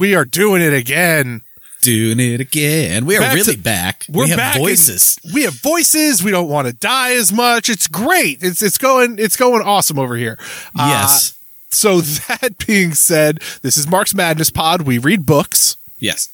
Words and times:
We 0.00 0.14
are 0.16 0.24
doing 0.24 0.62
it 0.62 0.72
again. 0.72 1.42
Doing 1.82 2.18
it 2.20 2.40
again. 2.40 3.06
We 3.06 3.16
are 3.16 3.20
Back 3.20 3.34
really 3.34 3.54
to- 3.56 3.62
back. 3.62 4.04
We're 4.08 4.24
we 4.24 4.30
have 4.30 4.36
back. 4.38 4.56
voices. 4.56 5.18
We 5.32 5.42
have 5.44 5.54
voices. 5.54 6.22
We 6.22 6.30
don't 6.30 6.48
want 6.48 6.66
to 6.66 6.72
die 6.72 7.12
as 7.12 7.32
much. 7.32 7.68
It's 7.68 7.86
great. 7.86 8.42
It's 8.42 8.62
it's 8.62 8.76
going 8.78 9.18
it's 9.18 9.36
going 9.36 9.62
awesome 9.62 9.98
over 9.98 10.16
here. 10.16 10.38
Uh, 10.78 10.88
yes. 10.88 11.38
so 11.70 12.00
that 12.28 12.64
being 12.66 12.92
said, 12.94 13.38
this 13.62 13.76
is 13.76 13.86
Mark's 13.86 14.14
Madness 14.14 14.50
Pod. 14.50 14.82
We 14.82 14.98
read 14.98 15.24
books. 15.26 15.76
yes. 15.98 16.28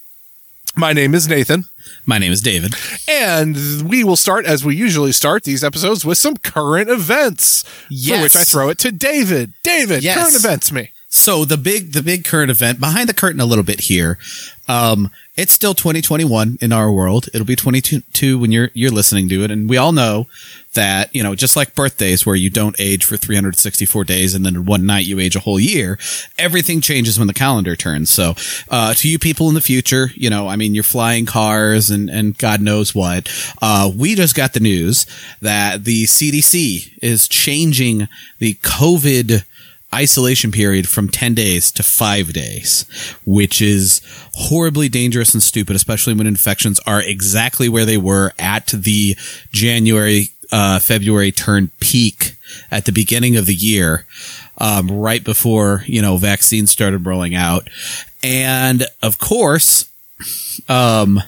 My 0.79 0.93
name 0.93 1.15
is 1.15 1.27
Nathan. 1.27 1.65
My 2.05 2.19
name 2.19 2.33
is 2.33 2.43
David. 2.43 2.75
And 3.09 3.89
we 3.89 4.05
will 4.05 4.15
start, 4.17 4.45
as 4.45 4.63
we 4.63 4.77
usually 4.77 5.11
start 5.13 5.45
these 5.45 5.65
episodes, 5.65 6.05
with 6.05 6.19
some 6.19 6.37
current 6.37 6.91
events. 6.91 7.65
Yes. 7.89 8.19
For 8.19 8.23
which 8.25 8.37
I 8.37 8.45
throw 8.45 8.69
it 8.69 8.79
to 8.81 8.93
David. 8.93 9.55
David, 9.63 10.03
Yes. 10.05 10.19
current 10.19 10.37
events 10.37 10.71
me. 10.71 10.91
So 11.09 11.45
the 11.45 11.57
big 11.57 11.93
the 11.93 12.03
big 12.03 12.25
current 12.25 12.51
event 12.51 12.81
behind 12.81 13.09
the 13.09 13.15
curtain 13.15 13.41
a 13.41 13.47
little 13.47 13.65
bit 13.65 13.83
here. 13.83 14.19
Um, 14.69 15.13
it's 15.37 15.53
still 15.53 15.75
2021 15.75 16.59
in 16.61 16.73
our 16.73 16.91
world. 16.91 17.29
It'll 17.33 17.47
be 17.47 17.55
22 17.55 18.39
when 18.39 18.51
you're 18.51 18.71
you're 18.75 18.91
listening 18.91 19.29
to 19.29 19.45
it, 19.45 19.53
and 19.53 19.71
we 19.71 19.77
all 19.77 19.93
know 19.93 20.27
that 20.75 21.15
you 21.15 21.23
know 21.23 21.37
just 21.37 21.55
like 21.55 21.77
birthdays 21.77 22.27
where 22.27 22.35
you 22.35 22.51
don't 22.51 22.75
age 22.81 23.05
for 23.05 23.17
364 23.17 24.03
days 24.05 24.35
and 24.35 24.45
then 24.45 24.65
one 24.65 24.85
night 24.85 25.07
you 25.07 25.21
age 25.21 25.37
a 25.37 25.41
whole 25.41 25.61
year. 25.61 25.97
Everything 26.39 26.81
changes 26.81 27.19
when 27.19 27.29
the 27.29 27.35
calendar 27.35 27.77
turns. 27.77 28.11
So 28.11 28.35
uh, 28.69 28.95
to 28.95 29.09
you 29.09 29.21
people 29.21 29.49
in 29.49 29.55
the 29.55 29.61
future, 29.61 30.11
you 30.15 30.29
know, 30.29 30.49
I 30.49 30.57
mean, 30.57 30.75
you're 30.75 30.83
flying 30.83 31.25
cars 31.25 31.89
and 31.89 32.11
and 32.11 32.37
God 32.37 32.61
knows 32.61 32.97
what. 32.97 33.29
Uh, 33.63 33.93
we 33.97 34.17
just 34.17 34.35
got 34.35 34.55
the 34.55 34.61
news 34.61 35.07
that 35.41 35.85
the 35.85 36.05
CDC 36.05 36.99
is 37.01 37.29
changing 37.29 38.09
the 38.41 38.55
COVID 38.55 39.45
isolation 39.95 40.53
period 40.53 40.89
from 40.89 41.09
10 41.09 41.35
days 41.35 41.71
to 41.73 41.83
5 41.83 42.33
days, 42.33 42.85
which 43.25 43.63
is 43.63 44.01
horribly 44.35 44.89
dangerous 44.89 45.33
and 45.35 45.43
stupid, 45.43 45.77
especially 45.77 46.15
when 46.15 46.27
infections 46.27 46.81
are 46.87 47.01
exactly 47.01 47.69
where 47.69 47.85
they 47.85 47.97
were 47.97 48.33
at 48.39 48.67
the 48.69 49.17
January, 49.53 50.31
uh, 50.53 50.79
February 50.79 51.33
turn 51.33 51.71
peak 51.81 52.37
at 52.71 52.85
the 52.85 52.93
beginning 52.93 53.37
of 53.37 53.47
the 53.47 53.55
year, 53.55 54.07
um, 54.59 54.91
right 54.91 55.25
before, 55.25 55.85
you 55.87 56.03
know, 56.03 56.17
vaccines 56.17 56.71
started 56.71 57.07
rolling 57.07 57.35
out. 57.35 57.69
And 58.23 58.85
of 59.03 59.19
course, 59.19 59.91
um, 60.69 61.23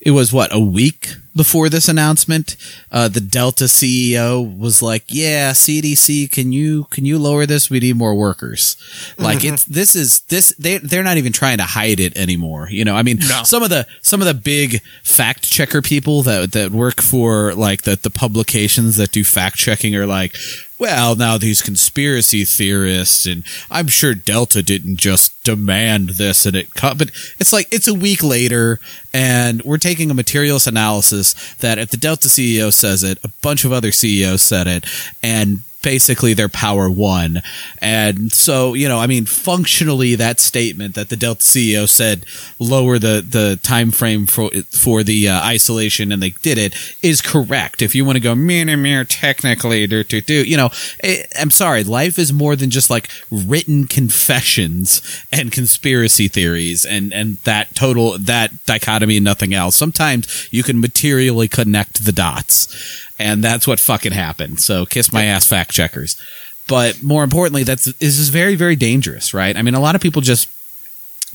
it 0.00 0.10
was 0.10 0.32
what 0.32 0.54
a 0.54 0.60
week 0.60 1.14
before 1.34 1.68
this 1.68 1.88
announcement. 1.88 2.56
Uh, 2.90 3.08
the 3.08 3.20
Delta 3.20 3.64
CEO 3.64 4.42
was 4.58 4.82
like, 4.82 5.04
"Yeah, 5.08 5.52
CDC, 5.52 6.30
can 6.30 6.52
you 6.52 6.84
can 6.90 7.04
you 7.04 7.18
lower 7.18 7.46
this? 7.46 7.70
We 7.70 7.80
need 7.80 7.96
more 7.96 8.14
workers." 8.14 8.76
Like 9.18 9.44
it's 9.44 9.64
this 9.64 9.94
is 9.96 10.20
this 10.28 10.54
they 10.58 10.78
they're 10.78 11.02
not 11.02 11.16
even 11.16 11.32
trying 11.32 11.58
to 11.58 11.64
hide 11.64 12.00
it 12.00 12.16
anymore. 12.16 12.68
You 12.70 12.84
know, 12.84 12.94
I 12.94 13.02
mean, 13.02 13.18
No. 13.20 13.42
some 13.44 13.62
of 13.62 13.70
the 13.70 13.86
some 14.02 14.20
of 14.20 14.26
the 14.26 14.34
big 14.34 14.82
fact 15.02 15.50
checker 15.50 15.82
people 15.82 16.22
that 16.24 16.52
that 16.52 16.70
work 16.70 17.00
for 17.00 17.54
like 17.54 17.82
the 17.82 17.96
the 17.96 18.10
publications 18.10 18.96
that 18.96 19.10
do 19.12 19.24
fact 19.24 19.56
checking 19.56 19.94
are 19.96 20.06
like. 20.06 20.36
Well, 20.82 21.14
now 21.14 21.38
these 21.38 21.62
conspiracy 21.62 22.44
theorists, 22.44 23.24
and 23.24 23.44
I'm 23.70 23.86
sure 23.86 24.16
Delta 24.16 24.64
didn't 24.64 24.96
just 24.96 25.40
demand 25.44 26.08
this 26.08 26.44
and 26.44 26.56
it 26.56 26.74
cut, 26.74 26.98
but 26.98 27.12
it's 27.38 27.52
like 27.52 27.72
it's 27.72 27.86
a 27.86 27.94
week 27.94 28.24
later, 28.24 28.80
and 29.14 29.62
we're 29.62 29.78
taking 29.78 30.10
a 30.10 30.14
materials 30.14 30.66
analysis 30.66 31.54
that 31.60 31.78
if 31.78 31.90
the 31.90 31.96
Delta 31.96 32.26
CEO 32.26 32.72
says 32.72 33.04
it, 33.04 33.18
a 33.22 33.28
bunch 33.42 33.64
of 33.64 33.70
other 33.70 33.92
CEOs 33.92 34.42
said 34.42 34.66
it, 34.66 34.84
and 35.22 35.60
basically 35.82 36.34
their 36.34 36.48
power 36.48 36.88
won. 36.88 37.42
And 37.78 38.32
so, 38.32 38.74
you 38.74 38.88
know, 38.88 38.98
I 38.98 39.06
mean, 39.06 39.26
functionally 39.26 40.14
that 40.14 40.40
statement 40.40 40.94
that 40.94 41.08
the 41.08 41.16
Delta 41.16 41.42
CEO 41.42 41.88
said 41.88 42.24
lower 42.58 42.98
the, 42.98 43.24
the 43.28 43.58
time 43.62 43.90
frame 43.90 44.26
for, 44.26 44.50
for 44.70 45.02
the 45.02 45.28
uh, 45.28 45.44
isolation 45.44 46.12
and 46.12 46.22
they 46.22 46.30
did 46.30 46.58
it 46.58 46.74
is 47.02 47.20
correct. 47.20 47.82
If 47.82 47.94
you 47.94 48.04
want 48.04 48.16
to 48.16 48.20
go 48.20 48.34
mere, 48.34 48.76
mere, 48.76 49.04
technically, 49.04 49.86
do, 49.86 50.04
do, 50.04 50.20
do, 50.20 50.44
you 50.44 50.56
know, 50.56 50.70
eh, 51.02 51.24
I'm 51.38 51.50
sorry, 51.50 51.84
life 51.84 52.18
is 52.18 52.32
more 52.32 52.56
than 52.56 52.70
just 52.70 52.88
like 52.88 53.10
written 53.30 53.86
confessions 53.86 55.02
and 55.32 55.50
conspiracy 55.50 56.28
theories 56.28 56.84
and, 56.84 57.12
and 57.12 57.38
that 57.38 57.74
total, 57.74 58.18
that 58.18 58.64
dichotomy 58.66 59.16
and 59.16 59.24
nothing 59.24 59.52
else. 59.52 59.76
Sometimes 59.76 60.48
you 60.52 60.62
can 60.62 60.80
materially 60.80 61.48
connect 61.48 62.04
the 62.04 62.12
dots. 62.12 63.08
And 63.22 63.42
that's 63.42 63.66
what 63.66 63.78
fucking 63.78 64.12
happened. 64.12 64.60
So 64.60 64.84
kiss 64.84 65.12
my 65.12 65.24
ass, 65.24 65.46
fact 65.46 65.70
checkers. 65.70 66.20
But 66.68 67.02
more 67.02 67.24
importantly, 67.24 67.62
that's 67.62 67.84
this 67.84 68.18
is 68.18 68.28
very, 68.28 68.56
very 68.56 68.76
dangerous, 68.76 69.32
right? 69.32 69.56
I 69.56 69.62
mean, 69.62 69.74
a 69.74 69.80
lot 69.80 69.94
of 69.94 70.00
people 70.00 70.22
just 70.22 70.48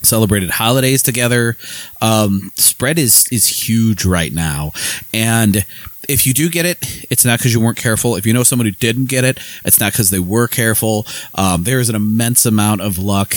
celebrated 0.03 0.49
holidays 0.49 1.01
together. 1.01 1.57
Um, 2.01 2.51
spread 2.55 2.99
is 2.99 3.25
is 3.31 3.67
huge 3.67 4.05
right 4.05 4.33
now, 4.33 4.71
and 5.13 5.65
if 6.07 6.25
you 6.25 6.33
do 6.33 6.49
get 6.49 6.65
it, 6.65 7.05
it's 7.09 7.25
not 7.25 7.39
because 7.39 7.53
you 7.53 7.59
weren't 7.59 7.77
careful. 7.77 8.15
If 8.15 8.25
you 8.25 8.33
know 8.33 8.43
someone 8.43 8.65
who 8.65 8.71
didn't 8.71 9.07
get 9.07 9.23
it, 9.23 9.39
it's 9.65 9.79
not 9.79 9.91
because 9.91 10.09
they 10.09 10.19
were 10.19 10.47
careful. 10.47 11.05
Um, 11.35 11.63
there 11.63 11.79
is 11.79 11.89
an 11.89 11.95
immense 11.95 12.45
amount 12.45 12.81
of 12.81 12.97
luck 12.97 13.35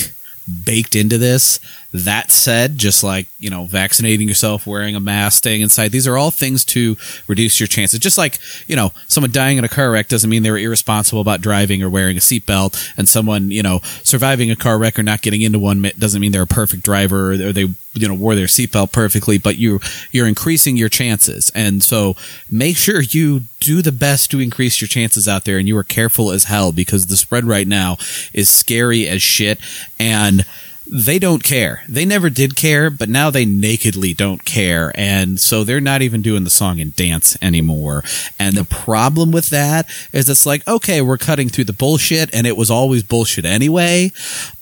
baked 0.64 0.96
into 0.96 1.18
this. 1.18 1.60
That 1.92 2.30
said, 2.30 2.78
just 2.78 3.02
like, 3.02 3.26
you 3.40 3.50
know, 3.50 3.64
vaccinating 3.64 4.28
yourself, 4.28 4.64
wearing 4.64 4.94
a 4.94 5.00
mask, 5.00 5.38
staying 5.38 5.60
inside, 5.60 5.90
these 5.90 6.06
are 6.06 6.16
all 6.16 6.30
things 6.30 6.64
to 6.66 6.96
reduce 7.26 7.58
your 7.58 7.66
chances. 7.66 7.98
Just 7.98 8.16
like, 8.16 8.38
you 8.68 8.76
know, 8.76 8.92
someone 9.08 9.32
dying 9.32 9.58
in 9.58 9.64
a 9.64 9.68
car 9.68 9.90
wreck 9.90 10.06
doesn't 10.06 10.30
mean 10.30 10.44
they 10.44 10.52
were 10.52 10.58
irresponsible 10.58 11.20
about 11.20 11.40
driving 11.40 11.82
or 11.82 11.90
wearing 11.90 12.16
a 12.16 12.20
seatbelt, 12.20 12.92
and 12.96 13.08
someone, 13.08 13.50
you 13.50 13.62
know, 13.62 13.80
surviving 14.04 14.52
a 14.52 14.56
car 14.56 14.78
wreck 14.78 15.00
or 15.00 15.02
not 15.02 15.20
getting 15.20 15.42
into 15.42 15.58
one 15.58 15.90
doesn't 15.98 16.20
mean 16.20 16.30
they're 16.30 16.42
a 16.42 16.46
perfect 16.46 16.84
driver 16.84 17.32
or 17.32 17.52
they, 17.52 17.66
you 17.94 18.06
know, 18.06 18.14
wore 18.14 18.34
their 18.34 18.46
seatbelt 18.46 18.92
perfectly, 18.92 19.38
but 19.38 19.58
you, 19.58 19.80
you're 20.12 20.28
increasing 20.28 20.76
your 20.76 20.88
chances. 20.88 21.50
And 21.54 21.82
so 21.82 22.16
make 22.50 22.76
sure 22.76 23.00
you 23.00 23.42
do 23.58 23.82
the 23.82 23.92
best 23.92 24.30
to 24.30 24.40
increase 24.40 24.80
your 24.80 24.88
chances 24.88 25.26
out 25.26 25.44
there 25.44 25.58
and 25.58 25.66
you 25.66 25.76
are 25.76 25.84
careful 25.84 26.30
as 26.30 26.44
hell 26.44 26.72
because 26.72 27.06
the 27.06 27.16
spread 27.16 27.44
right 27.44 27.66
now 27.66 27.96
is 28.32 28.48
scary 28.48 29.08
as 29.08 29.22
shit. 29.22 29.58
And 29.98 30.44
they 30.92 31.18
don't 31.18 31.44
care. 31.44 31.82
They 31.88 32.04
never 32.04 32.30
did 32.30 32.56
care, 32.56 32.90
but 32.90 33.08
now 33.08 33.30
they 33.30 33.44
nakedly 33.44 34.12
don't 34.12 34.44
care. 34.44 34.92
And 34.96 35.38
so 35.38 35.62
they're 35.62 35.80
not 35.80 36.02
even 36.02 36.20
doing 36.20 36.44
the 36.44 36.50
song 36.50 36.80
and 36.80 36.94
dance 36.96 37.36
anymore. 37.40 38.02
And 38.38 38.56
the 38.56 38.64
problem 38.64 39.30
with 39.30 39.50
that 39.50 39.88
is 40.12 40.28
it's 40.28 40.46
like, 40.46 40.66
okay, 40.66 41.00
we're 41.00 41.18
cutting 41.18 41.48
through 41.48 41.64
the 41.64 41.72
bullshit 41.72 42.34
and 42.34 42.46
it 42.46 42.56
was 42.56 42.70
always 42.70 43.02
bullshit 43.04 43.44
anyway. 43.44 44.12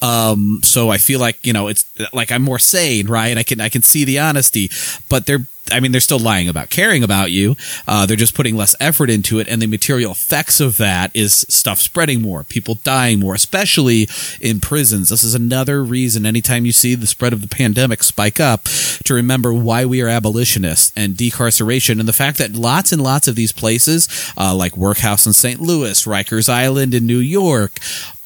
Um, 0.02 0.60
so 0.62 0.90
I 0.90 0.98
feel 0.98 1.18
like, 1.18 1.44
you 1.46 1.52
know, 1.54 1.68
it's 1.68 1.86
like 2.12 2.30
I'm 2.30 2.42
more 2.42 2.58
sane, 2.58 3.06
right? 3.06 3.36
I 3.38 3.42
can, 3.42 3.60
I 3.60 3.70
can 3.70 3.82
see 3.82 4.04
the 4.04 4.18
honesty, 4.18 4.70
but 5.08 5.26
they're, 5.26 5.46
I 5.72 5.80
mean, 5.80 5.92
they're 5.92 6.00
still 6.00 6.18
lying 6.18 6.48
about 6.48 6.70
caring 6.70 7.02
about 7.02 7.30
you. 7.30 7.56
Uh, 7.86 8.06
they're 8.06 8.16
just 8.16 8.34
putting 8.34 8.56
less 8.56 8.74
effort 8.80 9.10
into 9.10 9.38
it. 9.38 9.48
And 9.48 9.60
the 9.60 9.66
material 9.66 10.12
effects 10.12 10.60
of 10.60 10.76
that 10.78 11.10
is 11.14 11.46
stuff 11.48 11.78
spreading 11.80 12.22
more, 12.22 12.44
people 12.44 12.76
dying 12.76 13.20
more, 13.20 13.34
especially 13.34 14.08
in 14.40 14.60
prisons. 14.60 15.08
This 15.08 15.24
is 15.24 15.34
another 15.34 15.82
reason 15.84 16.26
anytime 16.26 16.66
you 16.66 16.72
see 16.72 16.94
the 16.94 17.06
spread 17.06 17.32
of 17.32 17.40
the 17.40 17.48
pandemic 17.48 18.02
spike 18.02 18.40
up 18.40 18.64
to 19.04 19.14
remember 19.14 19.52
why 19.52 19.84
we 19.84 20.00
are 20.02 20.08
abolitionists 20.08 20.92
and 20.96 21.14
decarceration 21.14 21.98
and 21.98 22.08
the 22.08 22.12
fact 22.12 22.38
that 22.38 22.54
lots 22.54 22.92
and 22.92 23.02
lots 23.02 23.28
of 23.28 23.36
these 23.36 23.52
places, 23.52 24.08
uh, 24.36 24.54
like 24.54 24.76
Workhouse 24.76 25.26
in 25.26 25.32
St. 25.32 25.60
Louis, 25.60 26.04
Rikers 26.04 26.48
Island 26.48 26.94
in 26.94 27.06
New 27.06 27.18
York, 27.18 27.78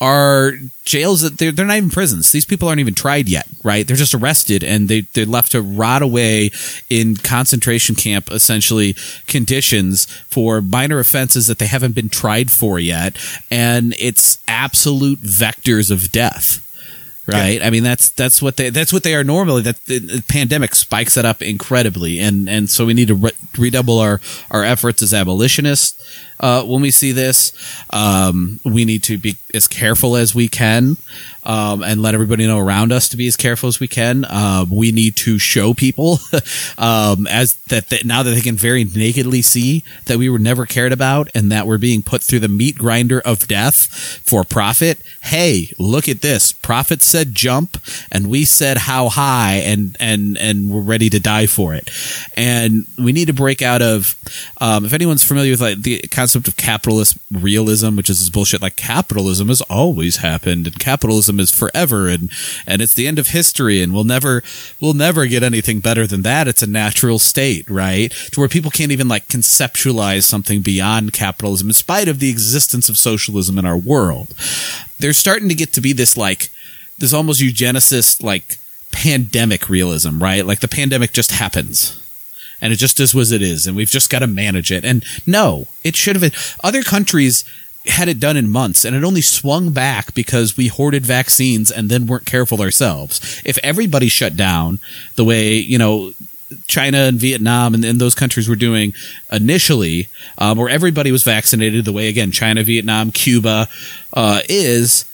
are 0.03 0.55
jails 0.85 1.21
that 1.21 1.39
they're, 1.39 1.53
they're 1.53 1.65
not 1.65 1.77
even 1.77 1.89
prisons. 1.89 2.33
These 2.33 2.44
people 2.44 2.69
aren't 2.69 2.81
even 2.81 2.94
tried 2.94 3.29
yet, 3.29 3.47
right? 3.62 3.87
They're 3.87 3.97
just 3.97 4.15
arrested 4.15 4.65
and 4.65 4.89
they, 4.89 5.03
they're 5.03 5.25
left 5.25 5.53
to 5.53 5.62
rot 5.62 6.03
away 6.03 6.50
in 6.91 7.15
concentration 7.32 7.94
camp, 7.94 8.31
essentially 8.31 8.94
conditions 9.26 10.05
for 10.29 10.61
minor 10.61 10.99
offenses 10.99 11.46
that 11.46 11.58
they 11.58 11.67
haven't 11.67 11.94
been 11.94 12.11
tried 12.11 12.50
for 12.50 12.79
yet. 12.79 13.17
And 13.50 13.94
it's 13.99 14.37
absolute 14.46 15.20
vectors 15.20 15.90
of 15.90 16.12
death. 16.12 16.61
Right. 17.25 17.62
I 17.62 17.70
mean, 17.70 17.84
that's, 17.84 18.11
that's 18.11 18.43
what 18.43 18.56
they, 18.56 18.70
that's 18.70 18.93
what 18.93 19.05
they 19.05 19.14
are 19.14 19.25
normally. 19.25 19.62
That 19.62 19.82
the, 19.87 19.99
the 20.00 20.23
pandemic 20.29 20.75
spikes 20.75 21.14
that 21.14 21.25
up 21.25 21.40
incredibly. 21.40 22.19
And, 22.19 22.49
and 22.49 22.69
so 22.69 22.84
we 22.84 22.94
need 22.94 23.08
to 23.08 23.14
re- 23.14 23.38
redouble 23.56 23.99
our, 24.00 24.20
our 24.50 24.64
efforts 24.64 25.00
as 25.02 25.14
abolitionists. 25.14 25.94
Uh, 26.40 26.64
when 26.64 26.82
we 26.82 26.90
see 26.90 27.12
this, 27.12 27.52
um, 27.90 28.58
we 28.64 28.84
need 28.84 29.05
to 29.05 29.17
be 29.17 29.37
as 29.55 29.69
careful 29.69 30.17
as 30.17 30.34
we 30.34 30.49
can, 30.49 30.96
um, 31.44 31.83
and 31.83 32.00
let 32.00 32.15
everybody 32.15 32.47
know 32.47 32.59
around 32.59 32.93
us 32.93 33.09
to 33.09 33.17
be 33.17 33.27
as 33.27 33.37
careful 33.37 33.69
as 33.69 33.81
we 33.81 33.89
can. 33.89 34.25
Uh, 34.25 34.65
we 34.71 34.93
need 34.93 35.17
to 35.17 35.39
show 35.39 35.75
people, 35.75 36.19
um, 36.79 37.27
as 37.27 37.55
that, 37.69 37.89
that 37.89 38.05
now 38.05 38.23
that 38.23 38.31
they 38.31 38.41
can 38.41 38.56
very 38.56 38.85
nakedly 38.85 39.43
see 39.43 39.85
that 40.06 40.19
we 40.19 40.29
were 40.29 40.39
never 40.39 40.67
cared 40.67 40.93
about 40.93 41.29
and 41.35 41.50
that 41.50 41.67
we're 41.67 41.79
being 41.79 42.03
put 42.03 42.23
through 42.23 42.41
the 42.41 42.49
meat 42.49 42.77
grinder 42.77 43.21
of 43.21 43.49
death 43.49 43.87
for 44.23 44.44
profit. 44.44 45.00
Hey, 45.23 45.73
look 45.79 46.09
at 46.09 46.21
this. 46.21 46.53
Profit 46.53 47.03
said 47.03 47.35
jump 47.35 47.79
and 48.11 48.31
we 48.31 48.44
said 48.44 48.79
how 48.79 49.09
high 49.09 49.55
and, 49.55 49.97
and, 49.99 50.39
and 50.39 50.71
we're 50.71 50.81
ready 50.81 51.11
to 51.11 51.19
die 51.21 51.47
for 51.47 51.75
it. 51.75 51.91
And 52.37 52.87
we 52.99 53.12
need 53.12 53.27
to 53.27 53.33
break 53.33 53.62
out 53.62 53.83
of. 53.83 54.17
Um, 54.61 54.85
if 54.85 54.93
anyone's 54.93 55.25
familiar 55.25 55.53
with 55.53 55.61
like 55.61 55.83
the 55.83 55.99
concept 56.11 56.49
of 56.49 56.56
capitalist 56.56 57.19
realism, 57.31 57.97
which 57.97 58.09
is 58.09 58.21
this 58.21 58.31
bullshit, 58.31 58.62
like 58.62 58.77
capitalism 58.77 59.49
has 59.49 59.61
always 59.62 60.19
happened 60.19 60.67
and 60.67 60.79
capitalism 60.79 61.31
is 61.40 61.50
forever 61.50 62.08
and 62.08 62.31
and 62.67 62.82
it's 62.82 62.94
the 62.94 63.06
end 63.06 63.19
of 63.19 63.29
history 63.29 63.82
and 63.82 63.93
we'll 63.93 64.05
never 64.05 64.43
we'll 64.81 64.94
never 64.94 65.26
get 65.26 65.43
anything 65.43 65.81
better 65.81 66.06
than 66.06 66.23
that. 66.23 66.49
It's 66.49 66.62
a 66.62 66.67
natural 66.67 67.19
state, 67.19 67.69
right? 67.69 68.11
To 68.32 68.40
where 68.40 68.49
people 68.49 68.70
can't 68.70 68.93
even 68.93 69.08
like 69.08 69.29
conceptualize 69.29 70.25
something 70.25 70.61
beyond 70.61 71.12
capitalism, 71.12 71.69
in 71.69 71.75
spite 71.75 72.08
of 72.08 72.19
the 72.19 72.31
existence 72.31 72.88
of 72.88 72.99
socialism 72.99 73.58
in 73.58 73.67
our 73.67 73.76
world. 73.76 74.34
They're 74.99 75.12
starting 75.12 75.49
to 75.49 75.55
get 75.55 75.73
to 75.75 75.81
be 75.81 75.93
this 75.93 76.17
like 76.17 76.50
this 76.99 77.12
almost 77.12 77.40
eugenicist 77.40 78.23
like 78.23 78.58
pandemic 78.93 79.69
realism, 79.69 80.23
right? 80.23 80.46
Like 80.46 80.61
the 80.61 80.69
pandemic 80.69 81.12
just 81.12 81.32
happens 81.32 81.99
and 82.61 82.73
it 82.73 82.76
just 82.76 83.00
is 83.00 83.14
what 83.14 83.32
it 83.32 83.43
is 83.43 83.67
and 83.67 83.76
we've 83.76 83.90
just 83.90 84.08
got 84.08 84.20
to 84.20 84.26
manage 84.26 84.70
it. 84.70 84.84
And 84.84 85.05
no, 85.26 85.67
it 85.82 85.96
should 85.96 86.14
have 86.14 86.23
been 86.23 86.38
other 86.62 86.82
countries 86.82 87.44
had 87.87 88.08
it 88.08 88.20
done 88.20 88.37
in 88.37 88.49
months 88.50 88.84
and 88.84 88.94
it 88.94 89.05
only 89.05 89.20
swung 89.20 89.70
back 89.70 90.14
because 90.14 90.56
we 90.56 90.69
hoarded 90.69 91.05
vaccines 91.05 91.70
and 91.70 91.88
then 91.88 92.06
weren't 92.06 92.26
careful 92.26 92.61
ourselves. 92.61 93.43
If 93.44 93.58
everybody 93.58 94.08
shut 94.08 94.37
down 94.37 94.79
the 95.17 95.25
way, 95.25 95.56
you 95.56 95.79
know, 95.79 96.12
China 96.67 96.99
and 96.99 97.19
Vietnam 97.19 97.75
and, 97.75 97.84
and 97.84 98.00
those 98.00 98.14
countries 98.14 98.49
were 98.49 98.56
doing 98.56 98.94
initially, 99.31 100.08
um, 100.38 100.58
where 100.58 100.69
everybody 100.69 101.11
was 101.11 101.25
vaccinated 101.25 101.84
the 101.84 101.93
way, 101.93 102.08
again, 102.08 102.31
China, 102.31 102.62
Vietnam, 102.62 103.11
Cuba 103.11 103.69
uh, 104.12 104.40
is, 104.49 105.05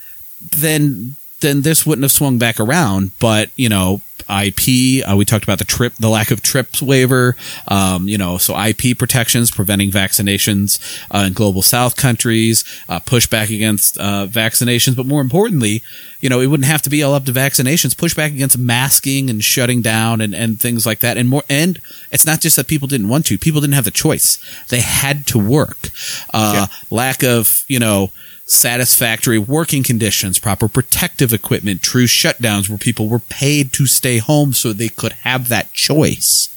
then 0.56 1.16
then 1.40 1.62
this 1.62 1.86
wouldn't 1.86 2.04
have 2.04 2.12
swung 2.12 2.38
back 2.38 2.58
around. 2.60 3.12
But 3.18 3.50
you 3.56 3.68
know, 3.68 4.02
IP. 4.28 5.06
Uh, 5.08 5.16
we 5.16 5.24
talked 5.24 5.44
about 5.44 5.58
the 5.58 5.64
trip, 5.64 5.94
the 5.94 6.08
lack 6.08 6.30
of 6.30 6.42
TRIPS 6.42 6.82
waiver. 6.82 7.36
Um, 7.66 8.08
you 8.08 8.18
know, 8.18 8.38
so 8.38 8.58
IP 8.58 8.96
protections 8.98 9.50
preventing 9.50 9.90
vaccinations 9.90 10.78
uh, 11.10 11.24
in 11.26 11.32
global 11.32 11.62
South 11.62 11.96
countries, 11.96 12.64
uh, 12.88 13.00
pushback 13.00 13.54
against 13.54 13.98
uh, 13.98 14.26
vaccinations, 14.26 14.96
but 14.96 15.06
more 15.06 15.20
importantly, 15.20 15.82
you 16.20 16.28
know, 16.28 16.40
it 16.40 16.46
wouldn't 16.46 16.68
have 16.68 16.82
to 16.82 16.90
be 16.90 17.02
all 17.02 17.14
up 17.14 17.24
to 17.24 17.32
vaccinations. 17.32 17.94
Pushback 17.94 18.34
against 18.34 18.58
masking 18.58 19.30
and 19.30 19.42
shutting 19.42 19.82
down 19.82 20.20
and, 20.20 20.34
and 20.34 20.60
things 20.60 20.84
like 20.84 21.00
that. 21.00 21.16
And 21.16 21.28
more, 21.28 21.44
and 21.48 21.80
it's 22.10 22.26
not 22.26 22.40
just 22.40 22.56
that 22.56 22.66
people 22.66 22.88
didn't 22.88 23.08
want 23.08 23.26
to; 23.26 23.38
people 23.38 23.60
didn't 23.60 23.74
have 23.74 23.84
the 23.84 23.90
choice. 23.90 24.38
They 24.68 24.80
had 24.80 25.26
to 25.28 25.38
work. 25.38 25.90
Uh, 26.34 26.66
yeah. 26.68 26.76
Lack 26.90 27.22
of, 27.22 27.64
you 27.68 27.78
know 27.78 28.10
satisfactory 28.48 29.38
working 29.38 29.82
conditions, 29.82 30.38
proper 30.38 30.68
protective 30.68 31.32
equipment, 31.32 31.82
true 31.82 32.06
shutdowns 32.06 32.68
where 32.68 32.78
people 32.78 33.08
were 33.08 33.18
paid 33.18 33.72
to 33.74 33.86
stay 33.86 34.18
home 34.18 34.52
so 34.52 34.72
they 34.72 34.88
could 34.88 35.12
have 35.12 35.48
that 35.48 35.72
choice. 35.72 36.48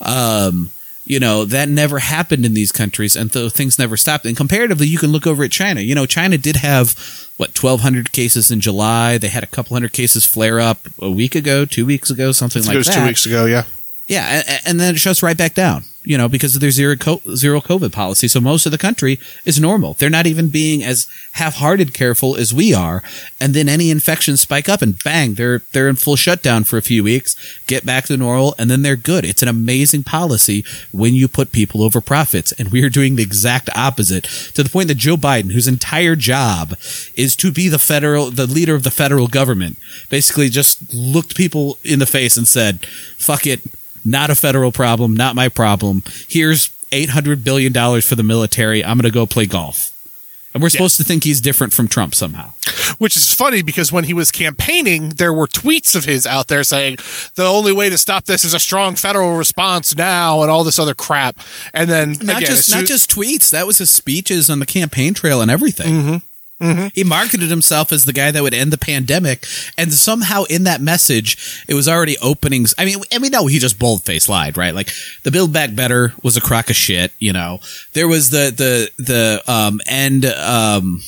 Um, 0.00 0.70
you 1.06 1.18
know, 1.18 1.44
that 1.44 1.68
never 1.68 1.98
happened 1.98 2.44
in 2.44 2.54
these 2.54 2.70
countries, 2.70 3.16
and 3.16 3.32
so 3.32 3.48
things 3.48 3.78
never 3.78 3.96
stopped. 3.96 4.26
And 4.26 4.36
comparatively, 4.36 4.86
you 4.86 4.98
can 4.98 5.10
look 5.10 5.26
over 5.26 5.42
at 5.42 5.50
China. 5.50 5.80
You 5.80 5.94
know, 5.94 6.06
China 6.06 6.36
did 6.36 6.56
have 6.56 6.92
what 7.36 7.60
1,200 7.60 8.12
cases 8.12 8.50
in 8.50 8.60
July. 8.60 9.18
They 9.18 9.28
had 9.28 9.42
a 9.42 9.48
couple 9.48 9.74
hundred 9.74 9.92
cases 9.92 10.26
flare 10.26 10.60
up 10.60 10.86
a 11.00 11.10
week 11.10 11.34
ago, 11.34 11.64
two 11.64 11.86
weeks 11.86 12.10
ago, 12.10 12.32
something 12.32 12.62
like 12.62 12.68
that. 12.68 12.74
It 12.74 12.78
was 12.78 12.86
that. 12.88 13.00
two 13.00 13.06
weeks 13.06 13.26
ago, 13.26 13.46
yeah. 13.46 13.64
Yeah, 14.06 14.42
and, 14.46 14.60
and 14.66 14.80
then 14.80 14.94
it 14.94 14.98
shuts 14.98 15.22
right 15.22 15.36
back 15.36 15.54
down 15.54 15.84
you 16.02 16.16
know, 16.16 16.28
because 16.28 16.54
of 16.54 16.62
their 16.62 16.70
zero 16.70 16.96
zero 17.34 17.60
COVID 17.60 17.92
policy. 17.92 18.26
So 18.26 18.40
most 18.40 18.64
of 18.64 18.72
the 18.72 18.78
country 18.78 19.20
is 19.44 19.60
normal. 19.60 19.94
They're 19.94 20.08
not 20.08 20.26
even 20.26 20.48
being 20.48 20.82
as 20.82 21.06
half-hearted 21.32 21.92
careful 21.92 22.36
as 22.36 22.54
we 22.54 22.72
are. 22.72 23.02
And 23.38 23.52
then 23.52 23.68
any 23.68 23.90
infections 23.90 24.40
spike 24.40 24.68
up 24.68 24.80
and 24.80 25.02
bang, 25.04 25.34
they're 25.34 25.60
they're 25.72 25.88
in 25.88 25.96
full 25.96 26.16
shutdown 26.16 26.64
for 26.64 26.78
a 26.78 26.82
few 26.82 27.04
weeks, 27.04 27.36
get 27.66 27.84
back 27.84 28.06
to 28.06 28.16
normal, 28.16 28.54
and 28.58 28.70
then 28.70 28.80
they're 28.80 28.96
good. 28.96 29.26
It's 29.26 29.42
an 29.42 29.48
amazing 29.48 30.04
policy 30.04 30.64
when 30.90 31.12
you 31.14 31.28
put 31.28 31.52
people 31.52 31.82
over 31.82 32.00
profits. 32.00 32.52
And 32.52 32.70
we 32.70 32.82
are 32.82 32.90
doing 32.90 33.16
the 33.16 33.22
exact 33.22 33.68
opposite 33.76 34.24
to 34.54 34.62
the 34.62 34.70
point 34.70 34.88
that 34.88 34.96
Joe 34.96 35.16
Biden, 35.16 35.52
whose 35.52 35.68
entire 35.68 36.16
job 36.16 36.78
is 37.14 37.36
to 37.36 37.52
be 37.52 37.68
the 37.68 37.78
federal 37.78 38.30
the 38.30 38.46
leader 38.46 38.74
of 38.74 38.84
the 38.84 38.90
federal 38.90 39.28
government, 39.28 39.76
basically 40.08 40.48
just 40.48 40.94
looked 40.94 41.36
people 41.36 41.76
in 41.84 41.98
the 41.98 42.06
face 42.06 42.38
and 42.38 42.48
said, 42.48 42.86
"Fuck 43.18 43.46
it." 43.46 43.60
Not 44.04 44.30
a 44.30 44.34
federal 44.34 44.72
problem, 44.72 45.14
not 45.14 45.34
my 45.34 45.48
problem. 45.48 46.02
Here's 46.28 46.68
$800 46.90 47.44
billion 47.44 47.72
for 48.00 48.14
the 48.14 48.22
military. 48.22 48.84
I'm 48.84 48.96
going 48.96 49.10
to 49.10 49.14
go 49.14 49.26
play 49.26 49.46
golf. 49.46 49.96
And 50.52 50.62
we're 50.62 50.66
yeah. 50.66 50.72
supposed 50.72 50.96
to 50.96 51.04
think 51.04 51.22
he's 51.22 51.40
different 51.40 51.72
from 51.72 51.86
Trump 51.86 52.14
somehow. 52.14 52.52
Which 52.98 53.16
is 53.16 53.32
funny 53.32 53.62
because 53.62 53.92
when 53.92 54.04
he 54.04 54.12
was 54.12 54.32
campaigning, 54.32 55.10
there 55.10 55.32
were 55.32 55.46
tweets 55.46 55.94
of 55.94 56.06
his 56.06 56.26
out 56.26 56.48
there 56.48 56.64
saying 56.64 56.96
the 57.36 57.46
only 57.46 57.72
way 57.72 57.88
to 57.88 57.96
stop 57.96 58.24
this 58.24 58.44
is 58.44 58.52
a 58.52 58.58
strong 58.58 58.96
federal 58.96 59.36
response 59.36 59.94
now 59.94 60.42
and 60.42 60.50
all 60.50 60.64
this 60.64 60.78
other 60.78 60.94
crap. 60.94 61.38
And 61.72 61.88
then 61.88 62.10
not 62.20 62.38
again, 62.38 62.40
just 62.40 62.74
not 62.74 62.84
just 62.84 63.08
tweets, 63.08 63.50
that 63.50 63.66
was 63.66 63.78
his 63.78 63.90
speeches 63.90 64.50
on 64.50 64.58
the 64.58 64.66
campaign 64.66 65.14
trail 65.14 65.40
and 65.40 65.50
everything. 65.50 65.94
Mm-hmm. 65.94 66.16
Mm-hmm. 66.60 66.88
He 66.94 67.04
marketed 67.04 67.48
himself 67.48 67.90
as 67.90 68.04
the 68.04 68.12
guy 68.12 68.30
that 68.30 68.42
would 68.42 68.52
end 68.54 68.72
the 68.72 68.78
pandemic, 68.78 69.46
and 69.78 69.92
somehow 69.92 70.44
in 70.44 70.64
that 70.64 70.80
message, 70.80 71.64
it 71.66 71.74
was 71.74 71.88
already 71.88 72.18
openings. 72.18 72.74
I 72.76 72.84
mean, 72.84 72.98
and 73.10 73.22
we 73.22 73.30
know 73.30 73.46
he 73.46 73.58
just 73.58 73.78
bold 73.78 74.04
face 74.04 74.28
lied, 74.28 74.56
right? 74.56 74.74
Like 74.74 74.90
the 75.22 75.30
Build 75.30 75.52
Back 75.52 75.74
Better 75.74 76.12
was 76.22 76.36
a 76.36 76.40
crock 76.40 76.68
of 76.68 76.76
shit. 76.76 77.12
You 77.18 77.32
know, 77.32 77.60
there 77.94 78.08
was 78.08 78.30
the 78.30 78.52
the 78.54 79.02
the 79.02 79.42
um 79.50 79.80
end 79.86 80.26
um 80.26 81.02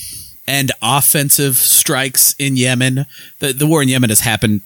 end 0.47 0.73
offensive 0.81 1.57
strikes 1.57 2.35
in 2.39 2.57
Yemen. 2.57 3.07
The 3.41 3.53
the 3.53 3.67
war 3.67 3.83
in 3.83 3.89
Yemen 3.89 4.11
has 4.11 4.21
happened 4.21 4.63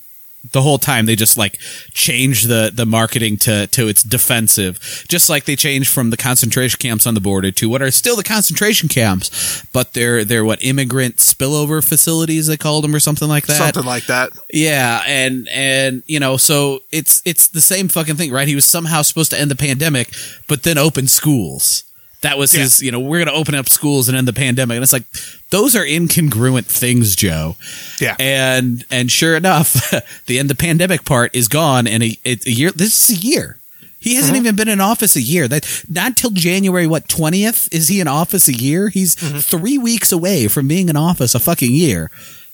the 0.52 0.62
whole 0.62 0.78
time 0.78 1.06
they 1.06 1.16
just 1.16 1.36
like 1.36 1.58
change 1.92 2.44
the 2.44 2.70
the 2.72 2.86
marketing 2.86 3.36
to 3.36 3.66
to 3.68 3.88
its 3.88 4.02
defensive 4.02 5.04
just 5.08 5.28
like 5.28 5.44
they 5.44 5.56
changed 5.56 5.88
from 5.88 6.10
the 6.10 6.16
concentration 6.16 6.78
camps 6.78 7.06
on 7.06 7.14
the 7.14 7.20
border 7.20 7.50
to 7.50 7.68
what 7.68 7.82
are 7.82 7.90
still 7.90 8.16
the 8.16 8.22
concentration 8.22 8.88
camps 8.88 9.64
but 9.72 9.92
they're 9.92 10.24
they're 10.24 10.44
what 10.44 10.62
immigrant 10.62 11.16
spillover 11.16 11.86
facilities 11.86 12.46
they 12.46 12.56
called 12.56 12.84
them 12.84 12.94
or 12.94 13.00
something 13.00 13.28
like 13.28 13.46
that? 13.46 13.56
Something 13.56 13.84
like 13.84 14.06
that. 14.06 14.30
Yeah 14.52 15.02
and 15.06 15.48
and 15.48 16.02
you 16.06 16.20
know 16.20 16.36
so 16.36 16.80
it's 16.92 17.22
it's 17.24 17.48
the 17.48 17.60
same 17.60 17.88
fucking 17.88 18.16
thing 18.16 18.32
right? 18.32 18.48
He 18.48 18.54
was 18.54 18.66
somehow 18.66 19.02
supposed 19.02 19.30
to 19.30 19.38
end 19.38 19.50
the 19.50 19.56
pandemic 19.56 20.12
but 20.48 20.62
then 20.62 20.78
open 20.78 21.08
schools 21.08 21.84
that 22.26 22.38
was 22.38 22.52
yeah. 22.52 22.62
his, 22.62 22.82
you 22.82 22.90
know, 22.90 22.98
we're 22.98 23.18
going 23.18 23.28
to 23.28 23.40
open 23.40 23.54
up 23.54 23.68
schools 23.68 24.08
and 24.08 24.18
end 24.18 24.26
the 24.26 24.32
pandemic. 24.32 24.74
And 24.74 24.82
it's 24.82 24.92
like, 24.92 25.04
those 25.50 25.76
are 25.76 25.84
incongruent 25.84 26.66
things, 26.66 27.14
Joe. 27.14 27.54
Yeah. 28.00 28.16
And, 28.18 28.84
and 28.90 29.10
sure 29.10 29.36
enough, 29.36 29.90
the 30.26 30.38
end 30.38 30.50
the 30.50 30.56
pandemic 30.56 31.04
part 31.04 31.34
is 31.34 31.46
gone. 31.46 31.86
And 31.86 32.02
a, 32.02 32.18
a 32.24 32.50
year, 32.50 32.72
this 32.72 33.10
is 33.10 33.16
a 33.16 33.20
year. 33.20 33.58
He 33.98 34.16
hasn't 34.16 34.36
mm-hmm. 34.36 34.46
even 34.46 34.56
been 34.56 34.68
in 34.68 34.80
office 34.80 35.16
a 35.16 35.20
year. 35.20 35.48
That 35.48 35.84
not 35.88 36.08
until 36.08 36.30
January 36.30 36.86
what 36.86 37.08
twentieth 37.08 37.72
is 37.72 37.88
he 37.88 38.00
in 38.00 38.06
office 38.06 38.46
a 38.46 38.52
year? 38.52 38.88
He's 38.88 39.16
mm-hmm. 39.16 39.38
three 39.38 39.78
weeks 39.78 40.12
away 40.12 40.46
from 40.46 40.68
being 40.68 40.88
in 40.88 40.96
office 40.96 41.34
a 41.34 41.40
fucking 41.40 41.74
year, 41.74 42.12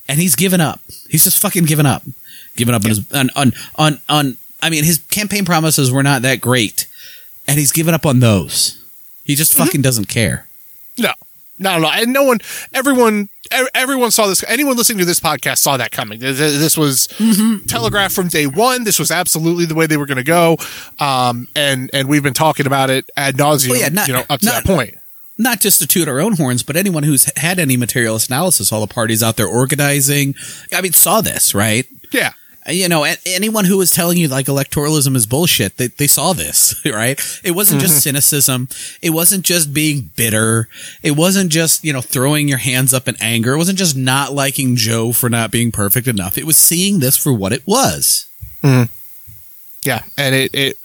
and 0.08 0.18
he's 0.18 0.34
given 0.34 0.62
up. 0.62 0.80
He's 1.10 1.24
just 1.24 1.42
fucking 1.42 1.64
given 1.64 1.84
up, 1.84 2.04
given 2.56 2.74
up 2.74 2.84
on 2.84 2.88
his 2.88 3.12
on 3.12 3.28
on 3.36 3.52
on. 3.76 4.00
on 4.08 4.38
I 4.62 4.70
mean, 4.70 4.84
his 4.84 4.98
campaign 5.10 5.44
promises 5.44 5.90
were 5.90 6.04
not 6.04 6.22
that 6.22 6.40
great, 6.40 6.86
and 7.46 7.58
he's 7.58 7.72
given 7.72 7.92
up 7.92 8.06
on 8.06 8.20
those. 8.20 8.81
He 9.22 9.34
just 9.34 9.54
fucking 9.54 9.72
mm-hmm. 9.72 9.82
doesn't 9.82 10.06
care. 10.06 10.46
No, 10.98 11.12
no, 11.58 11.78
no, 11.78 11.88
and 11.88 12.12
no 12.12 12.24
one, 12.24 12.40
everyone, 12.74 13.28
everyone 13.74 14.10
saw 14.10 14.26
this. 14.26 14.44
Anyone 14.48 14.76
listening 14.76 14.98
to 14.98 15.04
this 15.04 15.20
podcast 15.20 15.58
saw 15.58 15.76
that 15.76 15.92
coming. 15.92 16.18
This 16.18 16.76
was 16.76 17.08
mm-hmm. 17.18 17.66
telegraphed 17.66 18.14
from 18.14 18.28
day 18.28 18.46
one. 18.46 18.84
This 18.84 18.98
was 18.98 19.10
absolutely 19.10 19.66
the 19.66 19.74
way 19.74 19.86
they 19.86 19.96
were 19.96 20.06
going 20.06 20.16
to 20.16 20.24
go. 20.24 20.56
Um, 20.98 21.48
and 21.54 21.88
and 21.92 22.08
we've 22.08 22.22
been 22.22 22.34
talking 22.34 22.66
about 22.66 22.90
it 22.90 23.08
ad 23.16 23.36
nauseum. 23.36 23.70
Well, 23.70 23.80
yeah, 23.80 23.88
not, 23.88 24.08
you 24.08 24.14
know, 24.14 24.24
up 24.28 24.40
to 24.40 24.46
not, 24.46 24.64
that 24.64 24.64
point. 24.64 24.94
Not 25.38 25.60
just 25.60 25.80
to 25.80 25.86
toot 25.86 26.08
our 26.08 26.20
own 26.20 26.34
horns, 26.34 26.62
but 26.62 26.76
anyone 26.76 27.04
who's 27.04 27.30
had 27.38 27.58
any 27.58 27.76
materialist 27.76 28.28
analysis, 28.28 28.72
all 28.72 28.80
the 28.80 28.92
parties 28.92 29.22
out 29.22 29.36
there 29.36 29.48
organizing, 29.48 30.34
I 30.72 30.80
mean, 30.80 30.92
saw 30.92 31.20
this, 31.20 31.54
right? 31.54 31.86
Yeah 32.12 32.32
you 32.68 32.88
know, 32.88 33.04
anyone 33.26 33.64
who 33.64 33.78
was 33.78 33.90
telling 33.90 34.18
you 34.18 34.28
like 34.28 34.46
electoralism 34.46 35.16
is 35.16 35.26
bullshit, 35.26 35.76
they, 35.78 35.88
they 35.88 36.06
saw 36.06 36.32
this, 36.32 36.80
right? 36.86 37.20
It 37.42 37.52
wasn't 37.52 37.80
just 37.80 37.94
mm-hmm. 37.94 38.00
cynicism. 38.00 38.68
It 39.00 39.10
wasn't 39.10 39.44
just 39.44 39.74
being 39.74 40.10
bitter. 40.16 40.68
It 41.02 41.12
wasn't 41.12 41.50
just, 41.50 41.84
you 41.84 41.92
know, 41.92 42.00
throwing 42.00 42.48
your 42.48 42.58
hands 42.58 42.94
up 42.94 43.08
in 43.08 43.16
anger. 43.20 43.54
It 43.54 43.58
wasn't 43.58 43.78
just 43.78 43.96
not 43.96 44.32
liking 44.32 44.76
Joe 44.76 45.12
for 45.12 45.28
not 45.28 45.50
being 45.50 45.72
perfect 45.72 46.06
enough. 46.06 46.38
It 46.38 46.44
was 46.44 46.56
seeing 46.56 47.00
this 47.00 47.16
for 47.16 47.32
what 47.32 47.52
it 47.52 47.66
was. 47.66 48.26
Mm-hmm. 48.62 48.92
Yeah. 49.84 50.04
And 50.16 50.34
it, 50.34 50.54
it, 50.54 50.76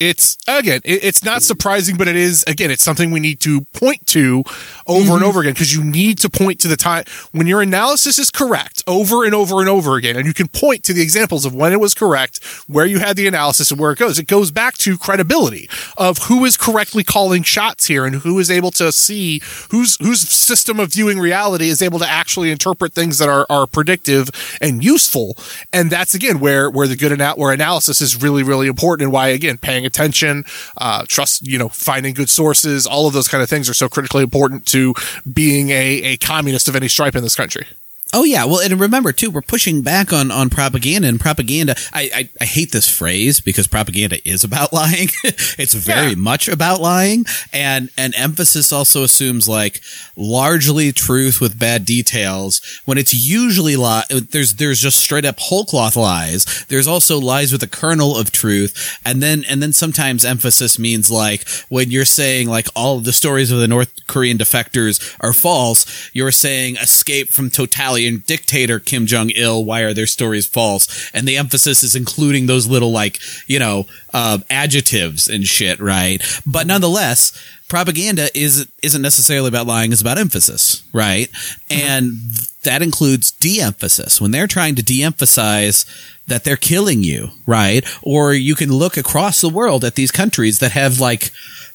it's 0.00 0.38
again, 0.48 0.80
it's 0.82 1.22
not 1.22 1.42
surprising, 1.42 1.98
but 1.98 2.08
it 2.08 2.16
is 2.16 2.42
again, 2.46 2.70
it's 2.70 2.82
something 2.82 3.10
we 3.10 3.20
need 3.20 3.38
to 3.40 3.60
point 3.74 4.06
to 4.08 4.42
over 4.86 5.04
mm-hmm. 5.04 5.14
and 5.16 5.24
over 5.24 5.40
again 5.40 5.52
because 5.52 5.74
you 5.74 5.84
need 5.84 6.18
to 6.18 6.30
point 6.30 6.58
to 6.60 6.68
the 6.68 6.76
time 6.76 7.04
when 7.32 7.46
your 7.46 7.60
analysis 7.60 8.18
is 8.18 8.30
correct 8.30 8.82
over 8.86 9.24
and 9.24 9.34
over 9.34 9.60
and 9.60 9.68
over 9.68 9.96
again, 9.96 10.16
and 10.16 10.26
you 10.26 10.32
can 10.32 10.48
point 10.48 10.84
to 10.84 10.94
the 10.94 11.02
examples 11.02 11.44
of 11.44 11.54
when 11.54 11.72
it 11.72 11.80
was 11.80 11.92
correct, 11.92 12.42
where 12.66 12.86
you 12.86 12.98
had 12.98 13.16
the 13.16 13.26
analysis, 13.26 13.70
and 13.70 13.78
where 13.78 13.92
it 13.92 13.98
goes. 13.98 14.18
It 14.18 14.26
goes 14.26 14.50
back 14.50 14.78
to 14.78 14.96
credibility 14.96 15.68
of 15.98 16.16
who 16.24 16.46
is 16.46 16.56
correctly 16.56 17.04
calling 17.04 17.42
shots 17.42 17.86
here 17.86 18.06
and 18.06 18.16
who 18.16 18.38
is 18.38 18.50
able 18.50 18.70
to 18.72 18.90
see 18.92 19.42
whose 19.70 19.96
whose 19.96 20.20
system 20.20 20.80
of 20.80 20.94
viewing 20.94 21.18
reality 21.18 21.68
is 21.68 21.82
able 21.82 21.98
to 21.98 22.08
actually 22.08 22.50
interpret 22.50 22.94
things 22.94 23.18
that 23.18 23.28
are 23.28 23.46
are 23.50 23.66
predictive 23.66 24.30
and 24.62 24.82
useful. 24.82 25.36
And 25.74 25.90
that's 25.90 26.14
again 26.14 26.40
where 26.40 26.70
where 26.70 26.88
the 26.88 26.96
good 26.96 27.12
ana- 27.12 27.34
where 27.34 27.52
analysis 27.52 28.00
is 28.00 28.22
really 28.22 28.42
really 28.42 28.66
important, 28.66 29.04
and 29.04 29.12
why 29.12 29.28
again 29.28 29.58
paying 29.58 29.89
attention, 29.90 30.44
uh, 30.78 31.04
trust, 31.08 31.46
you 31.46 31.58
know, 31.58 31.68
finding 31.68 32.14
good 32.14 32.30
sources, 32.30 32.86
all 32.86 33.06
of 33.06 33.12
those 33.12 33.28
kind 33.28 33.42
of 33.42 33.48
things 33.48 33.68
are 33.68 33.74
so 33.74 33.88
critically 33.88 34.22
important 34.22 34.66
to 34.66 34.94
being 35.30 35.70
a, 35.70 36.02
a 36.02 36.16
communist 36.16 36.68
of 36.68 36.76
any 36.76 36.88
stripe 36.88 37.16
in 37.16 37.22
this 37.22 37.34
country. 37.34 37.66
Oh 38.12 38.24
yeah, 38.24 38.44
well, 38.44 38.58
and 38.58 38.80
remember 38.80 39.12
too, 39.12 39.30
we're 39.30 39.40
pushing 39.40 39.82
back 39.82 40.12
on 40.12 40.32
on 40.32 40.50
propaganda 40.50 41.06
and 41.06 41.20
propaganda. 41.20 41.76
I 41.92 42.10
I, 42.12 42.28
I 42.40 42.44
hate 42.44 42.72
this 42.72 42.88
phrase 42.88 43.38
because 43.38 43.68
propaganda 43.68 44.18
is 44.28 44.42
about 44.42 44.72
lying. 44.72 45.08
it's 45.22 45.74
very 45.74 46.10
yeah. 46.10 46.16
much 46.16 46.48
about 46.48 46.80
lying, 46.80 47.24
and 47.52 47.90
and 47.96 48.12
emphasis 48.16 48.72
also 48.72 49.04
assumes 49.04 49.48
like 49.48 49.80
largely 50.16 50.90
truth 50.90 51.40
with 51.40 51.58
bad 51.58 51.84
details 51.84 52.60
when 52.84 52.98
it's 52.98 53.14
usually 53.14 53.76
lie. 53.76 54.04
There's 54.10 54.54
there's 54.54 54.80
just 54.80 54.98
straight 54.98 55.24
up 55.24 55.38
whole 55.38 55.64
cloth 55.64 55.94
lies. 55.94 56.64
There's 56.68 56.88
also 56.88 57.20
lies 57.20 57.52
with 57.52 57.62
a 57.62 57.68
kernel 57.68 58.16
of 58.16 58.32
truth, 58.32 58.98
and 59.04 59.22
then 59.22 59.44
and 59.48 59.62
then 59.62 59.72
sometimes 59.72 60.24
emphasis 60.24 60.80
means 60.80 61.12
like 61.12 61.48
when 61.68 61.92
you're 61.92 62.04
saying 62.04 62.48
like 62.48 62.66
all 62.74 62.98
of 62.98 63.04
the 63.04 63.12
stories 63.12 63.52
of 63.52 63.60
the 63.60 63.68
North 63.68 64.04
Korean 64.08 64.36
defectors 64.36 65.16
are 65.20 65.32
false, 65.32 66.10
you're 66.12 66.32
saying 66.32 66.76
escape 66.76 67.28
from 67.28 67.50
totality 67.50 67.99
Italian 68.00 68.22
dictator 68.26 68.78
Kim 68.78 69.06
Jong 69.06 69.30
Il. 69.30 69.64
Why 69.64 69.80
are 69.80 69.94
their 69.94 70.06
stories 70.06 70.46
false? 70.46 71.10
And 71.12 71.26
the 71.26 71.36
emphasis 71.36 71.82
is 71.82 71.94
including 71.94 72.46
those 72.46 72.66
little 72.66 72.92
like 72.92 73.18
you 73.46 73.58
know 73.58 73.86
uh, 74.12 74.38
adjectives 74.48 75.28
and 75.28 75.44
shit, 75.44 75.80
right? 75.80 76.22
But 76.46 76.66
nonetheless, 76.66 77.32
propaganda 77.68 78.28
is 78.34 78.66
isn't 78.82 79.02
necessarily 79.02 79.48
about 79.48 79.66
lying; 79.66 79.92
it's 79.92 80.00
about 80.00 80.18
emphasis, 80.18 80.82
right? 80.92 81.30
Mm-hmm. 81.30 81.88
And 81.88 82.12
that 82.62 82.82
includes 82.82 83.30
de-emphasis 83.30 84.20
when 84.20 84.32
they're 84.32 84.46
trying 84.46 84.74
to 84.74 84.82
de-emphasize 84.82 85.86
that 86.26 86.44
they're 86.44 86.56
killing 86.56 87.02
you, 87.02 87.30
right? 87.46 87.84
Or 88.02 88.34
you 88.34 88.54
can 88.54 88.72
look 88.72 88.96
across 88.96 89.40
the 89.40 89.48
world 89.48 89.84
at 89.84 89.94
these 89.94 90.10
countries 90.10 90.58
that 90.58 90.72
have 90.72 91.00
like 91.00 91.30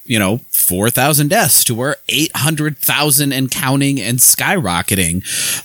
you 0.05 0.19
know, 0.19 0.38
4,000 0.51 1.29
deaths 1.29 1.63
to 1.65 1.75
where 1.75 1.97
800,000 2.07 3.33
and 3.33 3.50
counting 3.51 4.00
and 4.00 4.19
skyrocketing. 4.19 5.24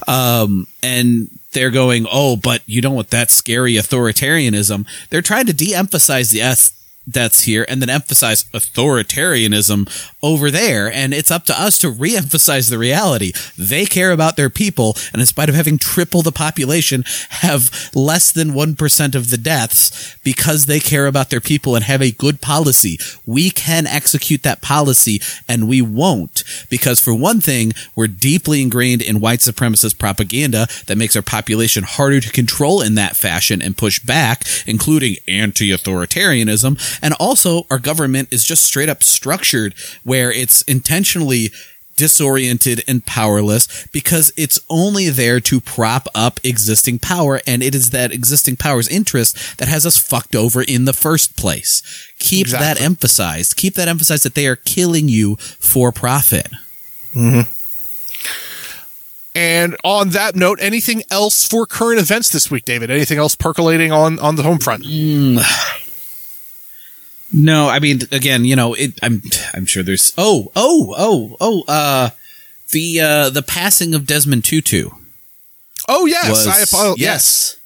Um, 0.08 0.66
and 0.82 1.30
they're 1.52 1.70
going, 1.70 2.06
oh, 2.10 2.36
but 2.36 2.62
you 2.66 2.80
don't 2.80 2.94
want 2.94 3.10
that 3.10 3.30
scary 3.30 3.74
authoritarianism. 3.74 4.86
They're 5.10 5.22
trying 5.22 5.46
to 5.46 5.52
de 5.52 5.74
emphasize 5.74 6.30
the 6.30 6.40
S 6.40 6.72
that's 7.06 7.42
here 7.42 7.66
and 7.68 7.80
then 7.80 7.90
emphasize 7.90 8.44
authoritarianism 8.52 9.88
over 10.22 10.50
there. 10.50 10.90
And 10.90 11.12
it's 11.12 11.30
up 11.30 11.44
to 11.46 11.60
us 11.60 11.78
to 11.78 11.90
re-emphasize 11.90 12.68
the 12.68 12.78
reality. 12.78 13.32
They 13.56 13.86
care 13.86 14.12
about 14.12 14.36
their 14.36 14.50
people. 14.50 14.96
And 15.12 15.20
in 15.20 15.26
spite 15.26 15.48
of 15.48 15.54
having 15.54 15.78
triple 15.78 16.22
the 16.22 16.32
population, 16.32 17.04
have 17.30 17.90
less 17.94 18.30
than 18.30 18.50
1% 18.50 19.14
of 19.14 19.30
the 19.30 19.38
deaths 19.38 20.16
because 20.22 20.66
they 20.66 20.80
care 20.80 21.06
about 21.06 21.30
their 21.30 21.40
people 21.40 21.74
and 21.74 21.84
have 21.84 22.02
a 22.02 22.10
good 22.10 22.40
policy. 22.40 22.98
We 23.26 23.50
can 23.50 23.86
execute 23.86 24.42
that 24.42 24.62
policy 24.62 25.20
and 25.48 25.68
we 25.68 25.82
won't 25.82 26.44
because 26.68 27.00
for 27.00 27.14
one 27.14 27.40
thing, 27.40 27.72
we're 27.94 28.06
deeply 28.06 28.62
ingrained 28.62 29.02
in 29.02 29.20
white 29.20 29.40
supremacist 29.40 29.98
propaganda 29.98 30.66
that 30.86 30.98
makes 30.98 31.16
our 31.16 31.22
population 31.22 31.84
harder 31.84 32.20
to 32.20 32.30
control 32.30 32.82
in 32.82 32.94
that 32.96 33.16
fashion 33.16 33.62
and 33.62 33.76
push 33.76 33.98
back, 34.00 34.44
including 34.66 35.16
anti-authoritarianism 35.26 36.78
and 37.02 37.14
also, 37.14 37.66
our 37.70 37.78
government 37.78 38.28
is 38.30 38.44
just 38.44 38.62
straight 38.62 38.88
up 38.88 39.02
structured 39.02 39.74
where 40.10 40.32
it's 40.32 40.62
intentionally 40.62 41.52
disoriented 41.94 42.82
and 42.88 43.06
powerless 43.06 43.86
because 43.92 44.32
it's 44.36 44.58
only 44.68 45.08
there 45.08 45.38
to 45.38 45.60
prop 45.60 46.08
up 46.16 46.40
existing 46.42 46.98
power 46.98 47.40
and 47.46 47.62
it 47.62 47.76
is 47.76 47.90
that 47.90 48.10
existing 48.10 48.56
power's 48.56 48.88
interest 48.88 49.56
that 49.58 49.68
has 49.68 49.86
us 49.86 49.96
fucked 49.96 50.34
over 50.34 50.62
in 50.62 50.84
the 50.84 50.92
first 50.92 51.36
place. 51.36 51.80
Keep 52.18 52.46
exactly. 52.46 52.66
that 52.66 52.80
emphasized. 52.80 53.56
Keep 53.56 53.74
that 53.74 53.86
emphasized 53.86 54.24
that 54.24 54.34
they 54.34 54.48
are 54.48 54.56
killing 54.56 55.08
you 55.08 55.36
for 55.36 55.92
profit. 55.92 56.48
Mm-hmm. 57.14 57.48
And 59.36 59.76
on 59.84 60.08
that 60.08 60.34
note, 60.34 60.58
anything 60.60 61.04
else 61.08 61.46
for 61.46 61.66
current 61.66 62.00
events 62.00 62.30
this 62.30 62.50
week, 62.50 62.64
David? 62.64 62.90
Anything 62.90 63.18
else 63.18 63.36
percolating 63.36 63.92
on 63.92 64.18
on 64.18 64.34
the 64.34 64.42
home 64.42 64.58
front? 64.58 64.82
Mm. 64.82 65.86
No, 67.32 67.68
I 67.68 67.78
mean, 67.78 68.00
again, 68.10 68.44
you 68.44 68.56
know, 68.56 68.74
it, 68.74 68.98
I'm, 69.02 69.22
I'm 69.54 69.66
sure 69.66 69.82
there's, 69.82 70.12
oh, 70.18 70.50
oh, 70.56 70.94
oh, 70.98 71.36
oh, 71.40 71.64
uh, 71.68 72.10
the, 72.72 73.00
uh, 73.00 73.30
the 73.30 73.42
passing 73.42 73.94
of 73.94 74.06
Desmond 74.06 74.44
Tutu. 74.44 74.90
Oh, 75.88 76.06
yes. 76.06 76.28
Was, 76.28 76.46
I 76.46 76.60
apologize. 76.60 77.00
Yes. 77.00 77.56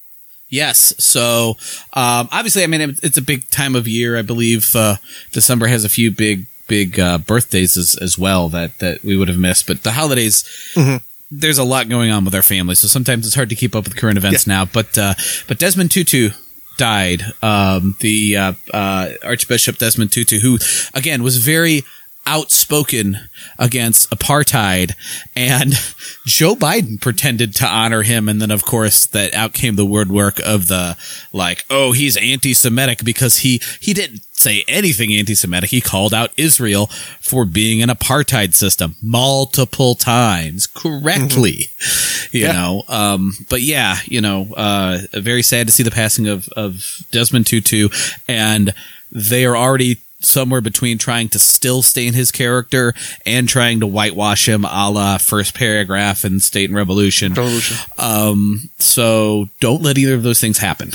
Yes. 0.51 0.95
So, 0.99 1.57
um, 1.95 2.29
obviously, 2.31 2.63
I 2.63 2.67
mean, 2.67 2.97
it's 3.03 3.17
a 3.17 3.23
big 3.23 3.49
time 3.51 3.75
of 3.75 3.89
year. 3.89 4.19
I 4.19 4.23
believe, 4.23 4.77
uh, 4.77 4.97
December 5.33 5.67
has 5.67 5.85
a 5.85 5.89
few 5.89 6.11
big, 6.11 6.47
big, 6.69 7.01
uh, 7.01 7.19
birthdays 7.19 7.77
as, 7.77 7.97
as 7.97 8.19
well 8.19 8.49
that, 8.51 8.79
that 8.81 9.03
we 9.03 9.17
would 9.17 9.29
have 9.29 9.39
missed, 9.39 9.67
but 9.67 9.83
the 9.83 9.93
holidays, 9.93 10.45
mm-hmm 10.75 10.99
there's 11.31 11.59
a 11.59 11.65
lot 11.65 11.89
going 11.89 12.13
on 12.13 12.25
with 12.25 12.35
our 12.35 12.43
family, 12.43 12.75
so 12.77 12.87
sometimes 12.87 13.27
it's 13.27 13.35
hard 13.35 13.49
to 13.49 13.57
keep 13.57 13.75
up 13.75 13.85
with 13.85 13.97
current 13.97 14.17
events 14.17 14.47
yeah. 14.47 14.55
now. 14.55 14.65
But 14.65 14.97
uh, 14.97 15.15
but 15.49 15.59
Desmond 15.59 15.91
Tutu 15.91 16.31
died. 16.77 17.23
Um, 17.43 17.97
the 18.01 18.37
uh, 18.37 18.53
uh, 18.73 19.11
Archbishop 19.23 19.79
Desmond 19.79 20.13
Tutu, 20.13 20.41
who 20.41 20.59
again 20.95 21.23
was 21.23 21.39
very 21.39 21.85
outspoken 22.27 23.19
against 23.59 24.11
apartheid 24.11 24.95
and 25.37 25.73
Joe 26.27 26.55
Biden 26.55 27.01
pretended 27.01 27.55
to 27.57 27.67
honor 27.67 28.03
him 28.03 28.29
and 28.29 28.41
then 28.41 28.51
of 28.51 28.65
course 28.65 29.07
that 29.07 29.35
out 29.35 29.53
came 29.53 29.77
the 29.77 29.85
word 29.85 30.11
work 30.11 30.41
of 30.41 30.69
the 30.69 30.97
like 31.33 31.65
oh 31.69 31.93
he's 31.93 32.17
anti-semitic 32.17 33.05
because 33.05 33.39
he 33.39 33.61
he 33.81 33.93
didn't 33.93 34.23
say 34.33 34.65
anything 34.67 35.13
anti-semitic 35.13 35.71
he 35.71 35.81
called 35.81 36.15
out 36.15 36.31
Israel 36.37 36.87
for 37.21 37.45
being 37.45 37.83
an 37.83 37.91
apartheid 37.91 38.55
system 38.55 38.97
multiple 39.03 39.95
times 39.95 40.67
correctly 40.67 41.69
mm-hmm. 41.79 42.37
you 42.37 42.45
yeah. 42.45 42.53
know 42.53 42.85
um 42.89 43.33
but 43.51 43.61
yeah 43.61 43.97
you 44.07 44.21
know 44.21 44.53
uh 44.57 44.99
very 45.13 45.43
sad 45.43 45.67
to 45.67 45.73
see 45.73 45.83
the 45.83 45.91
passing 45.91 46.27
of 46.27 46.49
of 46.57 47.05
Desmond 47.11 47.47
Tutu 47.47 47.89
and 48.27 48.73
they 49.13 49.45
are 49.45 49.57
already 49.57 49.99
somewhere 50.25 50.61
between 50.61 50.99
trying 50.99 51.29
to 51.31 51.39
still 51.39 51.83
stay 51.83 52.07
in 52.07 52.15
his 52.15 52.31
character 52.31 52.95
and 53.25 53.49
trying 53.49 53.81
to 53.81 53.87
whitewash 53.87 54.49
him 54.49 54.65
a 54.65 54.91
la 54.91 55.19
first 55.19 55.55
paragraph 55.55 56.25
in 56.25 56.41
State 56.41 56.71
and 56.71 56.77
Revolution. 56.77 57.35
Revolution. 57.35 57.77
Um, 57.99 58.71
so 58.79 59.47
don't 59.61 59.83
let 59.83 59.99
either 59.99 60.15
of 60.15 60.23
those 60.23 60.41
things 60.41 60.59
happen. 60.59 60.91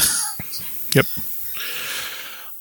yep. 0.95 1.05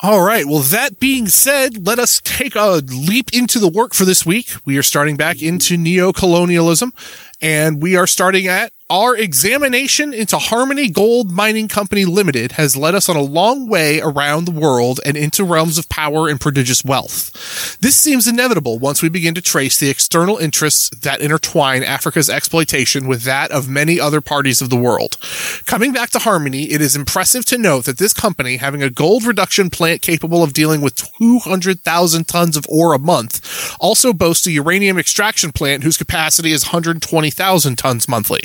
All 0.01 0.23
right. 0.23 0.47
Well, 0.47 0.61
that 0.61 1.01
being 1.01 1.27
said, 1.27 1.85
let 1.85 1.99
us 1.99 2.21
take 2.23 2.55
a 2.55 2.83
leap 2.87 3.31
into 3.33 3.59
the 3.59 3.69
work 3.69 3.95
for 3.95 4.05
this 4.05 4.25
week. 4.25 4.51
We 4.65 4.79
are 4.79 4.83
starting 4.83 5.17
back 5.17 5.43
into 5.43 5.77
neo-colonialism 5.77 6.93
and 7.41 7.83
we 7.83 7.97
are 7.97 8.07
starting 8.07 8.47
at 8.47 8.73
our 8.91 9.15
examination 9.15 10.15
into 10.15 10.39
Harmony 10.39 10.89
Gold 10.89 11.31
Mining 11.31 11.69
Company 11.69 12.07
Limited 12.07 12.53
has 12.53 12.75
led 12.75 12.95
us 12.95 13.11
on 13.11 13.17
a 13.17 13.23
long 13.23 13.69
way 13.69 14.01
around 14.01 14.47
the 14.47 14.51
world 14.51 14.99
and 15.05 15.15
into 15.15 15.45
realms 15.45 15.77
of 15.77 15.91
power 15.91 16.27
and 16.27 16.41
prodigious 16.41 16.83
wealth. 16.83 17.79
This 17.81 17.97
seems 17.97 18.27
inevitable 18.27 18.79
once 18.79 19.03
we 19.03 19.11
begin 19.11 19.35
to 19.35 19.43
trace 19.43 19.79
the 19.79 19.91
external 19.91 20.39
interests 20.39 20.89
that 21.01 21.21
intertwine 21.21 21.83
Africa's 21.83 22.31
exploitation 22.31 23.07
with 23.07 23.25
that 23.25 23.51
of 23.51 23.69
many 23.69 24.01
other 24.01 24.23
parties 24.23 24.63
of 24.63 24.71
the 24.71 24.77
world. 24.77 25.19
Coming 25.67 25.93
back 25.93 26.09
to 26.11 26.21
Harmony, 26.21 26.71
it 26.71 26.81
is 26.81 26.97
impressive 26.97 27.45
to 27.47 27.59
note 27.59 27.85
that 27.85 27.99
this 27.99 28.15
company, 28.15 28.57
having 28.57 28.83
a 28.83 28.89
gold 28.89 29.25
reduction 29.25 29.69
plant 29.69 30.01
capable 30.01 30.43
of 30.43 30.55
dealing 30.55 30.81
with 30.81 30.97
200,000 31.19 32.27
tons 32.27 32.57
of 32.57 32.65
ore 32.71 32.95
a 32.95 32.99
month, 32.99 33.77
also 33.79 34.15
boasts 34.15 34.47
a 34.47 34.53
uranium 34.53 34.99
extraction 34.99 35.53
plant 35.53 35.83
whose 35.83 35.99
capacity 35.99 36.53
is 36.53 36.65
120,000 36.65 37.77
tons 37.77 38.09
monthly. 38.09 38.41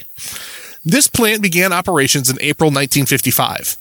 This 0.85 1.07
plant 1.07 1.41
began 1.41 1.71
operations 1.71 2.29
in 2.29 2.37
April 2.41 2.67
1955. 2.67 3.77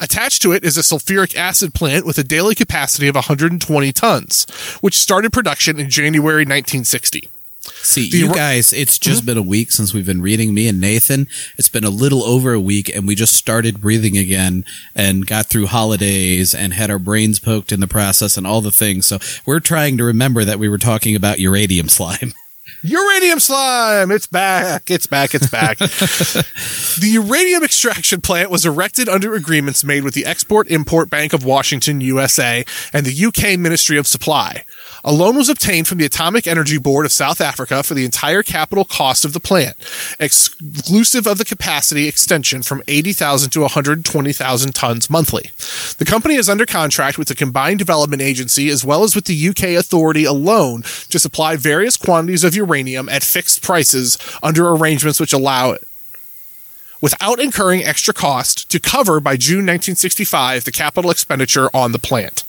Attached 0.00 0.42
to 0.42 0.52
it 0.52 0.64
is 0.64 0.76
a 0.76 0.82
sulfuric 0.82 1.34
acid 1.36 1.72
plant 1.72 2.04
with 2.04 2.18
a 2.18 2.24
daily 2.24 2.54
capacity 2.54 3.08
of 3.08 3.14
120 3.14 3.92
tons, 3.92 4.44
which 4.80 4.98
started 4.98 5.32
production 5.32 5.78
in 5.78 5.88
January 5.88 6.42
1960. 6.42 7.28
See, 7.62 8.10
the, 8.10 8.18
you 8.18 8.34
guys, 8.34 8.72
it's 8.72 8.98
just 8.98 9.20
mm-hmm. 9.20 9.26
been 9.26 9.38
a 9.38 9.42
week 9.42 9.70
since 9.70 9.94
we've 9.94 10.06
been 10.06 10.20
reading. 10.20 10.52
Me 10.52 10.66
and 10.66 10.80
Nathan, 10.80 11.28
it's 11.56 11.68
been 11.68 11.84
a 11.84 11.90
little 11.90 12.24
over 12.24 12.52
a 12.52 12.60
week, 12.60 12.88
and 12.94 13.06
we 13.06 13.14
just 13.14 13.34
started 13.34 13.80
breathing 13.80 14.18
again 14.18 14.64
and 14.96 15.26
got 15.26 15.46
through 15.46 15.66
holidays 15.66 16.54
and 16.54 16.72
had 16.72 16.90
our 16.90 16.98
brains 16.98 17.38
poked 17.38 17.70
in 17.70 17.78
the 17.78 17.86
process 17.86 18.36
and 18.36 18.46
all 18.46 18.60
the 18.60 18.72
things. 18.72 19.06
So 19.06 19.18
we're 19.46 19.60
trying 19.60 19.96
to 19.98 20.04
remember 20.04 20.44
that 20.44 20.58
we 20.58 20.68
were 20.68 20.78
talking 20.78 21.14
about 21.14 21.38
uranium 21.38 21.88
slime. 21.88 22.32
Uranium 22.84 23.38
slime. 23.38 24.10
It's 24.10 24.26
back. 24.26 24.90
It's 24.90 25.06
back. 25.06 25.36
It's 25.36 25.48
back. 25.48 25.78
the 25.78 27.10
uranium 27.12 27.62
extraction 27.62 28.20
plant 28.20 28.50
was 28.50 28.66
erected 28.66 29.08
under 29.08 29.34
agreements 29.34 29.84
made 29.84 30.02
with 30.02 30.14
the 30.14 30.26
Export 30.26 30.68
Import 30.68 31.08
Bank 31.08 31.32
of 31.32 31.44
Washington, 31.44 32.00
USA, 32.00 32.64
and 32.92 33.06
the 33.06 33.26
UK 33.26 33.56
Ministry 33.56 33.98
of 33.98 34.08
Supply. 34.08 34.64
A 35.04 35.12
loan 35.12 35.36
was 35.36 35.48
obtained 35.48 35.88
from 35.88 35.98
the 35.98 36.04
Atomic 36.04 36.46
Energy 36.46 36.78
Board 36.78 37.04
of 37.04 37.10
South 37.10 37.40
Africa 37.40 37.82
for 37.82 37.94
the 37.94 38.04
entire 38.04 38.44
capital 38.44 38.84
cost 38.84 39.24
of 39.24 39.32
the 39.32 39.40
plant, 39.40 39.76
exclusive 40.20 41.26
of 41.26 41.38
the 41.38 41.44
capacity 41.44 42.06
extension 42.06 42.62
from 42.62 42.84
80,000 42.86 43.50
to 43.50 43.62
120,000 43.62 44.74
tons 44.74 45.10
monthly. 45.10 45.50
The 45.98 46.04
company 46.04 46.36
is 46.36 46.48
under 46.48 46.66
contract 46.66 47.18
with 47.18 47.26
the 47.26 47.34
Combined 47.34 47.80
Development 47.80 48.22
Agency 48.22 48.68
as 48.68 48.84
well 48.84 49.02
as 49.02 49.16
with 49.16 49.24
the 49.24 49.48
UK 49.48 49.70
authority 49.70 50.24
alone 50.24 50.82
to 51.08 51.18
supply 51.18 51.56
various 51.56 51.96
quantities 51.96 52.44
of 52.44 52.54
uranium 52.54 53.08
at 53.08 53.24
fixed 53.24 53.60
prices 53.60 54.18
under 54.40 54.68
arrangements 54.68 55.18
which 55.18 55.32
allow 55.32 55.72
it 55.72 55.82
without 57.00 57.40
incurring 57.40 57.82
extra 57.82 58.14
cost 58.14 58.70
to 58.70 58.78
cover 58.78 59.18
by 59.18 59.36
June 59.36 59.66
1965 59.66 60.62
the 60.62 60.70
capital 60.70 61.10
expenditure 61.10 61.68
on 61.74 61.90
the 61.90 61.98
plant. 61.98 62.44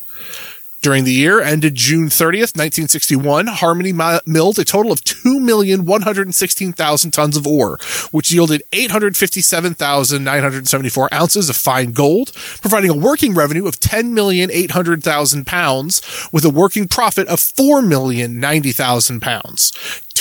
During 0.84 1.04
the 1.06 1.14
year 1.14 1.40
ended 1.40 1.76
June 1.76 2.10
30th, 2.10 2.58
1961, 2.58 3.48
Harmony 3.48 3.94
milled 3.94 4.60
a 4.60 4.66
total 4.66 4.92
of 4.92 5.02
2,116,000 5.06 7.12
tons 7.14 7.38
of 7.38 7.48
ore, 7.48 7.80
which 8.12 8.34
yielded 8.34 8.64
857,974 8.74 11.14
ounces 11.14 11.50
of 11.50 11.56
fine 11.56 11.94
gold, 11.94 12.34
providing 12.60 12.90
a 12.90 12.98
working 12.98 13.34
revenue 13.34 13.66
of 13.66 13.80
10,800,000 13.80 15.46
pounds 15.46 16.02
with 16.34 16.44
a 16.44 16.50
working 16.50 16.90
profit 16.90 17.30
of 17.30 17.40
4,090,000 17.40 19.22
pounds. 19.22 19.72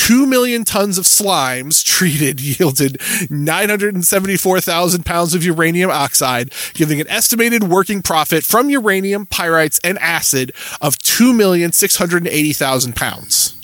2 0.02 0.26
million 0.26 0.64
tons 0.64 0.98
of 0.98 1.04
slimes 1.04 1.84
treated 1.84 2.40
yielded 2.58 3.00
974,000 3.30 5.06
pounds 5.06 5.32
of 5.32 5.44
uranium 5.44 5.92
oxide, 5.92 6.52
giving 6.74 7.00
an 7.00 7.08
estimated 7.08 7.62
working 7.62 8.02
profit 8.02 8.42
from 8.42 8.68
uranium, 8.68 9.26
pyrites, 9.26 9.78
and 9.84 9.96
acid 10.00 10.50
of 10.80 10.96
2,680,000 10.98 12.96
pounds. 12.96 13.61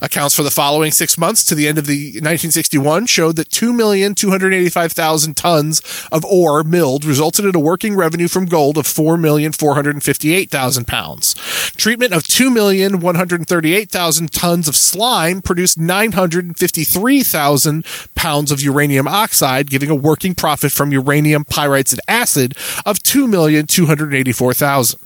Accounts 0.00 0.34
for 0.34 0.42
the 0.42 0.50
following 0.50 0.90
six 0.90 1.18
months 1.18 1.44
to 1.44 1.54
the 1.54 1.68
end 1.68 1.78
of 1.78 1.86
the 1.86 2.12
1961 2.14 3.06
showed 3.06 3.36
that 3.36 3.50
2,285,000 3.50 5.34
tons 5.34 5.82
of 6.10 6.24
ore 6.24 6.64
milled 6.64 7.04
resulted 7.04 7.44
in 7.44 7.54
a 7.54 7.60
working 7.60 7.94
revenue 7.96 8.28
from 8.28 8.46
gold 8.46 8.78
of 8.78 8.86
4,458,000 8.86 10.86
pounds. 10.86 11.34
Treatment 11.76 12.12
of 12.12 12.22
2,138,000 12.24 14.30
tons 14.30 14.68
of 14.68 14.76
slime 14.76 15.40
produced 15.42 15.78
953,000 15.78 17.84
pounds 18.14 18.52
of 18.52 18.62
uranium 18.62 19.08
oxide, 19.08 19.70
giving 19.70 19.90
a 19.90 19.94
working 19.94 20.34
profit 20.34 20.72
from 20.72 20.92
uranium, 20.92 21.44
pyrites, 21.44 21.92
and 21.92 22.00
acid 22.08 22.56
of 22.84 22.98
2,284,000. 22.98 24.96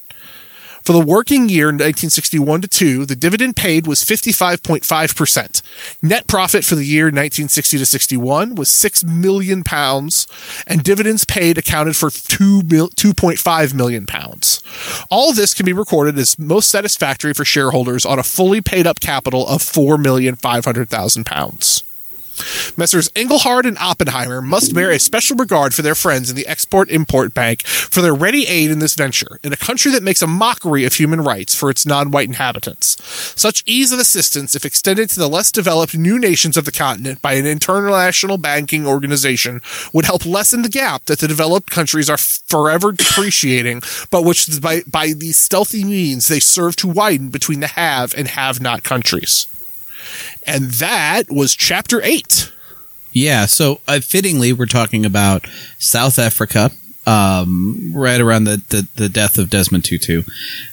For 0.82 0.92
the 0.92 1.00
working 1.00 1.48
year 1.48 1.66
1961 1.66 2.62
to 2.62 2.68
2, 2.68 3.06
the 3.06 3.14
dividend 3.14 3.54
paid 3.54 3.86
was 3.86 4.02
55.5%. 4.02 5.62
Net 6.02 6.26
profit 6.26 6.64
for 6.64 6.74
the 6.74 6.84
year 6.84 7.04
1960 7.04 7.78
to 7.78 7.86
61 7.86 8.56
was 8.56 8.68
6 8.68 9.04
million 9.04 9.62
pounds, 9.62 10.26
and 10.66 10.82
dividends 10.82 11.24
paid 11.24 11.56
accounted 11.56 11.96
for 11.96 12.10
2 12.10 12.62
2.5 12.62 13.74
million 13.74 14.06
pounds. 14.06 14.62
All 15.08 15.32
this 15.32 15.54
can 15.54 15.66
be 15.66 15.72
recorded 15.72 16.18
as 16.18 16.36
most 16.36 16.68
satisfactory 16.68 17.32
for 17.32 17.44
shareholders 17.44 18.04
on 18.04 18.18
a 18.18 18.24
fully 18.24 18.60
paid 18.60 18.86
up 18.86 18.98
capital 18.98 19.46
of 19.46 19.62
4,500,000 19.62 21.24
pounds. 21.24 21.84
Messrs. 22.76 23.08
Engelhard 23.10 23.66
and 23.66 23.78
Oppenheimer 23.78 24.40
must 24.40 24.74
bear 24.74 24.90
a 24.90 24.98
special 24.98 25.36
regard 25.36 25.74
for 25.74 25.82
their 25.82 25.94
friends 25.94 26.30
in 26.30 26.36
the 26.36 26.46
Export 26.46 26.90
Import 26.90 27.34
Bank 27.34 27.66
for 27.66 28.00
their 28.00 28.14
ready 28.14 28.46
aid 28.46 28.70
in 28.70 28.78
this 28.78 28.94
venture, 28.94 29.38
in 29.42 29.52
a 29.52 29.56
country 29.56 29.90
that 29.92 30.02
makes 30.02 30.22
a 30.22 30.26
mockery 30.26 30.84
of 30.84 30.94
human 30.94 31.20
rights 31.20 31.54
for 31.54 31.70
its 31.70 31.86
non-white 31.86 32.28
inhabitants. 32.28 32.96
Such 33.40 33.62
ease 33.66 33.92
of 33.92 33.98
assistance, 33.98 34.54
if 34.54 34.64
extended 34.64 35.10
to 35.10 35.18
the 35.18 35.28
less 35.28 35.52
developed 35.52 35.96
new 35.96 36.18
nations 36.18 36.56
of 36.56 36.64
the 36.64 36.72
continent 36.72 37.22
by 37.22 37.34
an 37.34 37.46
international 37.46 38.38
banking 38.38 38.86
organization, 38.86 39.60
would 39.92 40.04
help 40.04 40.26
lessen 40.26 40.62
the 40.62 40.68
gap 40.68 41.04
that 41.06 41.18
the 41.18 41.28
developed 41.28 41.70
countries 41.70 42.10
are 42.10 42.16
forever 42.16 42.92
depreciating, 42.92 43.82
but 44.10 44.24
which 44.24 44.60
by, 44.60 44.82
by 44.90 45.12
these 45.16 45.36
stealthy 45.36 45.84
means 45.84 46.28
they 46.28 46.40
serve 46.40 46.76
to 46.76 46.88
widen 46.88 47.28
between 47.28 47.60
the 47.60 47.66
have 47.68 48.14
and 48.14 48.28
have 48.28 48.60
not 48.60 48.82
countries. 48.82 49.46
And 50.46 50.70
that 50.72 51.30
was 51.30 51.54
chapter 51.54 52.02
eight. 52.02 52.52
Yeah. 53.12 53.46
So 53.46 53.80
uh, 53.86 54.00
fittingly, 54.00 54.52
we're 54.52 54.66
talking 54.66 55.04
about 55.04 55.46
South 55.78 56.18
Africa, 56.18 56.70
um, 57.06 57.92
right 57.94 58.20
around 58.20 58.44
the, 58.44 58.62
the, 58.68 58.88
the, 58.94 59.08
death 59.08 59.38
of 59.38 59.50
Desmond 59.50 59.84
Tutu. 59.84 60.22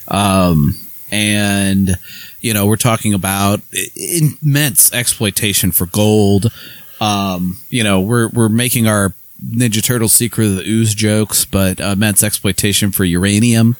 Um, 0.08 0.76
and, 1.10 1.98
you 2.40 2.54
know, 2.54 2.66
we're 2.66 2.76
talking 2.76 3.14
about 3.14 3.60
immense 3.96 4.92
exploitation 4.92 5.72
for 5.72 5.86
gold. 5.86 6.52
Um, 7.00 7.58
you 7.68 7.82
know, 7.82 8.00
we're, 8.00 8.28
we're 8.28 8.48
making 8.48 8.86
our 8.86 9.12
Ninja 9.44 9.82
Turtle 9.82 10.08
secret 10.08 10.46
of 10.46 10.56
the 10.56 10.68
ooze 10.68 10.94
jokes, 10.94 11.44
but 11.44 11.80
immense 11.80 12.22
exploitation 12.22 12.92
for 12.92 13.04
uranium. 13.04 13.76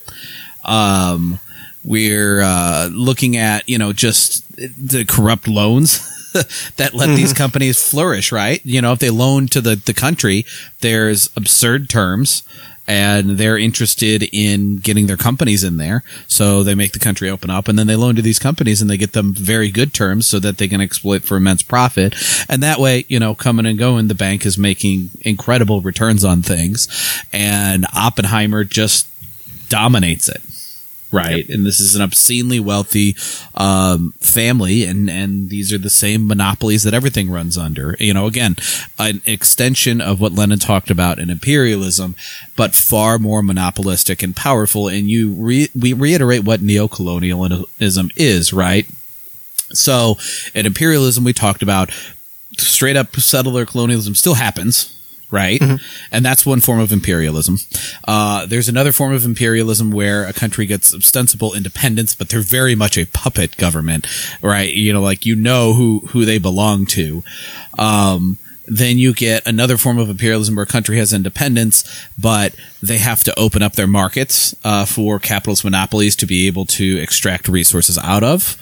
Um, 0.65 1.39
we're 1.83 2.41
uh, 2.41 2.89
looking 2.91 3.37
at 3.37 3.67
you 3.67 3.77
know 3.77 3.93
just 3.93 4.45
the 4.77 5.05
corrupt 5.05 5.47
loans 5.47 5.99
that 6.77 6.93
let 6.93 7.09
mm-hmm. 7.09 7.15
these 7.15 7.33
companies 7.33 7.81
flourish. 7.81 8.31
Right? 8.31 8.65
You 8.65 8.81
know, 8.81 8.93
if 8.93 8.99
they 8.99 9.09
loan 9.09 9.47
to 9.47 9.61
the 9.61 9.75
the 9.75 9.93
country, 9.93 10.45
there's 10.79 11.29
absurd 11.35 11.89
terms. 11.89 12.43
And 12.87 13.37
they're 13.37 13.59
interested 13.59 14.27
in 14.33 14.77
getting 14.77 15.07
their 15.07 15.15
companies 15.15 15.63
in 15.63 15.77
there. 15.77 16.03
So 16.27 16.63
they 16.63 16.75
make 16.75 16.91
the 16.91 16.99
country 16.99 17.29
open 17.29 17.49
up 17.49 17.67
and 17.67 17.79
then 17.79 17.87
they 17.87 17.95
loan 17.95 18.15
to 18.15 18.21
these 18.21 18.39
companies 18.39 18.81
and 18.81 18.89
they 18.89 18.97
get 18.97 19.13
them 19.13 19.33
very 19.33 19.69
good 19.69 19.93
terms 19.93 20.27
so 20.27 20.39
that 20.39 20.57
they 20.57 20.67
can 20.67 20.81
exploit 20.81 21.23
for 21.23 21.37
immense 21.37 21.61
profit. 21.61 22.15
And 22.49 22.61
that 22.63 22.79
way, 22.79 23.05
you 23.07 23.19
know, 23.19 23.33
coming 23.33 23.67
and 23.67 23.79
going, 23.79 24.07
the 24.07 24.15
bank 24.15 24.45
is 24.45 24.57
making 24.57 25.11
incredible 25.21 25.79
returns 25.79 26.25
on 26.25 26.41
things. 26.41 26.89
And 27.31 27.85
Oppenheimer 27.95 28.65
just 28.65 29.07
dominates 29.69 30.27
it 30.27 30.41
right? 31.11 31.47
Yep. 31.47 31.49
And 31.49 31.65
this 31.65 31.79
is 31.79 31.95
an 31.95 32.01
obscenely 32.01 32.59
wealthy 32.59 33.15
um, 33.55 34.13
family, 34.19 34.83
and 34.83 35.09
and 35.09 35.49
these 35.49 35.73
are 35.73 35.77
the 35.77 35.89
same 35.89 36.27
monopolies 36.27 36.83
that 36.83 36.93
everything 36.93 37.29
runs 37.29 37.57
under. 37.57 37.95
You 37.99 38.13
know, 38.13 38.27
again, 38.27 38.55
an 38.97 39.21
extension 39.25 40.01
of 40.01 40.19
what 40.19 40.33
Lenin 40.33 40.59
talked 40.59 40.89
about 40.89 41.19
in 41.19 41.29
imperialism, 41.29 42.15
but 42.55 42.73
far 42.75 43.19
more 43.19 43.41
monopolistic 43.41 44.23
and 44.23 44.35
powerful. 44.35 44.87
And 44.87 45.09
you 45.09 45.33
re- 45.33 45.69
we 45.75 45.93
reiterate 45.93 46.43
what 46.43 46.61
neocolonialism 46.61 48.11
is, 48.15 48.53
right? 48.53 48.87
So, 49.73 50.17
in 50.53 50.65
imperialism, 50.65 51.23
we 51.23 51.33
talked 51.33 51.63
about 51.63 51.91
straight 52.57 52.97
up 52.97 53.15
settler 53.15 53.65
colonialism 53.65 54.13
still 54.13 54.33
happens 54.33 55.00
right? 55.31 55.59
Mm-hmm. 55.59 55.77
And 56.11 56.25
that's 56.25 56.45
one 56.45 56.59
form 56.59 56.79
of 56.79 56.91
imperialism. 56.91 57.57
Uh, 58.07 58.45
there's 58.45 58.69
another 58.69 58.91
form 58.91 59.13
of 59.13 59.25
imperialism 59.25 59.91
where 59.91 60.25
a 60.25 60.33
country 60.33 60.65
gets 60.65 60.93
ostensible 60.93 61.53
independence, 61.53 62.13
but 62.13 62.29
they're 62.29 62.41
very 62.41 62.75
much 62.75 62.97
a 62.97 63.05
puppet 63.05 63.57
government, 63.57 64.05
right? 64.41 64.73
You 64.73 64.93
know, 64.93 65.01
like 65.01 65.25
you 65.25 65.35
know 65.35 65.73
who 65.73 65.99
who 66.09 66.25
they 66.25 66.37
belong 66.37 66.85
to. 66.87 67.23
Um, 67.79 68.37
then 68.73 68.97
you 68.97 69.13
get 69.13 69.45
another 69.45 69.75
form 69.75 69.97
of 69.97 70.09
imperialism 70.09 70.55
where 70.55 70.63
a 70.63 70.67
country 70.67 70.97
has 70.97 71.11
independence, 71.11 71.83
but 72.17 72.55
they 72.81 72.99
have 72.99 73.21
to 73.21 73.37
open 73.37 73.61
up 73.61 73.73
their 73.73 73.85
markets 73.85 74.55
uh, 74.63 74.85
for 74.85 75.19
capitalist 75.19 75.65
monopolies 75.65 76.15
to 76.15 76.25
be 76.25 76.47
able 76.47 76.65
to 76.65 76.97
extract 76.99 77.49
resources 77.49 77.97
out 77.97 78.23
of. 78.23 78.55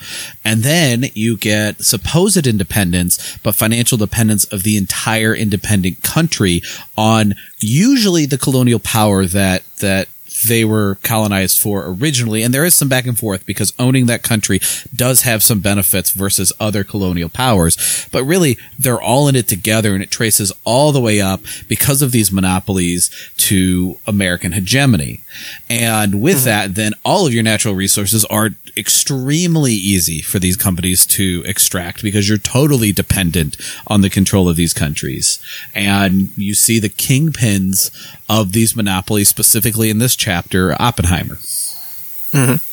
And 0.44 0.64
then 0.64 1.04
you 1.14 1.36
get 1.36 1.82
supposed 1.84 2.44
independence, 2.44 3.38
but 3.44 3.54
financial 3.54 3.96
dependence 3.96 4.44
of 4.46 4.64
the 4.64 4.76
entire 4.76 5.32
independent 5.32 6.02
country 6.02 6.60
on 6.98 7.36
usually 7.60 8.26
the 8.26 8.38
colonial 8.38 8.80
power 8.80 9.24
that 9.26 9.62
that 9.76 10.08
they 10.46 10.64
were 10.64 10.96
colonized 11.02 11.60
for 11.60 11.84
originally. 11.86 12.42
And 12.42 12.52
there 12.52 12.64
is 12.64 12.74
some 12.74 12.88
back 12.88 13.06
and 13.06 13.18
forth 13.18 13.44
because 13.46 13.72
owning 13.78 14.06
that 14.06 14.22
country 14.22 14.60
does 14.94 15.22
have 15.22 15.42
some 15.42 15.60
benefits 15.60 16.10
versus 16.10 16.52
other 16.60 16.84
colonial 16.84 17.28
powers. 17.28 18.08
But 18.12 18.24
really, 18.24 18.58
they're 18.78 19.00
all 19.00 19.28
in 19.28 19.36
it 19.36 19.48
together 19.48 19.94
and 19.94 20.02
it 20.02 20.10
traces 20.10 20.52
all 20.64 20.92
the 20.92 21.00
way 21.00 21.20
up 21.20 21.40
because 21.68 22.02
of 22.02 22.12
these 22.12 22.32
monopolies 22.32 23.10
to 23.36 23.98
American 24.06 24.52
hegemony. 24.52 25.20
And 25.68 26.20
with 26.20 26.38
mm-hmm. 26.38 26.44
that, 26.46 26.74
then 26.74 26.92
all 27.04 27.26
of 27.26 27.34
your 27.34 27.42
natural 27.42 27.74
resources 27.74 28.24
are 28.26 28.50
extremely 28.76 29.72
easy 29.72 30.20
for 30.20 30.38
these 30.38 30.56
companies 30.56 31.04
to 31.06 31.42
extract 31.46 32.02
because 32.02 32.28
you're 32.28 32.38
totally 32.38 32.92
dependent 32.92 33.56
on 33.86 34.00
the 34.00 34.10
control 34.10 34.48
of 34.48 34.56
these 34.56 34.72
countries. 34.72 35.42
And 35.74 36.30
you 36.36 36.54
see 36.54 36.78
the 36.78 36.88
kingpins 36.88 37.90
of 38.30 38.52
these 38.52 38.74
monopolies, 38.76 39.28
specifically 39.28 39.90
in 39.90 39.98
this 39.98 40.14
chapter, 40.16 40.74
Oppenheimer. 40.80 41.34
Mm-hmm. 41.34 42.64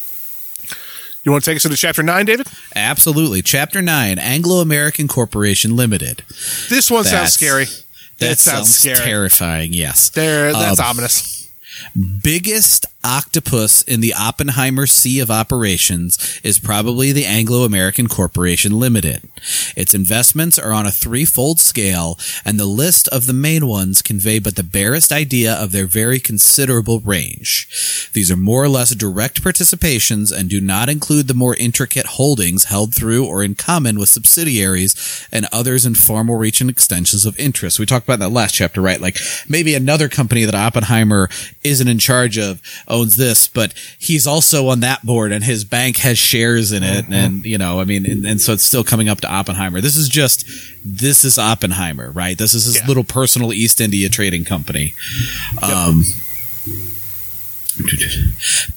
You 1.24 1.32
want 1.32 1.43
to 1.43 1.50
take 1.52 1.58
us 1.58 1.65
into 1.65 1.76
chapter 1.76 2.04
nine, 2.04 2.26
David? 2.26 2.48
Absolutely. 2.76 3.41
Chapter 3.41 3.82
9 3.82 4.17
Anglo 4.20 4.62
American 4.62 5.08
Corporation 5.10 5.76
Limited. 5.76 6.24
This 6.70 6.89
one 6.89 7.04
sounds 7.04 7.34
scary. 7.34 7.65
That 8.20 8.38
sounds 8.39 8.82
terrifying, 8.82 9.74
yes. 9.74 10.10
There, 10.10 10.54
that's 10.54 10.80
Um, 10.80 10.86
ominous. 10.86 11.50
biggest 12.24 12.86
octopus 13.08 13.84
in 13.84 14.02
the 14.02 14.13
Oppenheimer 14.13 14.86
Sea 14.86 15.22
of 15.22 15.32
Operations 15.32 16.41
is 16.43 16.60
probably 16.60 17.13
the 17.13 17.26
Anglo 17.26 17.63
American 17.63 18.08
Corporation 18.08 18.78
Limited. 18.78 19.22
Its 19.78 19.93
investments 19.93 20.60
are 20.60 20.74
on 20.74 20.86
a 20.86 20.91
threefold 20.91 21.62
scale, 21.62 22.20
and 22.43 22.60
the 22.60 22.65
list 22.65 23.08
of 23.08 23.26
the 23.26 23.34
main 23.34 23.65
ones 23.65 24.02
convey 24.02 24.39
but 24.39 24.58
the 24.58 24.63
barest 24.63 25.13
idea 25.13 25.54
of 25.54 25.72
their 25.72 25.88
very 25.88 26.20
considerable 26.20 27.00
range. 27.00 28.10
These 28.13 28.30
are 28.30 28.36
more 28.36 28.63
or 28.63 28.70
less 28.70 28.93
direct 28.93 29.41
participations 29.41 30.38
and 30.38 30.50
do 30.50 30.60
not 30.60 30.89
include 30.89 31.30
the 31.30 31.34
more 31.34 31.56
intricate 31.56 32.08
holdings 32.08 32.65
held 32.65 32.93
through 32.93 33.26
or 33.26 33.41
in 33.41 33.56
common 33.56 33.98
with 33.98 34.10
subsidiaries 34.10 35.28
and 35.32 35.48
others 35.54 35.86
in 35.86 35.96
far 35.96 36.26
more 36.26 36.38
reaching 36.38 36.67
extensions 36.67 37.26
of 37.26 37.39
interest. 37.39 37.80
We 37.80 37.86
talked 37.86 38.06
about 38.06 38.20
that 38.20 38.30
last 38.30 38.56
chapter, 38.56 38.82
right? 38.82 39.00
Like 39.00 39.17
maybe 39.48 39.76
another 39.76 40.10
company 40.10 40.43
that 40.43 40.56
Oppenheimer 40.56 41.30
isn't 41.63 41.88
in 41.88 42.00
charge 42.00 42.38
of 42.38 42.62
owns 42.98 43.16
this, 43.16 43.48
but 43.48 43.74
he's 44.00 44.28
also 44.28 44.68
on 44.68 44.80
that 44.82 45.06
board 45.06 45.32
and 45.32 45.44
his 45.44 45.64
bank 45.64 45.98
has 45.98 46.18
shares 46.18 46.72
in 46.72 46.84
it. 46.84 47.06
And, 47.10 47.46
you 47.46 47.58
know, 47.58 47.80
I 47.80 47.84
mean, 47.86 48.06
and, 48.06 48.26
and 48.26 48.42
so 48.42 48.54
it's 48.54 48.64
still 48.66 48.84
coming 48.84 49.10
up 49.10 49.22
to 49.22 49.32
Oppenheimer. 49.32 49.82
This 49.82 49.96
is 49.98 50.10
just, 50.10 50.46
this 50.84 51.24
is 51.24 51.38
Oppenheimer, 51.38 52.12
right? 52.12 52.38
This 52.38 52.54
is 52.54 52.66
his 52.66 52.78
Yeah. 52.78 52.88
little 52.88 53.04
personal 53.04 53.54
East 53.54 53.80
India 53.82 54.10
trading 54.10 54.44
company. 54.46 54.94
Um, 55.62 56.04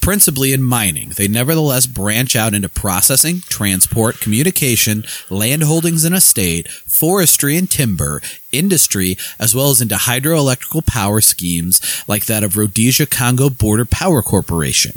principally 0.00 0.52
in 0.52 0.62
mining. 0.62 1.10
They 1.10 1.28
nevertheless 1.28 1.86
branch 1.86 2.36
out 2.36 2.54
into 2.54 2.68
processing, 2.68 3.40
transport, 3.48 4.20
communication, 4.20 5.04
land 5.28 5.62
holdings 5.62 6.04
and 6.04 6.14
estate, 6.14 6.68
forestry 6.68 7.56
and 7.56 7.70
timber, 7.70 8.20
industry, 8.52 9.16
as 9.38 9.54
well 9.54 9.70
as 9.70 9.80
into 9.80 9.96
hydroelectrical 9.96 10.86
power 10.86 11.20
schemes 11.20 11.80
like 12.08 12.26
that 12.26 12.44
of 12.44 12.56
Rhodesia 12.56 13.06
Congo 13.06 13.50
Border 13.50 13.84
Power 13.84 14.22
Corporation. 14.22 14.92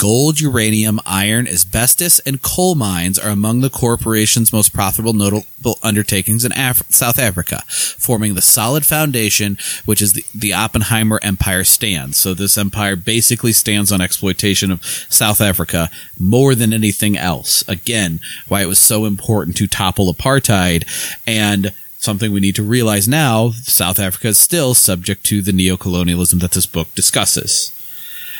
Gold, 0.00 0.40
uranium, 0.40 0.98
iron, 1.04 1.46
asbestos, 1.46 2.20
and 2.20 2.40
coal 2.40 2.74
mines 2.74 3.18
are 3.18 3.28
among 3.28 3.60
the 3.60 3.68
corporation's 3.68 4.50
most 4.50 4.72
profitable 4.72 5.12
notable 5.12 5.78
undertakings 5.82 6.42
in 6.42 6.52
Af- 6.52 6.84
South 6.88 7.18
Africa, 7.18 7.62
forming 7.68 8.34
the 8.34 8.40
solid 8.40 8.86
foundation 8.86 9.58
which 9.84 10.00
is 10.00 10.14
the, 10.14 10.24
the 10.34 10.54
Oppenheimer 10.54 11.20
Empire 11.22 11.64
stands. 11.64 12.16
So 12.16 12.32
this 12.32 12.56
empire 12.56 12.96
basically 12.96 13.52
stands 13.52 13.92
on 13.92 14.00
exploitation 14.00 14.70
of 14.70 14.82
South 15.10 15.42
Africa 15.42 15.90
more 16.18 16.54
than 16.54 16.72
anything 16.72 17.18
else. 17.18 17.62
Again, 17.68 18.20
why 18.48 18.62
it 18.62 18.68
was 18.68 18.78
so 18.78 19.04
important 19.04 19.54
to 19.58 19.66
topple 19.66 20.10
apartheid 20.10 20.84
and 21.26 21.74
something 21.98 22.32
we 22.32 22.40
need 22.40 22.56
to 22.56 22.62
realize 22.62 23.06
now, 23.06 23.50
South 23.50 23.98
Africa 23.98 24.28
is 24.28 24.38
still 24.38 24.72
subject 24.72 25.24
to 25.24 25.42
the 25.42 25.52
neocolonialism 25.52 26.40
that 26.40 26.52
this 26.52 26.64
book 26.64 26.94
discusses. 26.94 27.76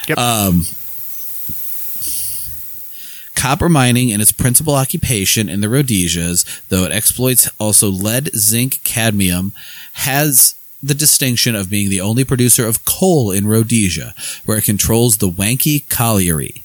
Yep. 0.09 0.17
Um, 0.17 0.63
Copper 3.41 3.71
mining 3.71 4.13
and 4.13 4.21
its 4.21 4.33
principal 4.33 4.75
occupation 4.75 5.49
in 5.49 5.63
the 5.63 5.69
Rhodesias, 5.71 6.45
though 6.69 6.85
it 6.85 6.93
exploits 6.93 7.49
also 7.59 7.89
lead, 7.89 8.29
zinc, 8.37 8.85
cadmium, 8.85 9.55
has 9.95 10.57
the 10.83 10.93
distinction 10.93 11.55
of 11.55 11.71
being 11.71 11.89
the 11.89 12.03
only 12.03 12.23
producer 12.23 12.67
of 12.67 12.85
coal 12.85 13.31
in 13.31 13.47
Rhodesia, 13.47 14.15
where 14.45 14.59
it 14.59 14.65
controls 14.65 15.17
the 15.17 15.31
Wankie 15.31 15.89
Colliery. 15.89 16.65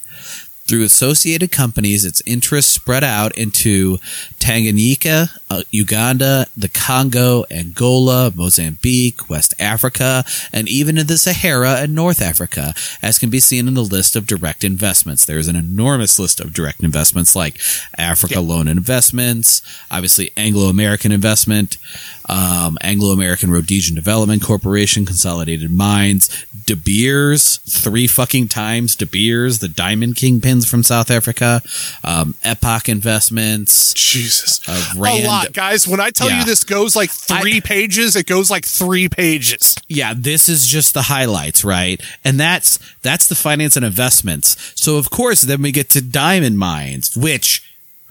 Through 0.66 0.82
associated 0.84 1.52
companies, 1.52 2.04
its 2.04 2.22
interests 2.26 2.72
spread 2.72 3.04
out 3.04 3.36
into 3.38 3.98
Tanganyika, 4.40 5.30
uh, 5.48 5.62
Uganda, 5.70 6.46
the 6.56 6.68
Congo, 6.68 7.44
Angola, 7.50 8.32
Mozambique, 8.34 9.30
West 9.30 9.54
Africa, 9.60 10.24
and 10.52 10.68
even 10.68 10.98
in 10.98 11.06
the 11.06 11.18
Sahara 11.18 11.76
and 11.76 11.94
North 11.94 12.20
Africa, 12.20 12.74
as 13.00 13.18
can 13.18 13.30
be 13.30 13.40
seen 13.40 13.68
in 13.68 13.74
the 13.74 13.82
list 13.82 14.16
of 14.16 14.26
direct 14.26 14.64
investments. 14.64 15.24
There's 15.24 15.48
an 15.48 15.56
enormous 15.56 16.18
list 16.18 16.40
of 16.40 16.52
direct 16.52 16.82
investments 16.82 17.36
like 17.36 17.60
Africa 17.96 18.40
Loan 18.40 18.68
Investments, 18.68 19.62
obviously 19.90 20.30
Anglo 20.36 20.68
American 20.68 21.12
Investment, 21.12 21.78
um, 22.28 22.76
Anglo 22.80 23.10
American 23.12 23.50
Rhodesian 23.50 23.94
Development 23.94 24.42
Corporation, 24.42 25.06
Consolidated 25.06 25.70
Mines, 25.70 26.28
De 26.66 26.74
Beers, 26.74 27.58
three 27.68 28.06
fucking 28.06 28.48
times 28.48 28.96
De 28.96 29.06
Beers, 29.06 29.60
the 29.60 29.68
diamond 29.68 30.16
kingpins 30.16 30.66
from 30.68 30.82
South 30.82 31.10
Africa, 31.10 31.62
um, 32.02 32.34
Epoch 32.42 32.88
Investments, 32.88 33.94
Jesus. 33.94 34.60
uh, 34.68 34.92
a 34.96 34.98
Rand. 34.98 35.24
lot, 35.24 35.52
guys. 35.52 35.86
When 35.86 36.00
I 36.00 36.10
tell 36.10 36.28
Yeah. 36.28 36.40
you 36.40 36.44
this 36.44 36.64
goes 36.64 36.96
like 36.96 37.10
three 37.10 37.60
pages, 37.60 38.16
it 38.16 38.26
goes 38.26 38.50
like 38.50 38.64
three 38.64 39.08
pages. 39.08 39.76
yeah, 39.88 40.12
this 40.16 40.48
is 40.48 40.66
just 40.66 40.94
the 40.94 41.02
highlights, 41.02 41.64
right? 41.64 42.00
And 42.24 42.38
that's 42.40 42.78
that's 43.02 43.28
the 43.28 43.34
finance 43.36 43.76
and 43.76 43.84
investments. 43.84 44.56
So 44.74 44.96
of 44.96 45.10
course, 45.10 45.42
then 45.42 45.62
we 45.62 45.70
get 45.70 45.88
to 45.90 46.00
diamond 46.00 46.58
mines, 46.58 47.16
which 47.16 47.62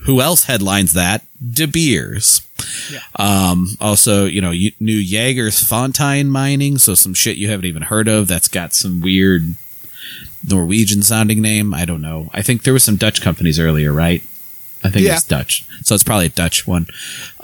who 0.05 0.21
else 0.21 0.45
headlines 0.45 0.93
that? 0.93 1.23
De 1.53 1.67
Beers. 1.67 2.41
Yeah. 2.91 2.99
Um, 3.17 3.75
also, 3.81 4.25
you 4.25 4.41
know, 4.41 4.51
New 4.51 5.03
Jagersfontein 5.03 6.27
mining, 6.27 6.77
so 6.77 6.95
some 6.95 7.13
shit 7.13 7.37
you 7.37 7.49
haven't 7.49 7.65
even 7.65 7.83
heard 7.83 8.07
of. 8.07 8.27
That's 8.27 8.47
got 8.47 8.73
some 8.73 9.01
weird 9.01 9.55
Norwegian 10.47 11.01
sounding 11.03 11.41
name. 11.41 11.73
I 11.73 11.85
don't 11.85 12.01
know. 12.01 12.29
I 12.33 12.41
think 12.41 12.63
there 12.63 12.73
was 12.73 12.83
some 12.83 12.95
Dutch 12.95 13.21
companies 13.21 13.59
earlier, 13.59 13.91
right? 13.91 14.21
I 14.83 14.89
think 14.89 15.05
Yeah. 15.07 15.15
it's 15.15 15.23
Dutch, 15.23 15.65
so 15.83 15.95
it's 15.95 16.03
probably 16.03 16.27
a 16.27 16.29
Dutch 16.29 16.67
one. 16.67 16.85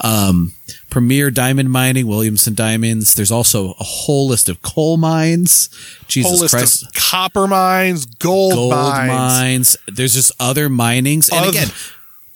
Um, 0.00 0.52
Premier 0.90 1.28
Diamond 1.30 1.70
Mining, 1.72 2.06
Williamson 2.06 2.54
Diamonds. 2.54 3.14
There's 3.14 3.32
also 3.32 3.70
a 3.80 3.84
whole 3.84 4.28
list 4.28 4.48
of 4.48 4.62
coal 4.62 4.96
mines. 4.96 5.68
Jesus 6.06 6.50
Christ, 6.50 6.86
copper 6.94 7.48
mines, 7.48 8.04
gold, 8.04 8.52
gold 8.54 8.70
mines. 8.72 9.08
mines. 9.08 9.76
There's 9.88 10.14
just 10.14 10.30
other 10.38 10.68
minings, 10.68 11.28
and 11.30 11.40
Oth- 11.46 11.48
again, 11.48 11.68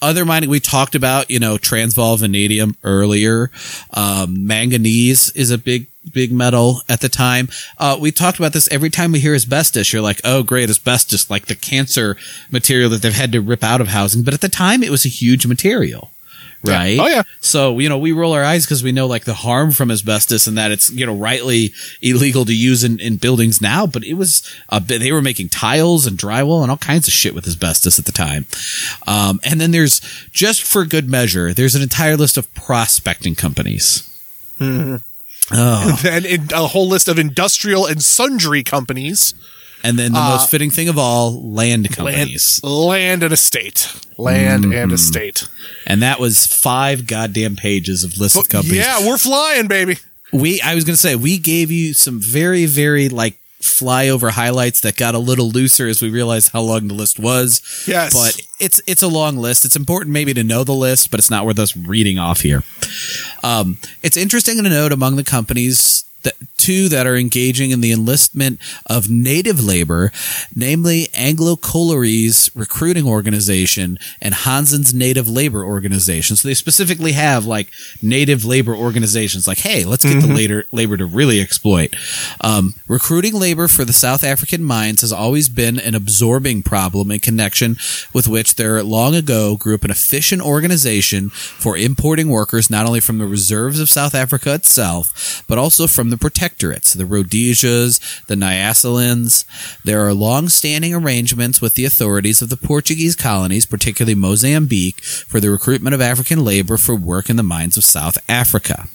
other 0.02 0.24
mining. 0.24 0.50
We 0.50 0.60
talked 0.60 0.94
about, 0.94 1.30
you 1.30 1.38
know, 1.38 1.58
Transvaal 1.58 2.16
vanadium 2.16 2.76
earlier. 2.84 3.50
Um, 3.92 4.46
manganese 4.46 5.30
is 5.30 5.50
a 5.50 5.58
big, 5.58 5.86
big 6.12 6.32
metal 6.32 6.82
at 6.88 7.00
the 7.00 7.08
time. 7.08 7.48
Uh, 7.78 7.96
we 8.00 8.12
talked 8.12 8.38
about 8.38 8.52
this 8.52 8.68
every 8.70 8.90
time 8.90 9.12
we 9.12 9.20
hear 9.20 9.34
asbestos. 9.34 9.92
You're 9.92 10.02
like, 10.02 10.20
oh, 10.24 10.42
great, 10.42 10.70
asbestos, 10.70 11.30
like 11.30 11.46
the 11.46 11.54
cancer 11.54 12.16
material 12.50 12.90
that 12.90 13.02
they've 13.02 13.12
had 13.12 13.32
to 13.32 13.40
rip 13.40 13.64
out 13.64 13.80
of 13.80 13.88
housing. 13.88 14.22
But 14.22 14.34
at 14.34 14.40
the 14.40 14.48
time, 14.48 14.82
it 14.82 14.90
was 14.90 15.04
a 15.04 15.10
huge 15.10 15.46
material. 15.46 16.10
Yeah. 16.62 16.74
Right. 16.74 16.98
Oh, 16.98 17.06
yeah. 17.06 17.22
So, 17.40 17.78
you 17.78 17.88
know, 17.88 17.98
we 17.98 18.12
roll 18.12 18.32
our 18.32 18.42
eyes 18.42 18.64
because 18.64 18.82
we 18.82 18.92
know 18.92 19.06
like 19.06 19.24
the 19.24 19.34
harm 19.34 19.70
from 19.70 19.90
asbestos 19.90 20.46
and 20.46 20.58
that 20.58 20.70
it's, 20.70 20.90
you 20.90 21.06
know, 21.06 21.14
rightly 21.14 21.72
illegal 22.02 22.44
to 22.44 22.54
use 22.54 22.82
in, 22.82 22.98
in 22.98 23.16
buildings 23.16 23.60
now, 23.60 23.86
but 23.86 24.04
it 24.04 24.14
was 24.14 24.42
a 24.68 24.80
bit, 24.80 25.00
they 25.00 25.12
were 25.12 25.22
making 25.22 25.48
tiles 25.48 26.06
and 26.06 26.18
drywall 26.18 26.62
and 26.62 26.70
all 26.70 26.76
kinds 26.76 27.06
of 27.06 27.14
shit 27.14 27.34
with 27.34 27.46
asbestos 27.46 27.98
at 27.98 28.04
the 28.04 28.12
time. 28.12 28.46
Um, 29.06 29.40
and 29.44 29.60
then 29.60 29.70
there's 29.70 30.00
just 30.32 30.62
for 30.62 30.84
good 30.84 31.08
measure, 31.08 31.52
there's 31.52 31.74
an 31.74 31.82
entire 31.82 32.16
list 32.16 32.36
of 32.36 32.52
prospecting 32.54 33.34
companies. 33.34 34.10
Mm-hmm. 34.58 34.96
Oh, 35.52 36.00
and 36.06 36.26
in 36.26 36.48
a 36.52 36.66
whole 36.66 36.88
list 36.88 37.08
of 37.08 37.18
industrial 37.18 37.86
and 37.86 38.02
sundry 38.02 38.62
companies, 38.62 39.34
and 39.82 39.98
then 39.98 40.12
the 40.12 40.18
Uh, 40.18 40.30
most 40.30 40.50
fitting 40.50 40.70
thing 40.70 40.88
of 40.88 40.98
all, 40.98 41.32
land 41.52 41.84
land, 41.84 41.96
companies. 41.96 42.60
land 42.64 43.22
and 43.22 43.32
estate, 43.32 43.88
land 44.18 44.64
Mm-hmm. 44.64 44.72
and 44.74 44.92
estate. 44.92 45.48
And 45.86 46.02
that 46.02 46.18
was 46.20 46.46
five 46.46 47.06
goddamn 47.06 47.56
pages 47.56 48.02
of 48.04 48.18
list 48.18 48.36
of 48.36 48.48
companies. 48.48 48.78
Yeah, 48.78 49.06
we're 49.06 49.18
flying, 49.18 49.66
baby. 49.68 49.98
we 50.32 50.60
i 50.60 50.74
was 50.74 50.82
gonna 50.84 50.96
say 50.96 51.14
we 51.14 51.38
gave 51.38 51.70
you 51.70 51.94
some 51.94 52.20
very 52.20 52.66
very 52.66 53.08
like 53.08 53.38
flyover 53.62 54.30
highlights 54.32 54.80
that 54.80 54.96
got 54.96 55.14
a 55.14 55.18
little 55.20 55.48
looser 55.50 55.86
as 55.86 56.02
we 56.02 56.10
realized 56.10 56.50
how 56.52 56.60
long 56.60 56.88
the 56.88 56.94
list 56.94 57.18
was 57.20 57.60
Yes. 57.86 58.12
but 58.12 58.36
it's 58.58 58.80
it's 58.88 59.02
a 59.02 59.08
long 59.08 59.36
list 59.38 59.64
it's 59.64 59.76
important 59.76 60.12
maybe 60.12 60.34
to 60.34 60.42
know 60.42 60.64
the 60.64 60.74
list 60.74 61.10
but 61.12 61.20
it's 61.20 61.30
not 61.30 61.46
worth 61.46 61.58
us 61.60 61.76
reading 61.76 62.18
off 62.18 62.40
here 62.40 62.64
um, 63.44 63.78
it's 64.02 64.16
interesting 64.16 64.56
to 64.62 64.68
note 64.68 64.92
among 64.92 65.14
the 65.16 65.24
companies 65.24 66.04
that 66.26 66.34
two 66.58 66.88
that 66.88 67.06
are 67.06 67.14
engaging 67.14 67.70
in 67.70 67.80
the 67.80 67.92
enlistment 67.92 68.58
of 68.86 69.08
native 69.08 69.62
labor, 69.62 70.10
namely 70.54 71.06
Anglo 71.14 71.54
Colliery's 71.54 72.50
recruiting 72.56 73.06
organization 73.06 73.98
and 74.20 74.34
Hansen's 74.34 74.92
native 74.92 75.28
labor 75.28 75.64
organization. 75.64 76.34
So 76.34 76.48
they 76.48 76.54
specifically 76.54 77.12
have 77.12 77.46
like 77.46 77.70
native 78.02 78.44
labor 78.44 78.74
organizations 78.74 79.46
like, 79.46 79.58
hey, 79.58 79.84
let's 79.84 80.04
get 80.04 80.20
the 80.20 80.26
later 80.34 80.64
labor 80.72 80.96
to 80.96 81.06
really 81.06 81.40
exploit. 81.40 81.94
Um, 82.40 82.74
recruiting 82.88 83.34
labor 83.34 83.68
for 83.68 83.84
the 83.84 83.92
South 83.92 84.24
African 84.24 84.64
mines 84.64 85.02
has 85.02 85.12
always 85.12 85.48
been 85.48 85.78
an 85.78 85.94
absorbing 85.94 86.64
problem 86.64 87.12
in 87.12 87.20
connection 87.20 87.76
with 88.12 88.26
which 88.26 88.56
there 88.56 88.82
long 88.82 89.14
ago 89.14 89.56
grew 89.56 89.76
up 89.76 89.84
an 89.84 89.92
efficient 89.92 90.42
organization 90.42 91.30
for 91.30 91.76
importing 91.76 92.28
workers 92.28 92.70
not 92.70 92.86
only 92.86 93.00
from 93.00 93.18
the 93.18 93.26
reserves 93.26 93.78
of 93.78 93.88
South 93.88 94.16
Africa 94.16 94.52
itself, 94.52 95.44
but 95.46 95.58
also 95.58 95.86
from 95.86 96.10
the 96.10 96.15
the 96.16 96.30
protectorates, 96.30 96.96
the 96.96 97.04
Rhodesias, 97.04 98.24
the 98.26 98.34
Nyasalands. 98.34 99.44
There 99.84 100.06
are 100.06 100.14
long-standing 100.14 100.94
arrangements 100.94 101.60
with 101.60 101.74
the 101.74 101.84
authorities 101.84 102.42
of 102.42 102.48
the 102.48 102.56
Portuguese 102.56 103.16
colonies, 103.16 103.66
particularly 103.66 104.14
Mozambique, 104.14 105.02
for 105.02 105.40
the 105.40 105.50
recruitment 105.50 105.94
of 105.94 106.00
African 106.00 106.44
labor 106.44 106.76
for 106.76 106.94
work 106.94 107.28
in 107.30 107.36
the 107.36 107.42
mines 107.42 107.76
of 107.76 107.84
South 107.84 108.18
Africa. 108.28 108.88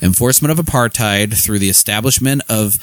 Enforcement 0.00 0.52
of 0.56 0.64
apartheid 0.64 1.36
through 1.36 1.58
the 1.58 1.70
establishment 1.70 2.42
of 2.48 2.78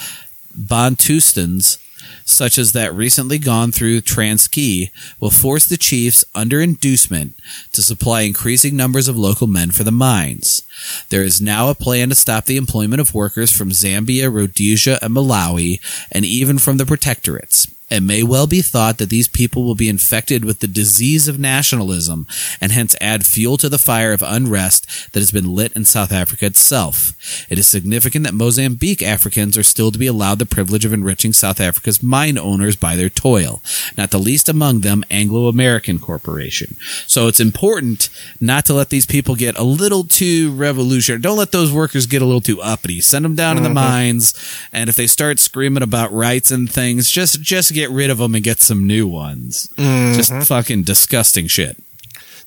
Bantustans 0.58 1.78
such 2.26 2.58
as 2.58 2.72
that 2.72 2.94
recently 2.94 3.38
gone 3.38 3.72
through 3.72 4.02
Transkei, 4.02 4.92
will 5.20 5.32
force 5.32 5.66
the 5.66 5.78
chiefs 5.78 6.26
under 6.36 6.62
inducement 6.62 7.36
to 7.72 7.82
supply 7.82 8.22
increasing 8.22 8.76
numbers 8.76 9.08
of 9.08 9.18
local 9.18 9.48
men 9.48 9.72
for 9.72 9.84
the 9.84 9.92
mines. 9.92 10.64
There 11.10 11.24
is 11.24 11.42
now 11.42 11.70
a 11.70 11.76
plan 11.76 12.10
to 12.10 12.16
stop 12.16 12.46
the 12.46 12.58
employment 12.58 13.02
of 13.02 13.14
workers 13.14 13.52
from 13.52 13.72
Zambia, 13.72 14.32
Rhodesia, 14.32 15.00
and 15.02 15.16
Malawi, 15.16 15.80
and 16.12 16.26
even 16.26 16.58
from 16.58 16.78
the 16.78 16.86
protectorates. 16.86 17.68
It 17.90 18.02
may 18.02 18.22
well 18.22 18.48
be 18.48 18.62
thought 18.62 18.98
that 18.98 19.10
these 19.10 19.30
people 19.30 19.64
will 19.64 19.76
be 19.76 19.88
infected 19.88 20.44
with 20.44 20.60
the 20.60 20.68
disease 20.68 21.30
of 21.30 21.40
nationalism 21.40 22.28
and 22.60 22.74
hence 22.74 22.96
add 23.00 23.26
fuel 23.26 23.56
to 23.58 23.70
the 23.70 23.78
fire 23.78 24.12
of 24.12 24.22
unrest 24.22 25.14
that 25.14 25.22
has 25.22 25.32
been 25.32 25.56
lit 25.56 25.72
in 25.74 25.86
South 25.86 26.12
Africa 26.12 26.48
itself. 26.48 27.14
It 27.50 27.58
is 27.58 27.66
significant 27.66 28.26
that 28.26 28.34
Mozambique 28.34 29.02
Africans 29.02 29.58
are 29.58 29.64
still 29.64 29.92
to 29.92 30.00
be 30.00 30.08
allowed 30.08 30.40
the 30.40 30.46
privilege 30.46 30.84
of 30.84 30.92
enriching 30.92 31.32
South 31.32 31.62
Africa's 31.62 32.04
mine 32.04 32.38
owners 32.38 32.76
by 32.76 32.98
their 32.98 33.10
toil, 33.10 33.62
not 33.98 34.12
the 34.12 34.20
least 34.20 34.50
among 34.50 34.82
them 34.82 35.06
Anglo 35.10 35.48
American 35.48 35.98
Corporation. 35.98 36.76
So 37.06 37.28
it's 37.28 37.40
important 37.40 38.10
not 38.42 38.66
to 38.66 38.74
let 38.74 38.90
these 38.90 39.06
people 39.06 39.36
get 39.36 39.58
a 39.58 39.64
little 39.64 40.04
too 40.04 40.52
revolutionary. 40.52 41.22
Don't 41.22 41.38
let 41.38 41.54
those 41.54 41.72
workers 41.72 42.06
get 42.06 42.22
a 42.22 42.26
little 42.26 42.42
too 42.42 42.62
uppity. 42.62 43.00
Send 43.00 43.24
them 43.24 43.36
down 43.36 43.56
mm-hmm. 43.56 43.66
in 43.66 43.74
the 43.74 43.80
mm-hmm. 43.80 43.90
mines, 43.90 44.34
and 44.74 44.90
if 44.90 44.98
they 44.98 45.08
start 45.08 45.40
screaming 45.40 45.84
about 45.84 46.12
rights 46.12 46.52
and 46.52 46.70
things, 46.70 47.10
just 47.10 47.42
just 47.42 47.77
get 47.78 47.90
rid 47.90 48.10
of 48.10 48.18
them 48.18 48.36
and 48.36 48.44
get 48.44 48.60
some 48.60 48.88
new 48.88 49.08
ones. 49.08 49.70
Mm-hmm. 49.78 50.16
Just 50.16 50.34
fucking 50.48 50.84
disgusting 50.84 51.48
shit. 51.48 51.78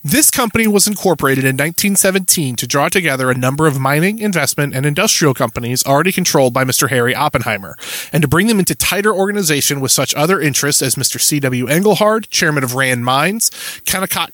This 0.02 0.30
company 0.30 0.66
was 0.66 0.86
incorporated 0.86 1.44
in 1.44 1.56
1917 1.56 2.56
to 2.56 2.66
draw 2.66 2.88
together 2.88 3.30
a 3.30 3.36
number 3.36 3.66
of 3.66 3.78
mining, 3.78 4.18
investment, 4.18 4.74
and 4.74 4.86
industrial 4.86 5.34
companies 5.34 5.84
already 5.84 6.10
controlled 6.10 6.54
by 6.54 6.64
Mr. 6.64 6.88
Harry 6.88 7.14
Oppenheimer, 7.14 7.76
and 8.10 8.22
to 8.22 8.28
bring 8.28 8.46
them 8.46 8.58
into 8.58 8.74
tighter 8.74 9.12
organization 9.12 9.78
with 9.78 9.92
such 9.92 10.14
other 10.14 10.40
interests 10.40 10.80
as 10.80 10.94
Mr. 10.94 11.20
C.W. 11.20 11.66
Engelhard, 11.66 12.30
chairman 12.30 12.64
of 12.64 12.74
Rand 12.74 13.04
Mines, 13.04 13.50
Kennecott 13.84 14.32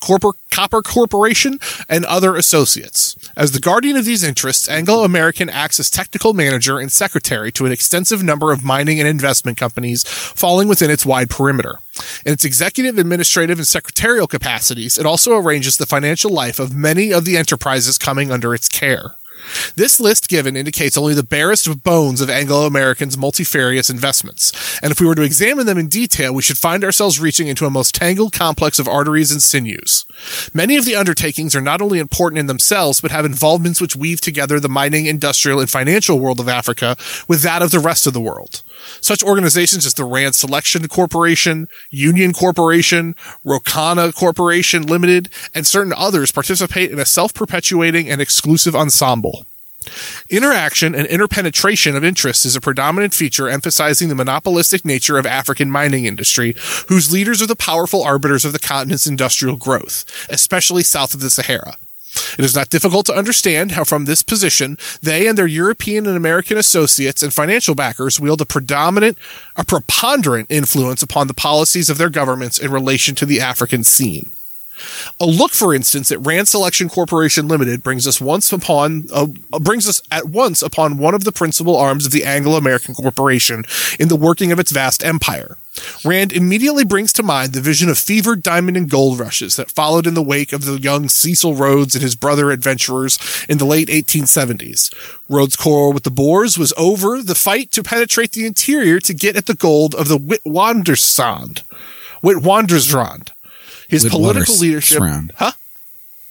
Copper 0.50 0.82
Corporation, 0.82 1.58
and 1.88 2.04
other 2.04 2.36
associates. 2.36 3.16
As 3.36 3.50
the 3.50 3.58
guardian 3.58 3.96
of 3.96 4.04
these 4.04 4.22
interests, 4.22 4.68
Anglo 4.68 5.02
American 5.02 5.50
acts 5.50 5.80
as 5.80 5.90
technical 5.90 6.32
manager 6.32 6.78
and 6.78 6.92
secretary 6.92 7.50
to 7.50 7.66
an 7.66 7.72
extensive 7.72 8.22
number 8.22 8.52
of 8.52 8.62
mining 8.62 9.00
and 9.00 9.08
investment 9.08 9.58
companies 9.58 10.04
falling 10.04 10.68
within 10.68 10.92
its 10.92 11.04
wide 11.04 11.28
perimeter. 11.28 11.80
In 12.24 12.32
its 12.32 12.44
executive, 12.44 12.98
administrative, 12.98 13.58
and 13.58 13.66
secretarial 13.66 14.26
capacities, 14.26 14.98
it 14.98 15.06
also 15.06 15.36
arranges 15.36 15.76
the 15.76 15.86
financial 15.86 16.30
life 16.30 16.58
of 16.58 16.74
many 16.74 17.12
of 17.12 17.24
the 17.24 17.36
enterprises 17.36 17.98
coming 17.98 18.30
under 18.30 18.54
its 18.54 18.68
care. 18.68 19.14
This 19.74 20.00
list 20.00 20.28
given 20.28 20.56
indicates 20.56 20.96
only 20.96 21.14
the 21.14 21.22
barest 21.22 21.82
bones 21.82 22.20
of 22.20 22.30
Anglo 22.30 22.66
American's 22.66 23.16
multifarious 23.16 23.90
investments, 23.90 24.52
and 24.82 24.92
if 24.92 25.00
we 25.00 25.06
were 25.06 25.14
to 25.14 25.22
examine 25.22 25.66
them 25.66 25.78
in 25.78 25.88
detail, 25.88 26.32
we 26.32 26.42
should 26.42 26.58
find 26.58 26.84
ourselves 26.84 27.20
reaching 27.20 27.48
into 27.48 27.66
a 27.66 27.70
most 27.70 27.94
tangled 27.94 28.32
complex 28.32 28.78
of 28.78 28.88
arteries 28.88 29.30
and 29.30 29.42
sinews. 29.42 30.04
Many 30.54 30.76
of 30.76 30.84
the 30.84 30.96
undertakings 30.96 31.54
are 31.54 31.60
not 31.60 31.80
only 31.80 31.98
important 31.98 32.38
in 32.38 32.46
themselves, 32.46 33.00
but 33.00 33.10
have 33.10 33.24
involvements 33.24 33.80
which 33.80 33.96
weave 33.96 34.20
together 34.20 34.58
the 34.58 34.68
mining, 34.68 35.06
industrial, 35.06 35.60
and 35.60 35.68
financial 35.68 36.18
world 36.18 36.40
of 36.40 36.48
Africa 36.48 36.96
with 37.28 37.42
that 37.42 37.62
of 37.62 37.70
the 37.70 37.78
rest 37.78 38.06
of 38.06 38.12
the 38.12 38.20
world. 38.20 38.62
Such 39.00 39.22
organizations 39.22 39.84
as 39.84 39.94
the 39.94 40.04
Rand 40.04 40.34
Selection 40.34 40.86
Corporation, 40.88 41.68
Union 41.90 42.32
Corporation, 42.32 43.14
Rhokana 43.44 44.14
Corporation 44.14 44.82
Limited, 44.86 45.28
and 45.54 45.66
certain 45.66 45.92
others 45.92 46.32
participate 46.32 46.90
in 46.90 46.98
a 46.98 47.04
self-perpetuating 47.04 48.08
and 48.08 48.20
exclusive 48.20 48.76
ensemble. 48.76 49.35
Interaction 50.30 50.94
and 50.94 51.06
interpenetration 51.06 51.96
of 51.96 52.04
interests 52.04 52.44
is 52.44 52.56
a 52.56 52.60
predominant 52.60 53.14
feature 53.14 53.48
emphasizing 53.48 54.08
the 54.08 54.14
monopolistic 54.14 54.84
nature 54.84 55.18
of 55.18 55.26
African 55.26 55.70
mining 55.70 56.04
industry, 56.04 56.54
whose 56.88 57.12
leaders 57.12 57.40
are 57.42 57.46
the 57.46 57.56
powerful 57.56 58.02
arbiters 58.02 58.44
of 58.44 58.52
the 58.52 58.58
continent's 58.58 59.06
industrial 59.06 59.56
growth, 59.56 60.04
especially 60.28 60.82
south 60.82 61.14
of 61.14 61.20
the 61.20 61.30
Sahara. 61.30 61.76
It 62.38 62.44
is 62.44 62.54
not 62.54 62.70
difficult 62.70 63.06
to 63.06 63.14
understand 63.14 63.72
how 63.72 63.84
from 63.84 64.04
this 64.04 64.22
position, 64.22 64.78
they 65.02 65.26
and 65.26 65.36
their 65.36 65.46
European 65.46 66.06
and 66.06 66.16
American 66.16 66.56
associates 66.56 67.22
and 67.22 67.32
financial 67.32 67.74
backers 67.74 68.20
wield 68.20 68.40
a 68.40 68.46
predominant, 68.46 69.18
a 69.54 69.64
preponderant 69.64 70.50
influence 70.50 71.02
upon 71.02 71.26
the 71.26 71.34
policies 71.34 71.90
of 71.90 71.98
their 71.98 72.10
governments 72.10 72.58
in 72.58 72.70
relation 72.70 73.14
to 73.16 73.26
the 73.26 73.40
African 73.40 73.84
scene. 73.84 74.30
A 75.20 75.26
look, 75.26 75.52
for 75.52 75.74
instance, 75.74 76.10
at 76.12 76.24
Rand 76.24 76.48
Selection 76.48 76.88
Corporation 76.88 77.48
Limited 77.48 77.82
brings 77.82 78.06
us 78.06 78.20
once 78.20 78.52
upon 78.52 79.06
uh, 79.12 79.26
brings 79.60 79.88
us 79.88 80.02
at 80.10 80.26
once 80.26 80.62
upon 80.62 80.98
one 80.98 81.14
of 81.14 81.24
the 81.24 81.32
principal 81.32 81.76
arms 81.76 82.06
of 82.06 82.12
the 82.12 82.24
Anglo-American 82.24 82.94
Corporation 82.94 83.64
in 83.98 84.08
the 84.08 84.16
working 84.16 84.52
of 84.52 84.58
its 84.58 84.72
vast 84.72 85.04
empire. 85.04 85.56
Rand 86.04 86.32
immediately 86.32 86.84
brings 86.84 87.12
to 87.14 87.22
mind 87.22 87.52
the 87.52 87.60
vision 87.60 87.88
of 87.88 87.98
fevered 87.98 88.42
diamond 88.42 88.76
and 88.76 88.88
gold 88.88 89.18
rushes 89.18 89.56
that 89.56 89.70
followed 89.70 90.06
in 90.06 90.14
the 90.14 90.22
wake 90.22 90.52
of 90.52 90.64
the 90.64 90.80
young 90.80 91.08
Cecil 91.08 91.54
Rhodes 91.54 91.94
and 91.94 92.02
his 92.02 92.16
brother 92.16 92.50
adventurers 92.50 93.18
in 93.48 93.58
the 93.58 93.66
late 93.66 93.88
1870s. 93.88 94.94
Rhodes' 95.28 95.56
quarrel 95.56 95.92
with 95.92 96.04
the 96.04 96.10
Boers 96.10 96.56
was 96.56 96.72
over 96.76 97.20
the 97.22 97.34
fight 97.34 97.70
to 97.72 97.82
penetrate 97.82 98.32
the 98.32 98.46
interior 98.46 99.00
to 99.00 99.14
get 99.14 99.36
at 99.36 99.46
the 99.46 99.54
gold 99.54 99.94
of 99.94 100.08
the 100.08 100.18
Witwatersrand. 100.18 101.62
Witwatersrand. 102.22 103.30
His 103.88 104.04
political 104.04 104.56
leadership. 104.56 104.98
Huh? 105.36 105.52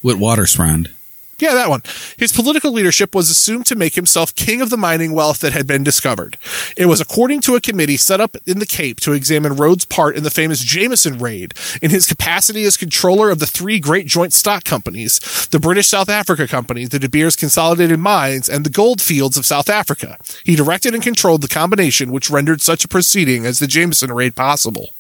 Witwatersrand. 0.04 0.90
Yeah, 1.38 1.54
that 1.54 1.70
one. 1.70 1.82
His 2.18 2.32
political 2.32 2.72
leadership 2.72 3.14
was 3.14 3.30
assumed 3.30 3.66
to 3.66 3.76
make 3.76 3.96
himself 3.96 4.34
king 4.36 4.62
of 4.62 4.70
the 4.70 4.78
mining 4.78 5.12
wealth 5.12 5.40
that 5.40 5.52
had 5.52 5.68
been 5.68 5.84
discovered. 5.84 6.38
It 6.78 6.86
was 6.86 7.02
according 7.02 7.42
to 7.42 7.56
a 7.56 7.62
committee 7.62 7.98
set 7.98 8.22
up 8.22 8.38
in 8.46 8.60
the 8.60 8.66
Cape 8.66 9.02
to 9.02 9.12
examine 9.12 9.58
Rhodes' 9.58 9.84
part 9.84 10.16
in 10.16 10.24
the 10.24 10.30
famous 10.30 10.62
Jameson 10.62 11.18
raid 11.18 11.54
in 11.82 11.92
his 11.92 12.08
capacity 12.08 12.64
as 12.64 12.78
controller 12.78 13.32
of 13.32 13.40
the 13.40 13.48
three 13.48 13.80
great 13.82 14.08
joint 14.08 14.32
stock 14.32 14.64
companies, 14.64 15.48
the 15.52 15.60
British 15.60 15.88
South 15.88 16.08
Africa 16.08 16.48
Company, 16.48 16.86
the 16.86 17.00
De 17.00 17.10
Beers 17.10 17.36
Consolidated 17.36 18.00
Mines, 18.00 18.48
and 18.48 18.66
the 18.66 18.70
Gold 18.70 19.02
Fields 19.02 19.38
of 19.38 19.46
South 19.46 19.70
Africa. 19.70 20.18
He 20.46 20.56
directed 20.56 20.94
and 20.94 21.04
controlled 21.04 21.42
the 21.42 21.50
combination 21.50 22.14
which 22.14 22.30
rendered 22.30 22.62
such 22.62 22.86
a 22.86 22.90
proceeding 22.90 23.46
as 23.46 23.60
the 23.60 23.68
Jameson 23.68 24.14
raid 24.14 24.38
possible. 24.38 24.92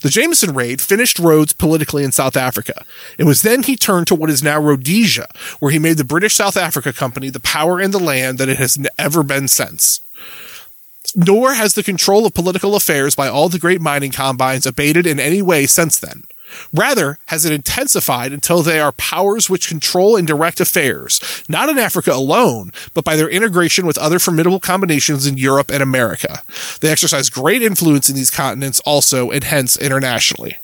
The 0.00 0.08
Jameson 0.08 0.54
raid 0.54 0.80
finished 0.80 1.18
Rhodes 1.18 1.52
politically 1.52 2.04
in 2.04 2.12
South 2.12 2.36
Africa. 2.36 2.84
It 3.18 3.24
was 3.24 3.42
then 3.42 3.62
he 3.62 3.76
turned 3.76 4.06
to 4.06 4.14
what 4.14 4.30
is 4.30 4.42
now 4.42 4.60
Rhodesia, 4.60 5.28
where 5.58 5.72
he 5.72 5.78
made 5.78 5.98
the 5.98 6.04
British 6.04 6.34
South 6.34 6.56
Africa 6.56 6.92
Company 6.92 7.30
the 7.30 7.40
power 7.40 7.80
in 7.80 7.90
the 7.90 7.98
land 7.98 8.38
that 8.38 8.48
it 8.48 8.58
has 8.58 8.78
ever 8.98 9.22
been 9.22 9.48
since. 9.48 10.00
Nor 11.14 11.54
has 11.54 11.74
the 11.74 11.82
control 11.82 12.26
of 12.26 12.34
political 12.34 12.74
affairs 12.74 13.14
by 13.14 13.28
all 13.28 13.48
the 13.48 13.58
great 13.58 13.80
mining 13.80 14.12
combines 14.12 14.66
abated 14.66 15.06
in 15.06 15.18
any 15.18 15.42
way 15.42 15.66
since 15.66 15.98
then. 15.98 16.24
Rather, 16.72 17.18
has 17.26 17.44
it 17.44 17.52
intensified 17.52 18.32
until 18.32 18.62
they 18.62 18.80
are 18.80 18.92
powers 18.92 19.48
which 19.48 19.68
control 19.68 20.16
and 20.16 20.26
direct 20.26 20.60
affairs, 20.60 21.20
not 21.48 21.68
in 21.68 21.78
Africa 21.78 22.12
alone, 22.12 22.72
but 22.94 23.04
by 23.04 23.16
their 23.16 23.28
integration 23.28 23.86
with 23.86 23.98
other 23.98 24.18
formidable 24.18 24.60
combinations 24.60 25.26
in 25.26 25.38
Europe 25.38 25.70
and 25.70 25.82
America. 25.82 26.42
They 26.80 26.90
exercise 26.90 27.30
great 27.30 27.62
influence 27.62 28.08
in 28.08 28.16
these 28.16 28.30
continents 28.30 28.80
also, 28.80 29.30
and 29.30 29.44
hence 29.44 29.76
internationally. 29.76 30.58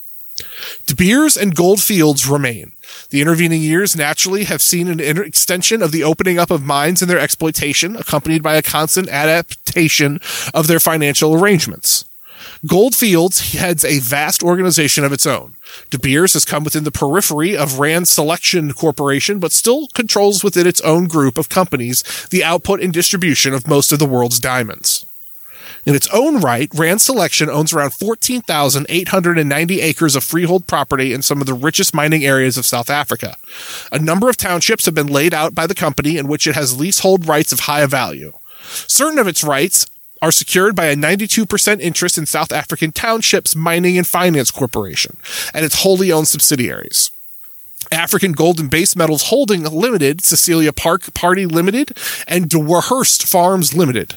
De 0.86 0.94
Beers 0.94 1.36
and 1.36 1.54
gold 1.54 1.80
fields 1.80 2.26
remain. 2.26 2.72
The 3.10 3.20
intervening 3.20 3.62
years 3.62 3.96
naturally 3.96 4.44
have 4.44 4.60
seen 4.60 4.88
an 4.88 5.00
extension 5.00 5.82
of 5.82 5.92
the 5.92 6.02
opening 6.02 6.38
up 6.38 6.50
of 6.50 6.62
mines 6.62 7.02
and 7.02 7.10
their 7.10 7.18
exploitation, 7.18 7.96
accompanied 7.96 8.42
by 8.42 8.56
a 8.56 8.62
constant 8.62 9.08
adaptation 9.08 10.20
of 10.52 10.66
their 10.66 10.80
financial 10.80 11.34
arrangements. 11.34 12.04
Goldfields 12.66 13.52
heads 13.52 13.84
a 13.84 13.98
vast 13.98 14.42
organization 14.42 15.04
of 15.04 15.12
its 15.12 15.26
own. 15.26 15.54
De 15.90 15.98
Beers 15.98 16.32
has 16.32 16.46
come 16.46 16.64
within 16.64 16.84
the 16.84 16.90
periphery 16.90 17.54
of 17.54 17.78
Rand 17.78 18.08
Selection 18.08 18.72
Corporation, 18.72 19.38
but 19.38 19.52
still 19.52 19.88
controls 19.88 20.42
within 20.42 20.66
its 20.66 20.80
own 20.80 21.06
group 21.06 21.36
of 21.36 21.50
companies 21.50 22.02
the 22.30 22.42
output 22.42 22.80
and 22.80 22.92
distribution 22.92 23.52
of 23.52 23.68
most 23.68 23.92
of 23.92 23.98
the 23.98 24.06
world's 24.06 24.40
diamonds. 24.40 25.04
In 25.84 25.94
its 25.94 26.08
own 26.08 26.40
right, 26.40 26.70
Rand 26.74 27.02
Selection 27.02 27.50
owns 27.50 27.74
around 27.74 27.92
14,890 27.92 29.80
acres 29.82 30.16
of 30.16 30.24
freehold 30.24 30.66
property 30.66 31.12
in 31.12 31.20
some 31.20 31.42
of 31.42 31.46
the 31.46 31.52
richest 31.52 31.92
mining 31.92 32.24
areas 32.24 32.56
of 32.56 32.64
South 32.64 32.88
Africa. 32.88 33.36
A 33.92 33.98
number 33.98 34.30
of 34.30 34.38
townships 34.38 34.86
have 34.86 34.94
been 34.94 35.08
laid 35.08 35.34
out 35.34 35.54
by 35.54 35.66
the 35.66 35.74
company 35.74 36.16
in 36.16 36.28
which 36.28 36.46
it 36.46 36.54
has 36.54 36.80
leasehold 36.80 37.28
rights 37.28 37.52
of 37.52 37.60
high 37.60 37.84
value. 37.84 38.32
Certain 38.62 39.18
of 39.18 39.28
its 39.28 39.44
rights 39.44 39.86
are 40.22 40.32
secured 40.32 40.74
by 40.74 40.86
a 40.86 40.96
92% 40.96 41.80
interest 41.80 42.18
in 42.18 42.26
South 42.26 42.52
African 42.52 42.92
Townships 42.92 43.54
Mining 43.54 43.98
and 43.98 44.06
Finance 44.06 44.50
Corporation 44.50 45.16
and 45.52 45.64
its 45.64 45.82
wholly 45.82 46.10
owned 46.10 46.28
subsidiaries. 46.28 47.10
African 47.92 48.32
Gold 48.32 48.58
and 48.60 48.70
Base 48.70 48.96
Metals 48.96 49.24
Holding 49.24 49.62
Limited, 49.64 50.24
Cecilia 50.24 50.72
Park 50.72 51.12
Party 51.14 51.46
Limited, 51.46 51.96
and 52.26 52.48
Dewhurst 52.48 53.26
Farms 53.26 53.74
Limited. 53.74 54.14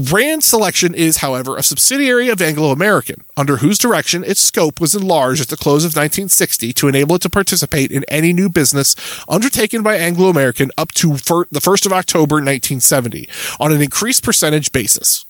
Rand 0.00 0.42
Selection 0.42 0.94
is, 0.94 1.18
however, 1.18 1.56
a 1.56 1.62
subsidiary 1.62 2.30
of 2.30 2.40
Anglo 2.40 2.70
American, 2.70 3.22
under 3.36 3.58
whose 3.58 3.76
direction 3.76 4.24
its 4.24 4.40
scope 4.40 4.80
was 4.80 4.94
enlarged 4.94 5.42
at 5.42 5.48
the 5.48 5.58
close 5.58 5.84
of 5.84 5.90
1960 5.90 6.72
to 6.72 6.88
enable 6.88 7.16
it 7.16 7.22
to 7.22 7.28
participate 7.28 7.90
in 7.90 8.04
any 8.04 8.32
new 8.32 8.48
business 8.48 8.96
undertaken 9.28 9.82
by 9.82 9.96
Anglo 9.96 10.30
American 10.30 10.70
up 10.78 10.92
to 10.92 11.18
fir- 11.18 11.44
the 11.50 11.60
1st 11.60 11.86
of 11.86 11.92
October 11.92 12.36
1970 12.36 13.28
on 13.58 13.72
an 13.72 13.82
increased 13.82 14.22
percentage 14.22 14.72
basis. 14.72 15.26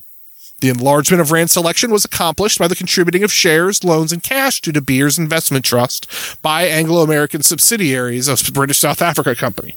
The 0.61 0.69
enlargement 0.69 1.21
of 1.21 1.33
Rand 1.33 1.51
Selection 1.51 1.91
was 1.91 2.05
accomplished 2.05 2.59
by 2.59 2.69
the 2.69 2.77
contributing 2.77 3.25
of 3.25 3.33
shares, 3.33 3.83
loans, 3.83 4.13
and 4.13 4.23
cash 4.23 4.61
to 4.61 4.73
De 4.73 4.81
Beers 4.81 5.19
Investment 5.19 5.65
Trust 5.65 6.07
by 6.43 6.65
Anglo 6.65 7.03
American 7.03 7.43
subsidiaries 7.43 8.29
of 8.29 8.43
British 8.53 8.79
South 8.79 9.03
Africa 9.03 9.35
Company. 9.35 9.75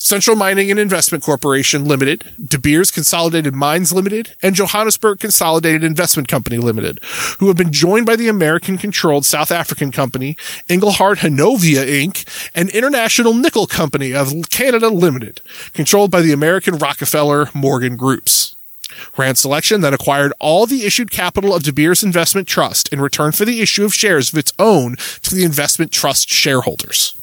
Central 0.00 0.36
Mining 0.36 0.70
and 0.70 0.78
Investment 0.78 1.24
Corporation 1.24 1.84
Limited, 1.84 2.32
De 2.42 2.56
Beers 2.56 2.92
Consolidated 2.92 3.52
Mines 3.52 3.92
Limited, 3.92 4.36
and 4.40 4.54
Johannesburg 4.54 5.18
Consolidated 5.18 5.82
Investment 5.82 6.28
Company 6.28 6.56
Limited, 6.56 7.00
who 7.40 7.48
have 7.48 7.56
been 7.56 7.72
joined 7.72 8.06
by 8.06 8.14
the 8.14 8.28
American 8.28 8.78
controlled 8.78 9.26
South 9.26 9.50
African 9.50 9.90
company, 9.90 10.36
Engelhard 10.68 11.16
Hanovia 11.16 11.84
Inc., 11.84 12.50
and 12.54 12.68
International 12.70 13.34
Nickel 13.34 13.66
Company 13.66 14.14
of 14.14 14.32
Canada 14.50 14.88
Limited, 14.88 15.40
controlled 15.72 16.12
by 16.12 16.22
the 16.22 16.32
American 16.32 16.78
Rockefeller 16.78 17.50
Morgan 17.52 17.96
Groups. 17.96 18.54
Rand 19.16 19.36
Selection 19.36 19.80
then 19.80 19.94
acquired 19.94 20.32
all 20.38 20.64
the 20.66 20.86
issued 20.86 21.10
capital 21.10 21.52
of 21.52 21.64
De 21.64 21.72
Beers 21.72 22.04
Investment 22.04 22.46
Trust 22.46 22.92
in 22.92 23.00
return 23.00 23.32
for 23.32 23.44
the 23.44 23.60
issue 23.60 23.84
of 23.84 23.92
shares 23.92 24.32
of 24.32 24.38
its 24.38 24.52
own 24.60 24.94
to 25.22 25.34
the 25.34 25.42
investment 25.42 25.90
trust 25.90 26.28
shareholders. 26.30 27.17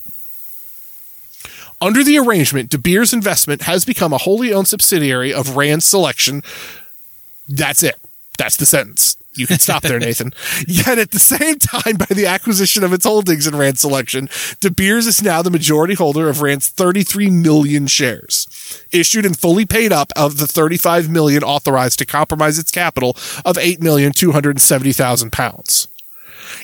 Under 1.82 2.04
the 2.04 2.18
arrangement, 2.18 2.70
De 2.70 2.78
Beers 2.78 3.14
Investment 3.14 3.64
has 3.64 3.86
become 3.86 4.14
a 4.14 4.18
wholly 4.18 4.54
owned 4.54 4.68
subsidiary 4.68 5.34
of 5.34 5.56
Rand 5.56 5.84
Selection. 5.84 6.42
That's 7.48 7.84
it. 7.84 7.96
That's 8.38 8.58
the 8.58 8.66
sentence. 8.66 9.18
You 9.38 9.48
can 9.48 9.60
stop 9.60 9.84
there, 9.84 10.00
Nathan. 10.00 10.34
Yet 10.68 10.98
at 10.98 11.12
the 11.12 11.20
same 11.20 11.60
time, 11.60 11.98
by 11.98 12.08
the 12.10 12.26
acquisition 12.26 12.84
of 12.84 12.94
its 12.94 13.06
holdings 13.06 13.46
in 13.48 13.56
Rand 13.56 13.78
Selection, 13.78 14.30
De 14.62 14.72
Beers 14.72 15.08
is 15.08 15.22
now 15.22 15.42
the 15.42 15.52
majority 15.52 15.94
holder 15.94 16.30
of 16.30 16.42
Rand's 16.42 16.70
33 16.70 17.30
million 17.30 17.88
shares, 17.88 18.48
issued 18.92 19.26
and 19.26 19.38
fully 19.38 19.66
paid 19.66 19.92
up 19.92 20.12
of 20.16 20.38
the 20.38 20.48
35 20.48 21.10
million 21.10 21.44
authorized 21.44 22.00
to 22.00 22.06
compromise 22.06 22.58
its 22.58 22.72
capital 22.72 23.10
of 23.46 23.58
8,270,000 23.58 25.32
pounds. 25.32 25.88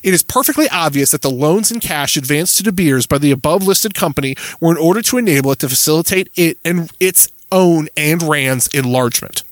It 0.04 0.14
is 0.14 0.24
perfectly 0.24 0.68
obvious 0.70 1.12
that 1.12 1.22
the 1.22 1.30
loans 1.30 1.72
and 1.72 1.82
cash 1.82 2.18
advanced 2.18 2.58
to 2.58 2.64
De 2.64 2.72
Beers 2.72 3.08
by 3.08 3.18
the 3.18 3.32
above 3.32 3.64
listed 3.64 3.94
company 3.94 4.36
were 4.60 4.72
in 4.72 4.78
order 4.78 5.02
to 5.04 5.18
enable 5.18 5.52
it 5.52 5.60
to 5.60 5.70
facilitate 5.70 6.30
it 6.36 6.58
and 6.64 6.92
its 7.00 7.28
own 7.52 7.88
and 7.98 8.24
Rand's 8.24 8.68
enlargement. 8.68 9.44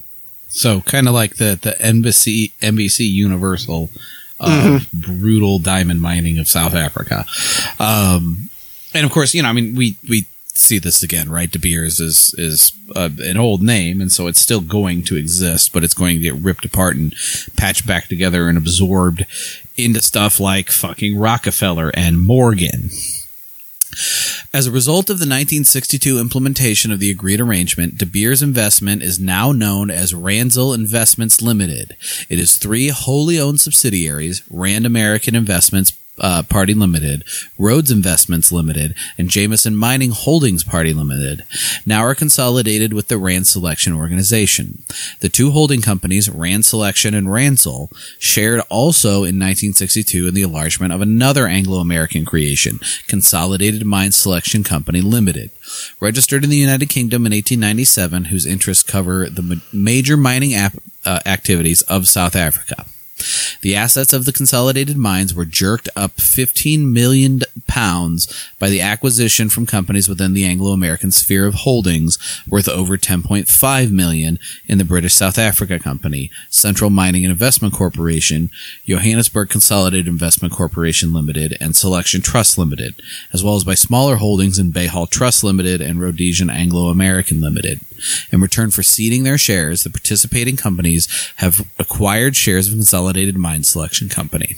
So 0.50 0.82
kind 0.82 1.08
of 1.08 1.14
like 1.14 1.36
the 1.36 1.60
the 1.62 1.72
NBC 1.80 2.54
NBC 2.62 3.10
Universal 3.10 3.90
uh, 4.40 4.80
brutal 4.94 5.60
diamond 5.60 6.02
mining 6.02 6.40
of 6.40 6.48
South 6.48 6.74
Africa, 6.74 7.26
um, 7.80 8.50
and 8.94 9.06
of 9.06 9.12
course 9.12 9.36
you 9.36 9.44
know 9.44 9.50
I 9.50 9.54
mean 9.54 9.76
we 9.76 9.96
we 10.10 10.26
see 10.60 10.80
this 10.80 11.04
again 11.04 11.30
right. 11.30 11.52
De 11.52 11.60
Beers 11.60 12.00
is 12.00 12.34
is 12.38 12.72
uh, 12.96 13.10
an 13.20 13.38
old 13.38 13.62
name, 13.62 14.02
and 14.02 14.12
so 14.12 14.28
it's 14.28 14.40
still 14.40 14.62
going 14.62 15.04
to 15.04 15.16
exist, 15.16 15.72
but 15.72 15.84
it's 15.84 15.94
going 15.94 16.18
to 16.18 16.24
get 16.24 16.36
ripped 16.36 16.66
apart 16.66 16.96
and 16.96 17.14
patched 17.56 17.88
back 17.88 18.08
together 18.08 18.48
and 18.48 18.58
absorbed 18.58 19.26
into 19.86 20.02
stuff 20.02 20.40
like 20.40 20.70
fucking 20.70 21.18
Rockefeller 21.18 21.92
and 21.94 22.22
Morgan. 22.22 22.90
As 24.54 24.68
a 24.68 24.72
result 24.72 25.10
of 25.10 25.18
the 25.18 25.26
1962 25.26 26.20
implementation 26.20 26.92
of 26.92 27.00
the 27.00 27.12
agreed 27.12 27.42
arrangement, 27.42 27.98
De 27.98 28.06
Beers 28.06 28.42
Investment 28.42 29.04
is 29.04 29.20
now 29.20 29.52
known 29.52 29.92
as 29.92 30.14
Ranzel 30.14 30.74
Investments 30.74 31.42
Limited. 31.42 31.96
It 32.30 32.40
is 32.40 32.58
three 32.58 32.90
wholly 32.90 33.40
owned 33.40 33.62
subsidiaries, 33.62 34.44
Rand 34.50 34.86
American 34.86 35.36
Investments 35.36 35.92
uh, 36.22 36.44
Party 36.44 36.74
Limited, 36.74 37.24
Rhodes 37.58 37.92
Investments 37.92 38.52
Limited, 38.52 38.96
and 39.18 39.30
Jameson 39.30 39.76
Mining 39.76 40.12
Holdings 40.12 40.64
Party 40.64 40.94
Limited, 40.94 41.46
now 41.86 42.02
are 42.02 42.16
consolidated 42.16 42.94
with 42.94 43.08
the 43.08 43.18
Rand 43.18 43.48
Selection 43.48 43.94
organization. 43.94 44.84
The 45.20 45.30
two 45.30 45.52
holding 45.52 45.82
companies, 45.82 46.30
Rand 46.30 46.66
Selection 46.66 47.14
and 47.14 47.32
Ransel, 47.32 47.92
shared 48.20 48.62
also 48.70 49.10
in 49.10 49.40
1962 49.40 50.28
in 50.28 50.34
the 50.34 50.44
enlargement 50.44 50.94
of 50.94 51.02
another 51.02 51.48
Anglo-American 51.48 52.26
creation, 52.26 52.80
Consolidated 53.08 53.86
Mine 53.86 54.12
Selection 54.12 54.64
Company 54.64 55.02
Limited. 55.02 55.52
Registered 56.00 56.44
in 56.44 56.50
the 56.50 56.58
United 56.58 56.90
Kingdom 56.90 57.26
in 57.26 57.32
1897, 57.32 58.26
whose 58.26 58.46
interests 58.46 58.84
cover 58.84 59.30
the 59.30 59.42
ma- 59.42 59.56
major 59.72 60.18
mining 60.18 60.54
ap- 60.54 60.78
uh, 61.06 61.20
activities 61.26 61.82
of 61.84 62.08
South 62.08 62.36
Africa. 62.36 62.86
The 63.62 63.76
assets 63.76 64.14
of 64.14 64.26
the 64.26 64.32
consolidated 64.32 64.98
mines 64.98 65.34
were 65.34 65.46
jerked 65.46 65.90
up 65.96 66.14
15 66.14 66.92
million 66.92 67.42
pounds 67.68 68.28
by 68.58 68.70
the 68.70 68.82
acquisition 68.82 69.50
from 69.50 69.66
companies 69.66 70.08
within 70.08 70.34
the 70.34 70.46
Anglo-American 70.46 71.12
sphere 71.12 71.46
of 71.46 71.56
holdings 71.56 72.18
worth 72.48 72.70
over 72.70 72.98
10.5 72.98 73.92
million 73.92 74.40
in 74.66 74.78
the 74.78 74.86
British 74.86 75.14
South 75.14 75.38
Africa 75.38 75.80
Company, 75.80 76.32
Central 76.50 76.90
Mining 76.90 77.26
and 77.26 77.32
Investment 77.32 77.74
Corporation, 77.74 78.50
Johannesburg 78.86 79.50
Consolidated 79.50 80.08
Investment 80.08 80.54
Corporation 80.54 81.14
Limited, 81.14 81.58
and 81.60 81.76
Selection 81.76 82.22
Trust 82.22 82.58
Limited, 82.58 83.02
as 83.34 83.44
well 83.44 83.56
as 83.56 83.64
by 83.64 83.76
smaller 83.76 84.18
holdings 84.18 84.60
in 84.60 84.72
Bayhall 84.72 85.10
Trust 85.10 85.44
Limited 85.44 85.82
and 85.82 86.02
Rhodesian 86.02 86.50
Anglo-American 86.50 87.42
Limited. 87.42 87.82
In 88.32 88.42
return 88.42 88.72
for 88.72 88.84
ceding 88.84 89.24
their 89.24 89.38
shares, 89.38 89.84
the 89.84 89.90
participating 89.90 90.58
companies 90.58 91.08
have 91.38 91.68
acquired 91.78 92.36
shares 92.36 92.68
of 92.68 92.74
Consolidated 92.74 93.38
Mine 93.38 93.64
Selection 93.64 94.10
Company. 94.10 94.58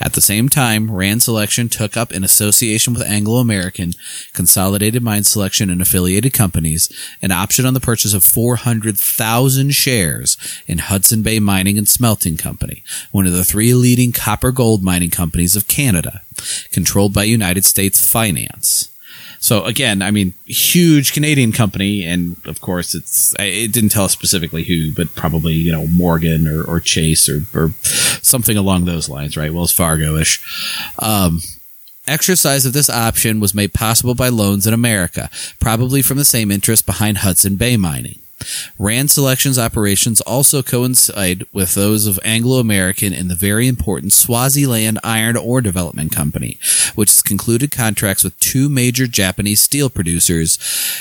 At 0.00 0.12
the 0.12 0.20
same 0.20 0.48
time, 0.48 0.90
Rand 0.90 1.22
Selection 1.22 1.68
took 1.68 1.96
up 1.96 2.12
in 2.12 2.22
association 2.22 2.94
with 2.94 3.02
Anglo 3.02 3.38
American, 3.38 3.92
Consolidated 4.32 5.02
Mine 5.02 5.24
Selection 5.24 5.70
and 5.70 5.82
affiliated 5.82 6.32
companies, 6.32 6.90
an 7.20 7.32
option 7.32 7.66
on 7.66 7.74
the 7.74 7.80
purchase 7.80 8.14
of 8.14 8.24
400,000 8.24 9.74
shares 9.74 10.36
in 10.66 10.78
Hudson 10.78 11.22
Bay 11.22 11.40
Mining 11.40 11.76
and 11.76 11.88
Smelting 11.88 12.36
Company, 12.36 12.84
one 13.10 13.26
of 13.26 13.32
the 13.32 13.44
three 13.44 13.74
leading 13.74 14.12
copper 14.12 14.52
gold 14.52 14.84
mining 14.84 15.10
companies 15.10 15.56
of 15.56 15.68
Canada, 15.68 16.22
controlled 16.72 17.12
by 17.12 17.24
United 17.24 17.64
States 17.64 18.06
Finance. 18.06 18.90
So 19.40 19.64
again, 19.64 20.02
I 20.02 20.10
mean, 20.10 20.34
huge 20.44 21.12
Canadian 21.12 21.52
company, 21.52 22.04
and 22.04 22.36
of 22.44 22.60
course, 22.60 22.94
it's 22.94 23.34
it 23.38 23.72
didn't 23.72 23.90
tell 23.90 24.04
us 24.04 24.12
specifically 24.12 24.64
who, 24.64 24.92
but 24.92 25.14
probably 25.14 25.54
you 25.54 25.72
know 25.72 25.86
Morgan 25.86 26.48
or, 26.48 26.64
or 26.64 26.80
Chase 26.80 27.28
or 27.28 27.42
or 27.54 27.72
something 28.22 28.56
along 28.56 28.84
those 28.84 29.08
lines, 29.08 29.36
right? 29.36 29.52
Wells 29.52 29.72
Fargo 29.72 30.16
ish. 30.16 30.40
Um, 30.98 31.40
Exercise 32.08 32.64
of 32.64 32.72
this 32.72 32.88
option 32.88 33.38
was 33.38 33.54
made 33.54 33.74
possible 33.74 34.14
by 34.14 34.30
loans 34.30 34.66
in 34.66 34.72
America, 34.72 35.28
probably 35.60 36.00
from 36.00 36.16
the 36.16 36.24
same 36.24 36.50
interest 36.50 36.86
behind 36.86 37.18
Hudson 37.18 37.56
Bay 37.56 37.76
mining. 37.76 38.18
Rand 38.78 39.10
Selection's 39.10 39.58
operations 39.58 40.20
also 40.22 40.62
coincide 40.62 41.44
with 41.52 41.74
those 41.74 42.06
of 42.06 42.20
Anglo 42.24 42.58
American 42.58 43.12
in 43.12 43.28
the 43.28 43.34
very 43.34 43.66
important 43.66 44.12
Swaziland 44.12 44.98
Iron 45.02 45.36
Ore 45.36 45.60
Development 45.60 46.12
Company, 46.12 46.58
which 46.94 47.10
has 47.10 47.22
concluded 47.22 47.70
contracts 47.70 48.24
with 48.24 48.38
two 48.38 48.68
major 48.68 49.06
Japanese 49.06 49.60
steel 49.60 49.90
producers, 49.90 50.56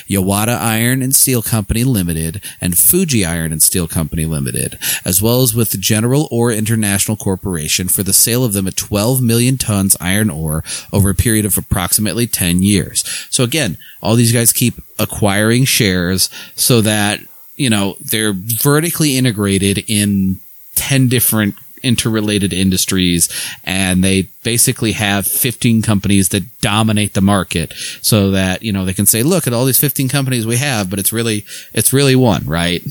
Yawata 0.10 0.58
Iron 0.58 1.02
and 1.02 1.16
Steel 1.16 1.42
Company 1.42 1.84
Limited 1.84 2.44
and 2.60 2.78
Fuji 2.78 3.26
Iron 3.26 3.52
and 3.52 3.62
Steel 3.62 3.88
Company 3.88 4.26
Limited, 4.26 4.80
as 5.06 5.22
well 5.22 5.42
as 5.42 5.56
with 5.56 5.72
the 5.72 5.78
General 5.78 6.28
Ore 6.32 6.52
International 6.52 7.18
Corporation 7.18 7.88
for 7.88 8.04
the 8.04 8.14
sale 8.14 8.44
of 8.44 8.54
them 8.54 8.68
at 8.68 8.76
12 8.76 9.22
million 9.22 9.58
tons 9.58 9.96
iron 10.00 10.30
ore 10.30 10.64
over 10.92 11.10
a 11.10 11.16
period 11.16 11.46
of 11.46 11.58
approximately 11.58 12.28
10 12.28 12.62
years. 12.62 13.04
So 13.30 13.44
again, 13.44 13.78
all 14.02 14.16
these 14.16 14.34
guys 14.34 14.54
keep 14.54 14.76
acquiring 15.00 15.66
shares 15.66 16.30
so 16.56 16.82
that 16.82 17.22
you 17.58 17.70
know 17.70 17.98
they're 18.00 18.34
vertically 18.34 19.18
integrated 19.18 19.84
in 19.88 20.40
10 20.76 21.10
different 21.10 21.56
interrelated 21.84 22.54
industries 22.54 23.30
and 23.64 24.04
they 24.04 24.24
basically 24.44 24.94
have 24.94 25.28
15 25.28 25.82
companies 25.82 26.30
that 26.30 26.60
dominate 26.60 27.14
the 27.14 27.22
market 27.22 27.74
so 28.02 28.32
that 28.32 28.64
you 28.64 28.72
know 28.72 28.86
they 28.86 28.94
can 28.94 29.06
say 29.06 29.24
look 29.24 29.48
at 29.48 29.54
all 29.54 29.66
these 29.66 29.80
15 29.80 30.10
companies 30.10 30.46
we 30.46 30.58
have 30.58 30.90
but 30.90 31.00
it's 31.00 31.14
really 31.14 31.46
it's 31.74 31.94
really 31.94 32.16
one 32.16 32.46
right? 32.46 32.84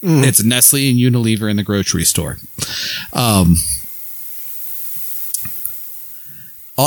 It's 0.00 0.44
Nestle 0.44 0.90
and 0.90 0.98
Unilever 0.98 1.50
in 1.50 1.56
the 1.56 1.64
grocery 1.64 2.04
store. 2.04 2.38
Um 3.12 3.56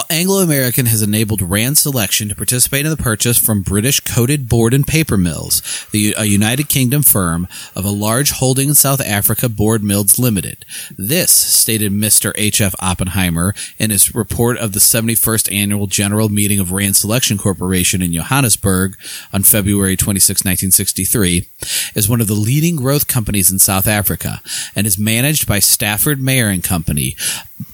Anglo 0.09 0.41
American 0.41 0.85
has 0.85 1.01
enabled 1.01 1.41
Rand 1.41 1.77
Selection 1.77 2.29
to 2.29 2.35
participate 2.35 2.85
in 2.85 2.91
the 2.91 2.95
purchase 2.95 3.37
from 3.37 3.61
British 3.61 3.99
Coated 3.99 4.47
Board 4.47 4.73
and 4.73 4.87
Paper 4.87 5.17
Mills, 5.17 5.85
the 5.91 6.15
a 6.17 6.23
United 6.23 6.69
Kingdom 6.69 7.03
firm 7.03 7.45
of 7.75 7.83
a 7.83 7.89
large 7.89 8.31
holding 8.31 8.69
in 8.69 8.75
South 8.75 9.01
Africa, 9.01 9.49
Board 9.49 9.83
Mills 9.83 10.17
Limited. 10.17 10.63
This, 10.97 11.31
stated 11.31 11.91
Mr. 11.91 12.31
H.F. 12.35 12.73
Oppenheimer 12.79 13.53
in 13.77 13.89
his 13.89 14.15
report 14.15 14.57
of 14.57 14.71
the 14.71 14.79
71st 14.79 15.53
annual 15.53 15.87
general 15.87 16.29
meeting 16.29 16.59
of 16.59 16.71
Rand 16.71 16.95
Selection 16.95 17.37
Corporation 17.37 18.01
in 18.01 18.13
Johannesburg 18.13 18.97
on 19.33 19.43
February 19.43 19.97
26, 19.97 20.45
1963, 20.45 21.47
is 21.95 22.07
one 22.07 22.21
of 22.21 22.27
the 22.27 22.33
leading 22.33 22.77
growth 22.77 23.07
companies 23.07 23.51
in 23.51 23.59
South 23.59 23.87
Africa 23.87 24.41
and 24.73 24.87
is 24.87 24.97
managed 24.97 25.47
by 25.47 25.59
Stafford 25.59 26.21
Mayer 26.21 26.47
and 26.47 26.63
Company, 26.63 27.17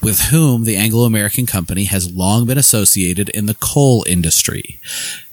with 0.02 0.20
whom 0.30 0.64
the 0.64 0.76
Anglo 0.76 1.04
American 1.04 1.46
company 1.46 1.84
has 1.84 2.12
long 2.12 2.46
been 2.46 2.58
associated 2.58 3.28
in 3.30 3.46
the 3.46 3.54
coal 3.54 4.04
industry. 4.06 4.78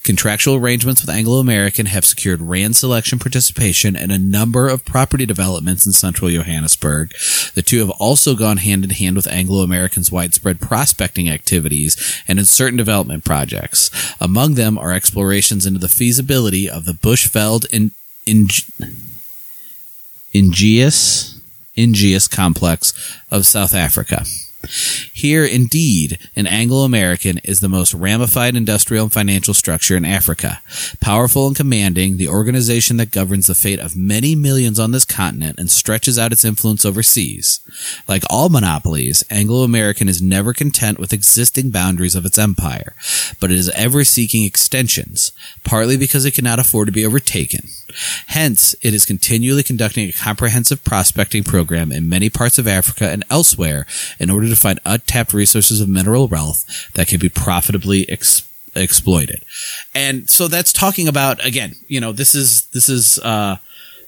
Contractual 0.05 0.53
arrangements 0.53 1.01
with 1.01 1.09
Anglo 1.09 1.39
American 1.39 1.87
have 1.87 2.05
secured 2.05 2.39
Rand 2.39 2.75
Selection 2.75 3.17
participation 3.17 3.95
in 3.95 4.11
a 4.11 4.19
number 4.19 4.69
of 4.69 4.85
property 4.85 5.25
developments 5.25 5.87
in 5.87 5.93
central 5.93 6.29
Johannesburg. 6.29 7.11
The 7.55 7.63
two 7.63 7.79
have 7.79 7.89
also 7.89 8.35
gone 8.35 8.57
hand 8.57 8.83
in 8.83 8.91
hand 8.91 9.15
with 9.15 9.25
Anglo 9.25 9.63
American's 9.63 10.11
widespread 10.11 10.61
prospecting 10.61 11.27
activities 11.27 12.21
and 12.27 12.37
in 12.37 12.45
certain 12.45 12.77
development 12.77 13.25
projects. 13.25 13.89
Among 14.21 14.53
them 14.53 14.77
are 14.77 14.93
explorations 14.93 15.65
into 15.65 15.79
the 15.79 15.87
feasibility 15.87 16.69
of 16.69 16.85
the 16.85 16.91
Bushveld 16.91 17.65
in, 17.73 17.89
in, 18.27 18.49
Igneous, 21.75 22.27
complex 22.27 22.93
of 23.31 23.47
South 23.47 23.73
Africa. 23.73 24.23
Here, 25.13 25.45
indeed, 25.45 26.19
an 26.35 26.47
Anglo 26.47 26.83
American 26.83 27.39
is 27.39 27.59
the 27.59 27.69
most 27.69 27.93
ramified 27.93 28.55
industrial 28.55 29.03
and 29.05 29.13
financial 29.13 29.53
structure 29.53 29.95
in 29.95 30.05
Africa. 30.05 30.61
Powerful 30.99 31.47
and 31.47 31.55
commanding, 31.55 32.17
the 32.17 32.29
organization 32.29 32.97
that 32.97 33.11
governs 33.11 33.47
the 33.47 33.55
fate 33.55 33.79
of 33.79 33.95
many 33.95 34.35
millions 34.35 34.79
on 34.79 34.91
this 34.91 35.05
continent 35.05 35.59
and 35.59 35.69
stretches 35.69 36.19
out 36.19 36.31
its 36.31 36.45
influence 36.45 36.85
overseas. 36.85 37.59
Like 38.07 38.23
all 38.29 38.49
monopolies, 38.49 39.23
Anglo 39.29 39.63
American 39.63 40.09
is 40.09 40.21
never 40.21 40.53
content 40.53 40.99
with 40.99 41.13
existing 41.13 41.69
boundaries 41.69 42.15
of 42.15 42.25
its 42.25 42.37
empire, 42.37 42.95
but 43.39 43.51
it 43.51 43.57
is 43.57 43.69
ever 43.69 44.03
seeking 44.03 44.43
extensions, 44.43 45.31
partly 45.63 45.97
because 45.97 46.25
it 46.25 46.33
cannot 46.33 46.59
afford 46.59 46.87
to 46.87 46.91
be 46.91 47.05
overtaken. 47.05 47.67
Hence, 48.27 48.75
it 48.81 48.93
is 48.93 49.05
continually 49.05 49.63
conducting 49.63 50.09
a 50.09 50.13
comprehensive 50.13 50.83
prospecting 50.83 51.43
program 51.43 51.91
in 51.91 52.09
many 52.09 52.29
parts 52.29 52.57
of 52.57 52.67
Africa 52.67 53.09
and 53.09 53.23
elsewhere 53.29 53.85
in 54.19 54.29
order 54.29 54.49
to 54.49 54.54
find 54.55 54.79
untapped 54.85 55.33
resources 55.33 55.81
of 55.81 55.89
mineral 55.89 56.27
wealth 56.27 56.91
that 56.93 57.07
can 57.07 57.19
be 57.19 57.29
profitably 57.29 58.07
ex- 58.09 58.47
exploited. 58.75 59.43
And 59.93 60.29
so 60.29 60.47
that's 60.47 60.73
talking 60.73 61.07
about 61.07 61.43
again, 61.45 61.75
you 61.87 61.99
know, 61.99 62.11
this 62.11 62.35
is 62.35 62.65
this 62.67 62.89
is 62.89 63.19
uh 63.19 63.57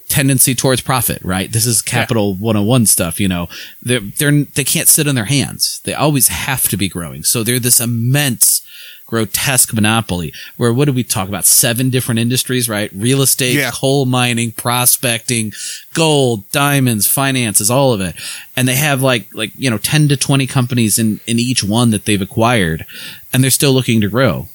tendency 0.10 0.56
towards 0.56 0.82
profit, 0.82 1.22
right? 1.22 1.52
This 1.52 1.66
is 1.66 1.82
capital 1.82 2.30
yeah. 2.32 2.46
101 2.46 2.86
stuff, 2.86 3.20
you 3.20 3.28
know. 3.28 3.48
They're 3.82 4.00
they're 4.00 4.44
they 4.44 4.64
can't 4.64 4.88
sit 4.88 5.08
on 5.08 5.16
their 5.16 5.26
hands. 5.26 5.82
They 5.84 5.94
always 5.94 6.30
have 6.30 6.68
to 6.70 6.78
be 6.78 6.90
growing. 6.90 7.24
So 7.24 7.44
they're 7.44 7.60
this 7.60 7.80
immense 7.80 8.67
grotesque 9.08 9.74
monopoly 9.74 10.34
where 10.58 10.74
what 10.74 10.86
do 10.86 10.94
we 10.94 11.04
talk 11.04 11.28
about? 11.28 11.46
Seven 11.46 11.90
different 11.90 12.20
industries, 12.20 12.70
right? 12.70 12.92
Real 12.94 13.22
estate, 13.22 13.56
yeah. 13.56 13.72
coal 13.74 14.06
mining, 14.06 14.52
prospecting, 14.52 15.54
gold, 15.94 16.50
diamonds, 16.52 17.08
finances, 17.08 17.72
all 17.72 17.94
of 17.94 18.02
it. 18.02 18.16
And 18.56 18.68
they 18.68 18.76
have 18.76 19.02
like, 19.02 19.34
like, 19.34 19.52
you 19.58 19.70
know, 19.70 19.78
10 19.78 20.10
to 20.10 20.18
20 20.18 20.46
companies 20.46 21.00
in, 21.00 21.20
in 21.26 21.40
each 21.40 21.64
one 21.64 21.92
that 21.92 22.06
they've 22.06 22.22
acquired 22.22 22.86
and 23.34 23.44
they're 23.44 23.50
still 23.50 23.72
looking 23.72 24.02
to 24.02 24.10
grow 24.10 24.48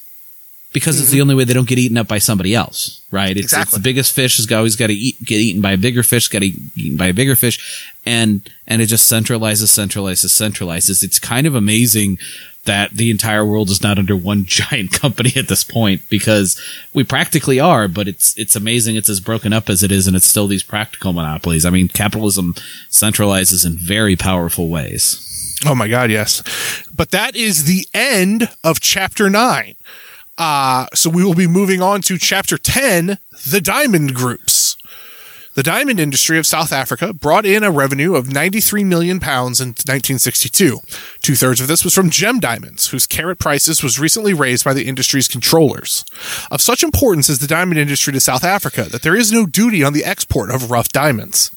because 0.72 0.96
mm-hmm. 0.96 1.02
it's 1.02 1.12
the 1.12 1.20
only 1.20 1.34
way 1.34 1.44
they 1.44 1.54
don't 1.54 1.68
get 1.68 1.78
eaten 1.78 1.96
up 1.96 2.08
by 2.08 2.18
somebody 2.18 2.54
else, 2.54 3.02
right? 3.10 3.36
It's, 3.36 3.46
exactly. 3.46 3.62
it's 3.62 3.72
the 3.72 3.80
biggest 3.80 4.14
fish 4.14 4.36
has 4.36 4.50
always 4.52 4.76
got 4.76 4.88
to 4.88 4.94
eat, 4.94 5.16
get 5.24 5.36
eaten 5.36 5.62
by 5.62 5.72
a 5.72 5.78
bigger 5.78 6.02
fish, 6.02 6.28
got 6.28 6.40
to 6.40 6.52
eaten 6.76 6.96
by 6.96 7.06
a 7.06 7.14
bigger 7.14 7.36
fish. 7.36 7.90
And, 8.04 8.48
and 8.66 8.82
it 8.82 8.86
just 8.86 9.10
centralizes, 9.10 9.68
centralizes, 9.68 10.30
centralizes. 10.30 11.02
It's 11.02 11.18
kind 11.18 11.46
of 11.46 11.54
amazing 11.54 12.18
that 12.64 12.92
the 12.92 13.10
entire 13.10 13.44
world 13.44 13.70
is 13.70 13.82
not 13.82 13.98
under 13.98 14.16
one 14.16 14.44
giant 14.46 14.92
company 14.92 15.32
at 15.36 15.48
this 15.48 15.64
point 15.64 16.02
because 16.08 16.60
we 16.94 17.04
practically 17.04 17.58
are, 17.58 17.88
but 17.88 18.08
it's 18.08 18.36
it's 18.38 18.56
amazing 18.56 18.96
it's 18.96 19.08
as 19.08 19.20
broken 19.20 19.52
up 19.52 19.68
as 19.68 19.82
it 19.82 19.90
is 19.92 20.06
and 20.06 20.16
it's 20.16 20.26
still 20.26 20.46
these 20.46 20.62
practical 20.62 21.12
monopolies. 21.12 21.64
I 21.64 21.70
mean, 21.70 21.88
capitalism 21.88 22.54
centralizes 22.90 23.66
in 23.66 23.76
very 23.76 24.16
powerful 24.16 24.68
ways. 24.68 25.28
Oh 25.64 25.74
my 25.74 25.88
god, 25.88 26.10
yes. 26.10 26.42
But 26.94 27.10
that 27.10 27.36
is 27.36 27.64
the 27.64 27.86
end 27.94 28.48
of 28.64 28.80
chapter 28.80 29.28
9. 29.28 29.74
Uh 30.38 30.86
so 30.94 31.10
we 31.10 31.24
will 31.24 31.34
be 31.34 31.46
moving 31.46 31.82
on 31.82 32.00
to 32.02 32.16
chapter 32.18 32.56
10, 32.58 33.18
the 33.48 33.60
diamond 33.60 34.14
groups. 34.14 34.76
The 35.54 35.62
diamond 35.62 36.00
industry 36.00 36.38
of 36.38 36.46
South 36.46 36.72
Africa 36.72 37.12
brought 37.12 37.44
in 37.44 37.62
a 37.62 37.70
revenue 37.70 38.14
of 38.14 38.32
93 38.32 38.84
million 38.84 39.20
pounds 39.20 39.60
in 39.60 39.68
1962. 39.68 40.80
Two 41.20 41.34
thirds 41.34 41.60
of 41.60 41.68
this 41.68 41.84
was 41.84 41.94
from 41.94 42.08
gem 42.08 42.40
diamonds, 42.40 42.88
whose 42.88 43.06
carat 43.06 43.38
prices 43.38 43.82
was 43.82 44.00
recently 44.00 44.32
raised 44.32 44.64
by 44.64 44.72
the 44.72 44.88
industry's 44.88 45.28
controllers. 45.28 46.06
Of 46.50 46.62
such 46.62 46.82
importance 46.82 47.28
is 47.28 47.40
the 47.40 47.46
diamond 47.46 47.78
industry 47.78 48.14
to 48.14 48.20
South 48.20 48.44
Africa 48.44 48.84
that 48.84 49.02
there 49.02 49.14
is 49.14 49.30
no 49.30 49.44
duty 49.44 49.84
on 49.84 49.92
the 49.92 50.06
export 50.06 50.50
of 50.50 50.70
rough 50.70 50.88
diamonds. 50.88 51.50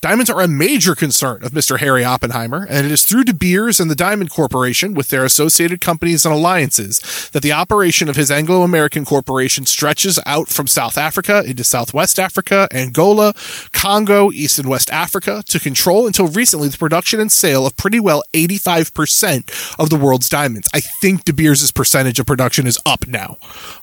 Diamonds 0.00 0.30
are 0.30 0.40
a 0.40 0.48
major 0.48 0.94
concern 0.94 1.42
of 1.44 1.52
Mr. 1.52 1.78
Harry 1.78 2.04
Oppenheimer, 2.04 2.66
and 2.68 2.86
it 2.86 2.92
is 2.92 3.04
through 3.04 3.24
De 3.24 3.34
Beers 3.34 3.80
and 3.80 3.90
the 3.90 3.94
Diamond 3.94 4.30
Corporation, 4.30 4.94
with 4.94 5.08
their 5.08 5.24
associated 5.24 5.80
companies 5.80 6.24
and 6.24 6.34
alliances, 6.34 7.30
that 7.32 7.42
the 7.42 7.52
operation 7.52 8.08
of 8.08 8.16
his 8.16 8.30
Anglo 8.30 8.62
American 8.62 9.04
corporation 9.04 9.66
stretches 9.66 10.18
out 10.26 10.48
from 10.48 10.66
South 10.66 10.96
Africa 10.96 11.42
into 11.46 11.64
Southwest 11.64 12.18
Africa, 12.18 12.68
Angola, 12.72 13.34
Congo, 13.72 14.30
East 14.32 14.58
and 14.58 14.68
West 14.68 14.90
Africa, 14.90 15.42
to 15.48 15.60
control 15.60 16.06
until 16.06 16.28
recently 16.28 16.68
the 16.68 16.78
production 16.78 17.20
and 17.20 17.30
sale 17.30 17.66
of 17.66 17.76
pretty 17.76 18.00
well 18.00 18.22
85% 18.34 19.76
of 19.78 19.90
the 19.90 19.96
world's 19.96 20.28
diamonds. 20.28 20.68
I 20.72 20.80
think 20.80 21.24
De 21.24 21.32
Beers' 21.32 21.70
percentage 21.70 22.18
of 22.18 22.26
production 22.26 22.66
is 22.66 22.78
up 22.86 23.06
now. 23.06 23.38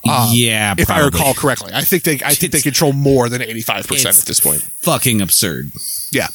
Um, 0.07 0.29
yeah, 0.31 0.75
if. 0.77 0.89
I 0.89 0.99
recall 1.01 1.33
correctly. 1.33 1.71
I 1.73 1.81
think 1.81 2.03
they 2.03 2.15
I 2.23 2.33
think 2.33 2.53
it's, 2.53 2.63
they 2.63 2.69
control 2.69 2.93
more 2.93 3.27
than 3.29 3.41
85% 3.41 4.05
at 4.05 4.25
this 4.25 4.39
point. 4.39 4.61
Fucking 4.61 5.21
absurd. 5.21 5.64
Yeah. 6.11 6.27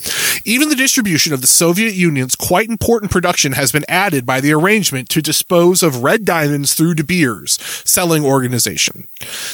Even 0.44 0.68
the 0.68 0.74
distribution 0.74 1.32
of 1.32 1.40
the 1.40 1.46
Soviet 1.46 1.94
Union's 1.94 2.36
quite 2.36 2.68
important 2.68 3.10
production 3.10 3.52
has 3.52 3.72
been 3.72 3.84
added 3.88 4.26
by 4.26 4.40
the 4.40 4.52
arrangement 4.52 5.08
to 5.10 5.22
dispose 5.22 5.82
of 5.82 6.02
red 6.02 6.24
diamonds 6.24 6.74
through 6.74 6.94
De 6.94 7.04
Beers, 7.04 7.58
selling 7.84 8.24
organization. 8.24 9.08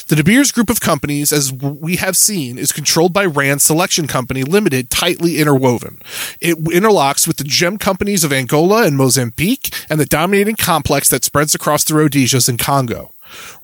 The 0.09 0.17
De 0.17 0.25
Beers 0.25 0.53
group 0.53 0.71
of 0.71 0.81
companies, 0.81 1.33
as 1.33 1.53
we 1.53 1.97
have 1.97 2.17
seen, 2.17 2.59
is 2.59 2.73
controlled 2.73 3.13
by 3.13 3.25
Rand 3.25 3.63
Selection 3.63 4.07
Company 4.07 4.43
Limited, 4.43 4.91
tightly 4.91 5.39
interwoven. 5.39 6.01
It 6.41 6.57
interlocks 6.65 7.27
with 7.27 7.37
the 7.37 7.45
gem 7.45 7.79
companies 7.79 8.25
of 8.25 8.33
Angola 8.33 8.85
and 8.87 8.97
Mozambique 8.97 9.75
and 9.89 10.01
the 10.01 10.07
dominating 10.07 10.57
complex 10.57 11.09
that 11.09 11.25
spreads 11.25 11.55
across 11.55 11.85
the 11.85 11.95
Rhodesias 11.95 12.49
and 12.49 12.59
Congo. 12.59 13.13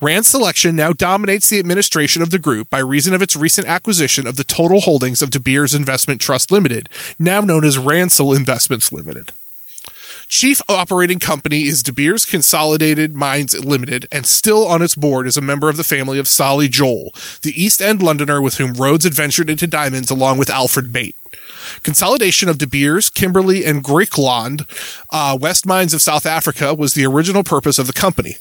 Rand 0.01 0.27
Selection 0.27 0.75
now 0.77 0.93
dominates 0.93 1.49
the 1.49 1.59
administration 1.59 2.23
of 2.23 2.31
the 2.31 2.39
group 2.39 2.69
by 2.71 2.79
reason 2.79 3.15
of 3.15 3.23
its 3.23 3.37
recent 3.37 3.67
acquisition 3.67 4.27
of 4.27 4.37
the 4.37 4.45
total 4.45 4.81
holdings 4.81 5.23
of 5.23 5.31
De 5.31 5.41
Beers 5.41 5.75
Investment 5.75 6.21
Trust 6.21 6.51
Limited, 6.51 6.89
now 7.19 7.41
known 7.41 7.65
as 7.65 7.77
Ransol 7.77 8.37
Investments 8.37 8.93
Limited. 8.93 9.33
Chief 10.29 10.63
operating 10.67 11.19
company 11.19 11.65
is 11.65 11.83
De 11.83 11.93
Beers 11.93 12.25
Consolidated 12.25 13.15
Mines 13.15 13.55
Limited, 13.63 14.09
and 14.11 14.25
still 14.25 14.67
on 14.67 14.81
its 14.81 14.95
board 14.95 15.27
is 15.27 15.37
a 15.37 15.43
member 15.43 15.69
of 15.69 15.77
the 15.77 15.85
family 15.85 16.19
of 16.19 16.27
Solly 16.27 16.69
Joel, 16.69 17.13
the 17.43 17.53
East 17.55 17.83
End 17.83 18.03
Londoner 18.03 18.41
with 18.41 18.55
whom 18.55 18.73
Rhodes 18.73 19.05
adventured 19.05 19.51
into 19.51 19.67
diamonds 19.67 20.11
along 20.11 20.39
with 20.39 20.49
Alfred 20.49 20.91
Beit. 20.91 21.17
Consolidation 21.83 22.49
of 22.49 22.57
De 22.57 22.67
Beers, 22.67 23.11
Kimberley, 23.11 23.65
and 23.65 23.85
Griqualand, 23.85 24.67
uh, 25.11 25.37
West 25.39 25.67
Mines 25.67 25.93
of 25.93 26.01
South 26.01 26.25
Africa 26.25 26.73
was 26.73 26.95
the 26.95 27.05
original 27.05 27.45
purpose 27.45 27.79
of 27.79 27.87
the 27.87 27.93
company. 27.93 28.37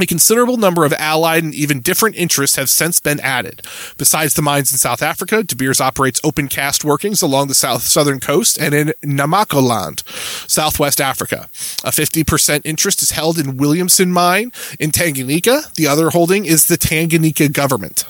A 0.00 0.06
considerable 0.06 0.56
number 0.56 0.84
of 0.84 0.92
allied 0.94 1.44
and 1.44 1.54
even 1.54 1.80
different 1.80 2.16
interests 2.16 2.56
have 2.56 2.68
since 2.68 2.98
been 2.98 3.20
added. 3.20 3.62
Besides 3.96 4.34
the 4.34 4.42
mines 4.42 4.72
in 4.72 4.78
South 4.78 5.02
Africa, 5.02 5.44
De 5.44 5.54
Beers 5.54 5.80
operates 5.80 6.20
open 6.24 6.48
cast 6.48 6.84
workings 6.84 7.22
along 7.22 7.46
the 7.46 7.54
south 7.54 7.82
southern 7.82 8.18
coast 8.18 8.58
and 8.58 8.74
in 8.74 8.92
Namaqualand, 9.04 10.02
Southwest 10.50 11.00
Africa. 11.00 11.48
A 11.84 11.92
50% 11.92 12.62
interest 12.64 13.02
is 13.02 13.12
held 13.12 13.38
in 13.38 13.56
Williamson 13.56 14.10
Mine 14.10 14.50
in 14.80 14.90
Tanganyika. 14.90 15.72
The 15.74 15.86
other 15.86 16.10
holding 16.10 16.44
is 16.44 16.66
the 16.66 16.76
Tanganyika 16.76 17.52
government. 17.52 18.04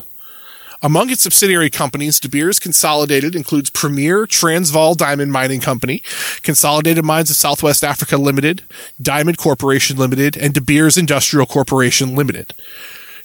Among 0.85 1.09
its 1.09 1.22
subsidiary 1.22 1.70
companies, 1.70 2.20
De 2.20 2.28
Beers 2.28 2.59
Consolidated 2.59 3.35
includes 3.35 3.70
Premier 3.70 4.26
Transvaal 4.26 4.95
Diamond 4.95 5.32
Mining 5.32 5.62
Company, 5.62 6.03
Consolidated 6.43 7.03
Mines 7.03 7.30
of 7.30 7.37
Southwest 7.37 7.82
Africa 7.82 8.18
Limited, 8.18 8.64
Diamond 9.01 9.39
Corporation 9.39 9.97
Limited, 9.97 10.37
and 10.37 10.53
De 10.53 10.61
Beers 10.61 10.99
Industrial 10.99 11.47
Corporation 11.47 12.14
Limited. 12.14 12.53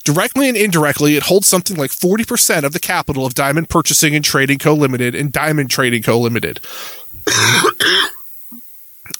Directly 0.05 0.47
and 0.47 0.55
indirectly, 0.55 1.17
it 1.17 1.23
holds 1.23 1.47
something 1.47 1.75
like 1.75 1.91
40% 1.91 2.63
of 2.63 2.71
the 2.71 2.79
capital 2.79 3.25
of 3.25 3.33
Diamond 3.33 3.67
Purchasing 3.67 4.15
and 4.15 4.23
Trading 4.23 4.57
Co. 4.57 4.73
Limited 4.73 5.13
and 5.13 5.29
Diamond 5.29 5.69
Trading 5.69 6.01
Co. 6.01 6.17
Limited. 6.17 6.61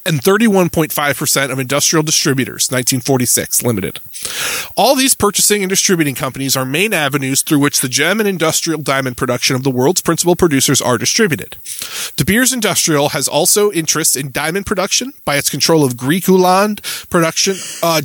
And 0.06 0.22
31.5% 0.22 1.52
of 1.52 1.60
Industrial 1.60 2.04
Distributors, 2.04 2.70
1946 2.70 3.64
Limited. 3.64 4.00
All 4.76 4.96
these 4.96 5.14
purchasing 5.14 5.62
and 5.62 5.70
distributing 5.70 6.16
companies 6.16 6.56
are 6.56 6.66
main 6.66 6.94
avenues 6.94 7.42
through 7.42 7.60
which 7.60 7.82
the 7.82 7.90
gem 7.90 8.20
and 8.20 8.28
industrial 8.28 8.82
diamond 8.82 9.18
production 9.18 9.56
of 9.56 9.64
the 9.64 9.72
world's 9.72 10.02
principal 10.02 10.36
producers 10.36 10.82
are 10.82 10.98
distributed. 10.98 11.58
De 12.16 12.26
Beers 12.26 12.54
Industrial 12.54 13.10
has 13.10 13.28
also 13.28 13.72
interests 13.72 14.16
in 14.16 14.32
diamond 14.32 14.66
production 14.66 15.14
by 15.26 15.38
its 15.38 15.50
control 15.50 15.84
of 15.84 15.94
Griqualand 15.94 16.82
production, 17.10 17.56
uh, 17.84 18.02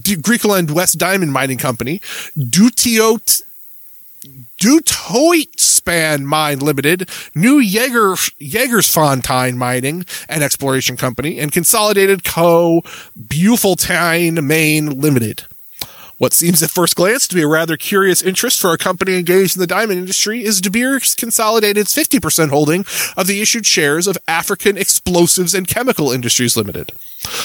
West 0.75 0.99
Diamond 0.99 1.33
Mining 1.33 1.59
Company, 1.59 2.01
Dutiot 2.37 3.43
Dutoitspan 4.61 6.23
Mine 6.23 6.59
Limited, 6.59 7.09
New 7.35 7.59
Jaeger, 7.59 8.15
Jagersfontein 8.41 9.57
Mining 9.57 10.07
and 10.29 10.43
Exploration 10.43 10.97
Company, 10.97 11.39
and 11.39 11.53
Consolidated 11.53 12.25
Co. 12.25 12.83
Bultfontein 13.19 14.45
Maine 14.45 15.01
Limited. 15.01 15.47
What 16.17 16.33
seems 16.33 16.63
at 16.63 16.71
first 16.71 16.95
glance 16.95 17.27
to 17.27 17.35
be 17.35 17.43
a 17.43 17.49
rather 17.49 17.77
curious 17.77 18.23
interest 18.23 18.61
for 18.61 18.73
a 18.73 18.79
company 18.79 19.19
engaged 19.19 19.57
in 19.57 19.61
the 19.61 19.67
diamond 19.67 19.99
industry 19.99 20.45
is 20.45 20.61
De 20.61 20.71
Beers 20.71 21.13
Consolidated's 21.17 21.93
50% 21.93 22.51
holding 22.51 22.85
of 23.17 23.27
the 23.27 23.43
issued 23.43 23.67
shares 23.67 24.07
of 24.07 24.17
African 24.29 24.77
Explosives 24.77 25.55
and 25.55 25.67
Chemical 25.67 26.13
Industries 26.13 26.57
Limited. 26.57 26.93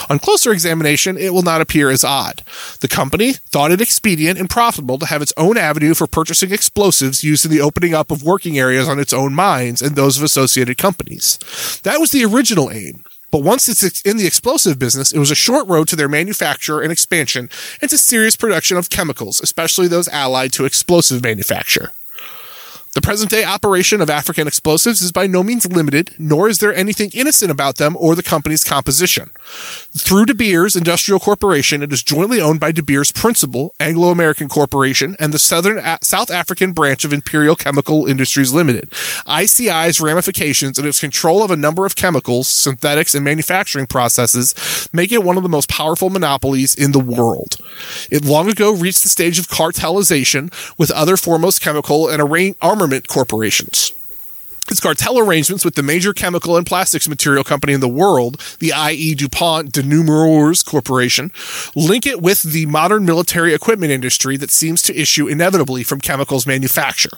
On 0.07 0.19
closer 0.19 0.51
examination, 0.51 1.17
it 1.17 1.33
will 1.33 1.41
not 1.41 1.61
appear 1.61 1.89
as 1.89 2.03
odd. 2.03 2.43
The 2.81 2.87
company 2.87 3.33
thought 3.33 3.71
it 3.71 3.81
expedient 3.81 4.37
and 4.37 4.49
profitable 4.49 4.99
to 4.99 5.07
have 5.07 5.23
its 5.23 5.33
own 5.35 5.57
avenue 5.57 5.95
for 5.95 6.05
purchasing 6.05 6.51
explosives 6.51 7.23
used 7.23 7.45
in 7.45 7.51
the 7.51 7.61
opening 7.61 7.95
up 7.95 8.11
of 8.11 8.21
working 8.21 8.59
areas 8.59 8.87
on 8.87 8.99
its 8.99 9.13
own 9.13 9.33
mines 9.33 9.81
and 9.81 9.95
those 9.95 10.17
of 10.17 10.23
associated 10.23 10.77
companies. 10.77 11.39
That 11.83 11.99
was 11.99 12.11
the 12.11 12.25
original 12.25 12.69
aim. 12.69 13.03
But 13.31 13.43
once 13.43 13.69
it's 13.69 14.01
in 14.01 14.17
the 14.17 14.25
explosive 14.25 14.79
business, 14.79 15.11
it 15.11 15.19
was 15.19 15.31
a 15.31 15.35
short 15.35 15.67
road 15.67 15.87
to 15.89 15.95
their 15.95 16.09
manufacture 16.09 16.81
and 16.81 16.91
expansion 16.91 17.49
into 17.81 17.97
serious 17.97 18.35
production 18.35 18.77
of 18.77 18.89
chemicals, 18.89 19.39
especially 19.41 19.87
those 19.87 20.07
allied 20.07 20.53
to 20.53 20.65
explosive 20.65 21.23
manufacture. 21.23 21.93
The 22.95 23.01
present 23.01 23.29
day 23.29 23.43
operation 23.43 24.01
of 24.01 24.09
African 24.09 24.47
explosives 24.47 25.03
is 25.03 25.11
by 25.11 25.27
no 25.27 25.43
means 25.43 25.71
limited, 25.71 26.15
nor 26.17 26.49
is 26.49 26.57
there 26.57 26.73
anything 26.73 27.11
innocent 27.13 27.51
about 27.51 27.77
them 27.77 27.95
or 27.99 28.15
the 28.15 28.23
company's 28.23 28.63
composition. 28.63 29.29
Through 29.95 30.25
De 30.25 30.33
Beers 30.33 30.75
Industrial 30.75 31.19
Corporation, 31.19 31.83
it 31.83 31.93
is 31.93 32.01
jointly 32.01 32.41
owned 32.41 32.59
by 32.59 32.71
De 32.71 32.81
Beers 32.81 33.11
Principal, 33.11 33.75
Anglo-American 33.79 34.49
Corporation, 34.49 35.15
and 35.19 35.31
the 35.31 35.37
Southern 35.37 35.77
A- 35.77 35.99
South 36.01 36.31
African 36.31 36.71
branch 36.71 37.05
of 37.05 37.13
Imperial 37.13 37.55
Chemical 37.55 38.07
Industries 38.07 38.53
Limited. 38.53 38.91
ICI's 39.27 40.01
ramifications 40.01 40.79
and 40.79 40.87
its 40.87 40.99
control 40.99 41.43
of 41.43 41.51
a 41.51 41.55
number 41.55 41.85
of 41.85 41.95
chemicals, 41.95 42.47
synthetics, 42.47 43.13
and 43.13 43.23
manufacturing 43.23 43.85
processes 43.85 44.89
make 44.91 45.11
it 45.11 45.23
one 45.23 45.37
of 45.37 45.43
the 45.43 45.49
most 45.49 45.69
powerful 45.69 46.09
monopolies 46.09 46.73
in 46.73 46.91
the 46.91 46.99
world. 46.99 47.57
It 48.11 48.25
long 48.25 48.49
ago 48.49 48.73
reached 48.73 49.03
the 49.03 49.09
stage 49.09 49.39
of 49.39 49.47
cartelization 49.47 50.51
with 50.77 50.91
other 50.91 51.17
foremost 51.17 51.61
chemical 51.61 52.07
and 52.07 52.21
armament 52.61 53.07
corporations. 53.07 53.93
Its 54.69 54.79
cartel 54.79 55.17
arrangements 55.17 55.65
with 55.65 55.73
the 55.73 55.81
major 55.81 56.13
chemical 56.13 56.55
and 56.55 56.65
plastics 56.65 57.09
material 57.09 57.43
company 57.43 57.73
in 57.73 57.79
the 57.79 57.87
world, 57.87 58.39
the 58.59 58.71
I.E. 58.71 59.15
DuPont 59.15 59.71
de 59.71 59.81
Nemours 59.81 60.61
Corporation, 60.61 61.31
link 61.75 62.05
it 62.05 62.21
with 62.21 62.43
the 62.43 62.67
modern 62.67 63.03
military 63.03 63.55
equipment 63.55 63.91
industry 63.91 64.37
that 64.37 64.51
seems 64.51 64.83
to 64.83 64.95
issue 64.95 65.27
inevitably 65.27 65.83
from 65.83 65.99
chemicals 65.99 66.45
manufacture. 66.45 67.09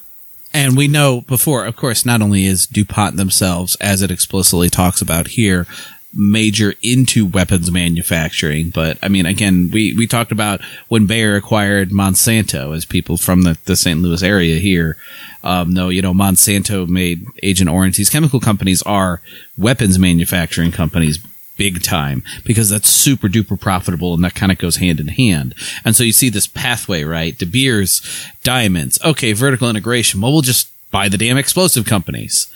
And 0.53 0.77
we 0.77 0.87
know 0.87 1.21
before, 1.21 1.65
of 1.65 1.75
course, 1.75 2.05
not 2.05 2.21
only 2.21 2.45
is 2.45 2.65
DuPont 2.67 3.17
themselves, 3.17 3.75
as 3.75 4.01
it 4.01 4.11
explicitly 4.11 4.69
talks 4.69 5.01
about 5.01 5.29
here, 5.29 5.67
major 6.13 6.73
into 6.81 7.25
weapons 7.25 7.71
manufacturing. 7.71 8.69
But 8.69 8.97
I 9.01 9.07
mean, 9.07 9.25
again, 9.25 9.69
we, 9.71 9.93
we 9.93 10.07
talked 10.07 10.31
about 10.31 10.61
when 10.87 11.05
Bayer 11.05 11.35
acquired 11.35 11.89
Monsanto 11.89 12.75
as 12.75 12.85
people 12.85 13.17
from 13.17 13.43
the, 13.43 13.57
the 13.65 13.75
St. 13.75 14.01
Louis 14.01 14.23
area 14.23 14.57
here. 14.57 14.97
Um, 15.43 15.73
no, 15.73 15.89
you 15.89 16.01
know, 16.01 16.13
Monsanto 16.13 16.87
made 16.87 17.25
Agent 17.41 17.69
Orange. 17.69 17.97
These 17.97 18.09
chemical 18.09 18.39
companies 18.39 18.81
are 18.83 19.21
weapons 19.57 19.97
manufacturing 19.97 20.71
companies 20.71 21.19
big 21.57 21.83
time 21.83 22.23
because 22.43 22.69
that's 22.69 22.89
super 22.89 23.27
duper 23.27 23.59
profitable 23.59 24.13
and 24.13 24.23
that 24.23 24.35
kind 24.35 24.51
of 24.51 24.57
goes 24.57 24.77
hand 24.77 24.99
in 24.99 25.09
hand. 25.09 25.53
And 25.85 25.95
so 25.95 26.03
you 26.03 26.11
see 26.11 26.29
this 26.29 26.47
pathway, 26.47 27.03
right? 27.03 27.37
De 27.37 27.45
Beers, 27.45 28.01
diamonds. 28.43 28.99
Okay, 29.03 29.33
vertical 29.33 29.69
integration. 29.69 30.21
Well, 30.21 30.33
we'll 30.33 30.41
just 30.41 30.71
buy 30.91 31.07
the 31.07 31.17
damn 31.17 31.37
explosive 31.37 31.85
companies 31.85 32.51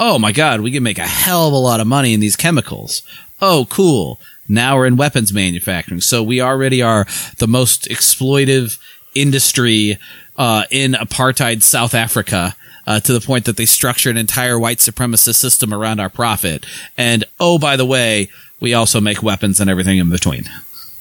oh 0.00 0.18
my 0.18 0.32
god, 0.32 0.62
we 0.62 0.72
can 0.72 0.82
make 0.82 0.98
a 0.98 1.06
hell 1.06 1.46
of 1.46 1.52
a 1.52 1.58
lot 1.58 1.78
of 1.78 1.86
money 1.86 2.14
in 2.14 2.20
these 2.20 2.34
chemicals. 2.34 3.02
Oh, 3.40 3.66
cool. 3.70 4.18
Now 4.48 4.76
we're 4.76 4.86
in 4.86 4.96
weapons 4.96 5.32
manufacturing. 5.32 6.00
So 6.00 6.22
we 6.22 6.40
already 6.40 6.82
are 6.82 7.06
the 7.38 7.46
most 7.46 7.84
exploitive 7.84 8.78
industry 9.14 9.98
uh, 10.36 10.64
in 10.70 10.92
apartheid 10.92 11.62
South 11.62 11.94
Africa. 11.94 12.56
Uh, 12.86 12.98
to 12.98 13.12
the 13.12 13.20
point 13.20 13.44
that 13.44 13.58
they 13.58 13.66
structure 13.66 14.10
an 14.10 14.16
entire 14.16 14.58
white 14.58 14.78
supremacist 14.78 15.36
system 15.36 15.72
around 15.72 16.00
our 16.00 16.08
profit. 16.08 16.64
And 16.96 17.24
oh, 17.38 17.58
by 17.58 17.76
the 17.76 17.84
way, 17.84 18.30
we 18.58 18.72
also 18.72 19.00
make 19.00 19.22
weapons 19.22 19.60
and 19.60 19.68
everything 19.70 19.98
in 19.98 20.10
between. 20.10 20.44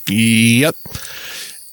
Yep. 0.07 0.75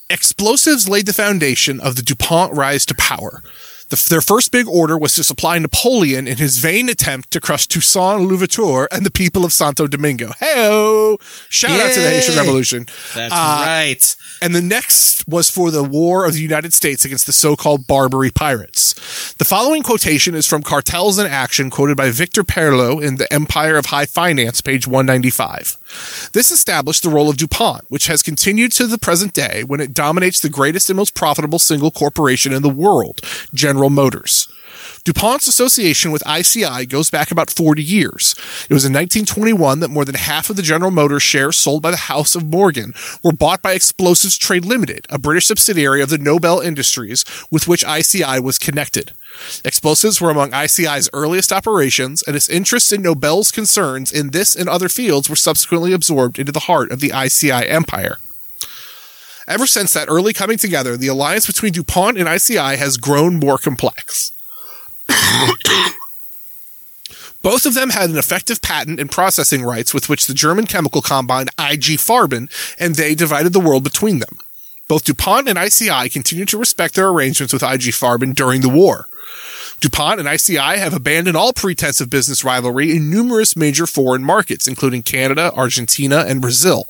Explosives 0.09 0.89
laid 0.89 1.07
the 1.07 1.13
foundation 1.13 1.81
of 1.81 1.97
the 1.97 2.03
DuPont 2.03 2.55
rise 2.55 2.87
to 2.87 2.95
power. 2.95 3.43
The, 3.89 4.05
their 4.09 4.21
first 4.21 4.51
big 4.51 4.67
order 4.67 4.99
was 4.99 5.15
to 5.15 5.23
supply 5.23 5.59
Napoleon 5.59 6.27
in 6.27 6.39
his 6.39 6.59
vain 6.59 6.89
attempt 6.89 7.31
to 7.31 7.41
crush 7.41 7.67
Toussaint 7.69 8.23
Louverture 8.23 8.89
and 8.91 9.07
the 9.07 9.11
people 9.11 9.45
of 9.45 9.53
Santo 9.53 9.87
Domingo. 9.87 10.33
Hey, 10.41 11.17
shout 11.49 11.71
Yay! 11.71 11.81
out 11.81 11.93
to 11.93 12.01
the 12.01 12.11
Haitian 12.11 12.37
Revolution. 12.37 12.87
That's 13.15 13.33
uh, 13.33 13.63
right. 13.65 14.17
And 14.43 14.55
the 14.55 14.63
next 14.63 15.27
was 15.29 15.51
for 15.51 15.71
the 15.71 15.85
war 15.85 16.27
of 16.27 16.35
the 16.35 16.41
United 16.41 16.75
States 16.75 17.05
against 17.05 17.27
the 17.27 17.33
so-called 17.33 17.87
Barbary 17.87 18.31
pirates. 18.31 19.35
The 19.35 19.45
following 19.45 19.83
quotation 19.83 20.35
is 20.35 20.47
from 20.47 20.63
Cartels 20.63 21.19
in 21.19 21.27
Action, 21.27 21.71
quoted 21.71 21.97
by 21.97 22.11
Victor 22.11 22.43
Perlo 22.43 23.03
in 23.03 23.17
The 23.17 23.33
Empire 23.33 23.77
of 23.77 23.87
High 23.87 24.07
Finance, 24.07 24.61
page 24.61 24.87
195. 24.87 25.77
This 26.33 26.51
established 26.51 27.03
the 27.03 27.11
role 27.11 27.31
of 27.31 27.37
DuPont, 27.37 27.85
which 27.89 28.07
has 28.09 28.23
continued 28.23 28.73
to 28.73 28.87
the 28.87 28.99
present 28.99 29.33
day 29.33 29.63
when 29.65 29.81
it 29.81 29.95
dominates 29.95 30.41
the 30.41 30.49
greatest 30.49 30.91
and 30.91 30.97
most 30.97 31.15
profitable 31.15 31.59
single 31.59 31.91
corporation 31.91 32.53
in 32.53 32.63
the 32.63 32.69
world, 32.69 33.21
General 33.55 33.91
Motors. 33.91 34.49
DuPont's 35.07 35.47
association 35.47 36.11
with 36.11 36.27
ICI 36.29 36.85
goes 36.85 37.11
back 37.11 37.31
about 37.31 37.49
40 37.49 37.81
years. 37.81 38.35
It 38.69 38.75
was 38.75 38.85
in 38.85 38.93
1921 38.93 39.79
that 39.79 39.89
more 39.89 40.05
than 40.05 40.17
half 40.17 40.51
of 40.51 40.57
the 40.57 40.63
General 40.63 40.91
Motors 40.91 41.23
shares 41.23 41.57
sold 41.57 41.81
by 41.81 41.93
the 41.93 41.97
House 41.97 42.35
of 42.35 42.45
Morgan 42.45 42.93
were 43.23 43.31
bought 43.31 43.63
by 43.63 43.75
Explosives 43.75 44.37
Trade 44.37 44.65
Limited, 44.65 45.07
a 45.09 45.21
British 45.21 45.47
subsidiary 45.47 46.03
of 46.03 46.11
the 46.11 46.19
Nobel 46.19 46.59
Industries 46.59 47.25
with 47.53 47.69
which 47.69 47.85
ICI 47.85 48.41
was 48.41 48.59
connected. 48.59 49.13
Explosives 49.65 50.21
were 50.21 50.31
among 50.31 50.53
ICI's 50.53 51.09
earliest 51.13 51.53
operations, 51.53 52.25
and 52.25 52.35
its 52.35 52.49
interest 52.49 52.93
in 52.93 53.01
Nobel's 53.01 53.53
concerns 53.53 54.11
in 54.11 54.31
this 54.31 54.57
and 54.57 54.69
other 54.69 54.89
fields 54.89 55.31
were 55.31 55.37
subsequently 55.37 55.93
absorbed 55.93 56.37
into 56.37 56.51
the 56.51 56.67
heart 56.67 56.91
of 56.91 56.99
the 56.99 57.13
ICI 57.15 57.69
empire. 57.69 58.19
Ever 59.47 59.69
since 59.69 59.93
that 59.93 60.09
early 60.09 60.33
coming 60.33 60.59
together, 60.59 60.97
the 60.97 61.07
alliance 61.07 61.47
between 61.47 61.71
DuPont 61.71 62.19
and 62.19 62.29
ICI 62.29 62.77
has 62.77 62.97
grown 62.97 63.37
more 63.37 63.57
complex. 63.57 64.33
Both 67.43 67.65
of 67.65 67.75
them 67.75 67.91
had 67.91 68.11
an 68.11 68.19
effective 68.19 68.61
patent 68.61 68.99
and 68.99 69.11
processing 69.11 69.63
rights 69.63 69.95
with 69.95 70.09
which 70.09 70.27
the 70.27 70.35
German 70.35 70.67
chemical 70.67 71.01
combine 71.01 71.47
IG 71.59 71.99
Farben 71.99 72.51
and 72.79 72.97
they 72.97 73.15
divided 73.15 73.53
the 73.53 73.61
world 73.61 73.85
between 73.85 74.19
them. 74.19 74.39
Both 74.89 75.05
DuPont 75.05 75.49
and 75.49 75.59
ICI 75.59 76.09
continued 76.09 76.49
to 76.49 76.59
respect 76.59 76.95
their 76.95 77.09
arrangements 77.09 77.53
with 77.53 77.63
IG 77.63 77.93
Farben 77.93 78.35
during 78.35 78.63
the 78.63 78.69
war. 78.69 79.09
DuPont 79.81 80.19
and 80.21 80.29
ICI 80.29 80.57
have 80.57 80.95
abandoned 80.95 81.37
all 81.37 81.53
pretense 81.53 82.01
of 82.01 82.11
business 82.11 82.45
rivalry 82.45 82.97
in 82.97 83.11
numerous 83.11 83.57
major 83.57 83.87
foreign 83.87 84.25
markets, 84.25 84.67
including 84.67 85.03
Canada, 85.03 85.53
Argentina, 85.55 86.25
and 86.27 86.41
Brazil. 86.41 86.87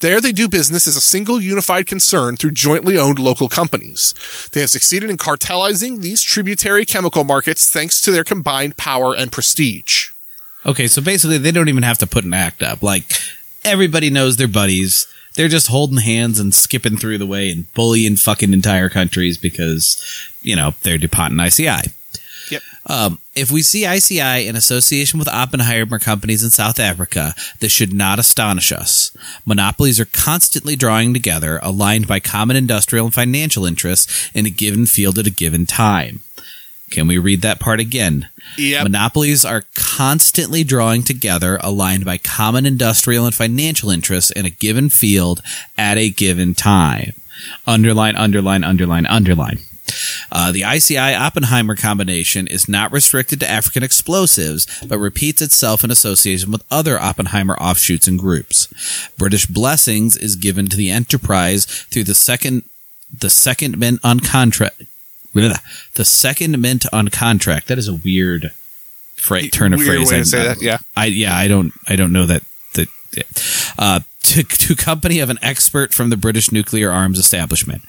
There 0.00 0.20
they 0.20 0.32
do 0.32 0.48
business 0.48 0.86
as 0.86 0.96
a 0.96 1.00
single 1.00 1.40
unified 1.40 1.86
concern 1.86 2.36
through 2.36 2.52
jointly 2.52 2.98
owned 2.98 3.18
local 3.18 3.48
companies. 3.48 4.14
They 4.52 4.60
have 4.60 4.70
succeeded 4.70 5.10
in 5.10 5.16
cartelizing 5.16 6.00
these 6.00 6.22
tributary 6.22 6.84
chemical 6.84 7.24
markets 7.24 7.70
thanks 7.70 8.00
to 8.02 8.10
their 8.10 8.24
combined 8.24 8.76
power 8.76 9.14
and 9.14 9.32
prestige. 9.32 10.10
Okay, 10.66 10.86
so 10.86 11.02
basically 11.02 11.38
they 11.38 11.52
don't 11.52 11.68
even 11.68 11.82
have 11.82 11.98
to 11.98 12.06
put 12.06 12.24
an 12.24 12.34
act 12.34 12.62
up. 12.62 12.82
Like 12.82 13.12
everybody 13.64 14.10
knows 14.10 14.36
they're 14.36 14.48
buddies. 14.48 15.06
They're 15.34 15.48
just 15.48 15.68
holding 15.68 15.98
hands 15.98 16.40
and 16.40 16.52
skipping 16.52 16.96
through 16.96 17.18
the 17.18 17.26
way 17.26 17.50
and 17.50 17.72
bullying 17.74 18.16
fucking 18.16 18.52
entire 18.52 18.88
countries 18.88 19.38
because, 19.38 20.02
you 20.42 20.56
know, 20.56 20.74
they're 20.82 20.98
DuPont 20.98 21.32
and 21.32 21.40
ICI. 21.40 21.92
Um, 22.88 23.18
if 23.34 23.50
we 23.50 23.62
see 23.62 23.86
ICI 23.86 24.48
in 24.48 24.56
association 24.56 25.18
with 25.18 25.28
Oppenheimer 25.28 25.98
companies 25.98 26.42
in 26.42 26.50
South 26.50 26.80
Africa, 26.80 27.34
this 27.60 27.70
should 27.70 27.92
not 27.92 28.18
astonish 28.18 28.72
us. 28.72 29.14
Monopolies 29.44 30.00
are 30.00 30.06
constantly 30.06 30.74
drawing 30.74 31.12
together, 31.12 31.60
aligned 31.62 32.08
by 32.08 32.18
common 32.18 32.56
industrial 32.56 33.06
and 33.06 33.14
financial 33.14 33.66
interests 33.66 34.30
in 34.34 34.46
a 34.46 34.50
given 34.50 34.86
field 34.86 35.18
at 35.18 35.26
a 35.26 35.30
given 35.30 35.66
time. 35.66 36.20
Can 36.90 37.06
we 37.06 37.18
read 37.18 37.42
that 37.42 37.60
part 37.60 37.80
again? 37.80 38.28
Yep. 38.56 38.84
Monopolies 38.84 39.44
are 39.44 39.64
constantly 39.74 40.64
drawing 40.64 41.02
together, 41.02 41.58
aligned 41.62 42.06
by 42.06 42.16
common 42.16 42.64
industrial 42.64 43.26
and 43.26 43.34
financial 43.34 43.90
interests 43.90 44.30
in 44.30 44.46
a 44.46 44.50
given 44.50 44.88
field 44.88 45.42
at 45.76 45.98
a 45.98 46.08
given 46.08 46.54
time. 46.54 47.12
Underline, 47.66 48.16
underline, 48.16 48.64
underline, 48.64 49.06
underline. 49.06 49.58
Uh, 50.30 50.52
the 50.52 50.62
ICI 50.64 50.96
Oppenheimer 51.14 51.76
combination 51.76 52.46
is 52.46 52.68
not 52.68 52.92
restricted 52.92 53.40
to 53.40 53.50
African 53.50 53.82
explosives, 53.82 54.66
but 54.86 54.98
repeats 54.98 55.42
itself 55.42 55.84
in 55.84 55.90
association 55.90 56.50
with 56.52 56.64
other 56.70 56.98
Oppenheimer 56.98 57.56
offshoots 57.56 58.06
and 58.06 58.18
groups. 58.18 58.68
British 59.18 59.46
Blessings 59.46 60.16
is 60.16 60.36
given 60.36 60.66
to 60.66 60.76
the 60.76 60.90
enterprise 60.90 61.64
through 61.64 62.04
the 62.04 62.14
second 62.14 62.64
the 63.16 63.30
second 63.30 63.78
mint 63.78 64.00
on 64.04 64.20
contract. 64.20 64.82
The 65.32 66.04
second 66.04 66.58
mint 66.60 66.84
on 66.92 67.08
contract. 67.08 67.68
That 67.68 67.78
is 67.78 67.88
a 67.88 67.94
weird 67.94 68.52
fra- 69.14 69.48
turn 69.48 69.72
of 69.72 69.78
Weird 69.78 70.06
phrase. 70.06 70.10
way 70.10 70.16
to 70.16 70.20
I- 70.20 70.24
say 70.24 70.42
that, 70.42 70.60
yeah. 70.62 70.78
I 70.96 71.06
yeah. 71.06 71.36
I 71.36 71.48
don't. 71.48 71.72
I 71.86 71.96
don't 71.96 72.12
know 72.12 72.26
that. 72.26 72.42
Uh, 73.78 74.00
to, 74.28 74.42
to 74.42 74.76
company 74.76 75.20
of 75.20 75.30
an 75.30 75.38
expert 75.40 75.94
from 75.94 76.10
the 76.10 76.16
British 76.16 76.52
nuclear 76.52 76.90
arms 76.90 77.18
establishment. 77.18 77.82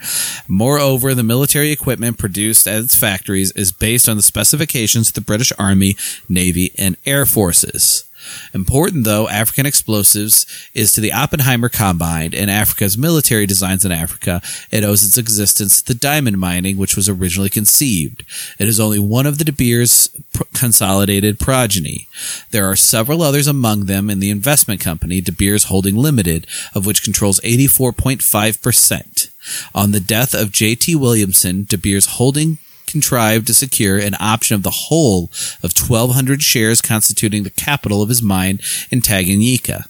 Moreover, 0.48 1.14
the 1.14 1.24
military 1.24 1.72
equipment 1.72 2.18
produced 2.18 2.66
at 2.68 2.84
its 2.84 2.96
factories 2.96 3.52
is 3.54 3.72
based 3.74 4.08
on 4.08 4.16
the 4.16 4.24
specifications 4.24 5.10
of 5.10 5.16
the 5.16 5.22
British 5.22 5.52
Army, 5.60 5.98
Navy, 6.30 6.72
and 6.78 6.96
Air 7.06 7.26
Forces. 7.26 8.06
Important 8.54 9.04
though, 9.06 9.28
African 9.30 9.66
explosives 9.66 10.46
is 10.74 10.92
to 10.94 11.02
the 11.02 11.14
Oppenheimer 11.14 11.70
Combine 11.70 12.34
and 12.34 12.50
Africa's 12.50 12.98
military 12.98 13.46
designs 13.46 13.86
in 13.86 13.92
Africa. 13.92 14.42
It 14.72 14.84
owes 14.84 15.06
its 15.06 15.18
existence 15.18 15.82
to 15.82 15.94
the 15.94 16.00
diamond 16.00 16.40
mining, 16.40 16.78
which 16.78 16.96
was 16.96 17.10
originally 17.10 17.50
conceived. 17.50 18.24
It 18.58 18.68
is 18.68 18.80
only 18.80 19.00
one 19.00 19.26
of 19.26 19.38
the 19.38 19.44
De 19.44 19.52
Beers 19.52 20.10
consolidated 20.54 21.40
progeny. 21.40 22.08
There 22.52 22.70
are 22.70 22.76
several 22.76 23.22
others 23.22 23.48
among 23.48 23.86
them 23.86 24.10
in 24.10 24.20
the 24.20 24.30
investment 24.30 24.82
company, 24.82 25.22
De 25.22 25.32
Beers 25.32 25.66
Holding 25.66 25.96
Limited, 25.96 26.48
of 26.74 26.86
which 26.86 27.04
controls 27.04 27.40
84.5%. 27.42 29.30
On 29.74 29.92
the 29.92 30.00
death 30.00 30.34
of 30.34 30.52
J.T. 30.52 30.96
Williamson, 30.96 31.64
De 31.64 31.78
Beers 31.78 32.06
Holding 32.06 32.60
contrived 32.90 33.48
to 33.48 33.54
secure 33.54 33.98
an 33.98 34.16
option 34.20 34.56
of 34.56 34.64
the 34.64 34.70
whole 34.70 35.26
of 35.64 35.74
1,200 35.74 36.42
shares 36.42 36.82
constituting 36.82 37.44
the 37.44 37.50
capital 37.50 38.02
of 38.02 38.10
his 38.10 38.22
mine 38.22 38.60
in 38.92 39.02
Tanganyika. 39.02 39.86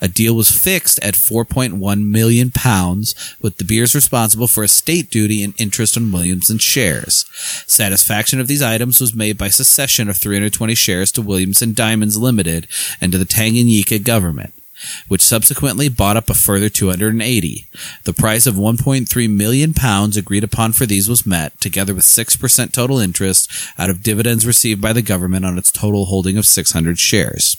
A 0.00 0.08
deal 0.08 0.34
was 0.34 0.50
fixed 0.50 0.98
at 1.02 1.14
4.1 1.14 2.06
million 2.06 2.50
pounds, 2.50 3.36
with 3.40 3.56
De 3.56 3.64
Beers 3.64 3.94
responsible 3.94 4.46
for 4.46 4.64
estate 4.64 5.10
duty 5.10 5.42
and 5.42 5.54
interest 5.58 5.96
on 5.96 6.12
Williamson's 6.12 6.62
shares. 6.62 7.24
Satisfaction 7.66 8.38
of 8.38 8.48
these 8.48 8.62
items 8.62 9.00
was 9.00 9.14
made 9.14 9.38
by 9.38 9.48
secession 9.48 10.10
of 10.10 10.18
320 10.18 10.74
shares 10.74 11.10
to 11.12 11.22
Williamson 11.22 11.72
Diamonds 11.72 12.18
Limited 12.18 12.68
and 13.00 13.12
to 13.12 13.18
the 13.18 13.24
Tanganyika 13.24 14.02
government 14.04 14.52
which 15.08 15.22
subsequently 15.22 15.88
bought 15.88 16.16
up 16.16 16.30
a 16.30 16.34
further 16.34 16.68
280. 16.68 17.66
The 18.04 18.12
price 18.12 18.46
of 18.46 18.54
1.3 18.54 19.30
million 19.30 19.74
pounds 19.74 20.16
agreed 20.16 20.44
upon 20.44 20.72
for 20.72 20.86
these 20.86 21.08
was 21.08 21.26
met, 21.26 21.60
together 21.60 21.94
with 21.94 22.04
6% 22.04 22.72
total 22.72 22.98
interest 22.98 23.50
out 23.78 23.90
of 23.90 24.02
dividends 24.02 24.46
received 24.46 24.80
by 24.80 24.92
the 24.92 25.02
government 25.02 25.44
on 25.44 25.58
its 25.58 25.70
total 25.70 26.06
holding 26.06 26.36
of 26.36 26.46
600 26.46 26.98
shares. 26.98 27.56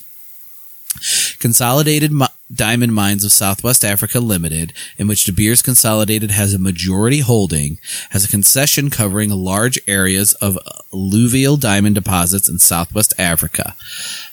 Consolidated 1.39 2.11
Diamond 2.53 2.93
Mines 2.93 3.25
of 3.25 3.31
Southwest 3.31 3.83
Africa 3.83 4.19
Limited, 4.19 4.73
in 4.97 5.07
which 5.07 5.23
De 5.23 5.31
Beers 5.31 5.61
Consolidated 5.61 6.31
has 6.31 6.53
a 6.53 6.59
majority 6.59 7.19
holding, 7.19 7.79
has 8.11 8.23
a 8.23 8.29
concession 8.29 8.89
covering 8.89 9.29
large 9.29 9.79
areas 9.87 10.33
of 10.35 10.57
alluvial 10.93 11.57
diamond 11.57 11.95
deposits 11.95 12.47
in 12.47 12.59
Southwest 12.59 13.13
Africa. 13.17 13.75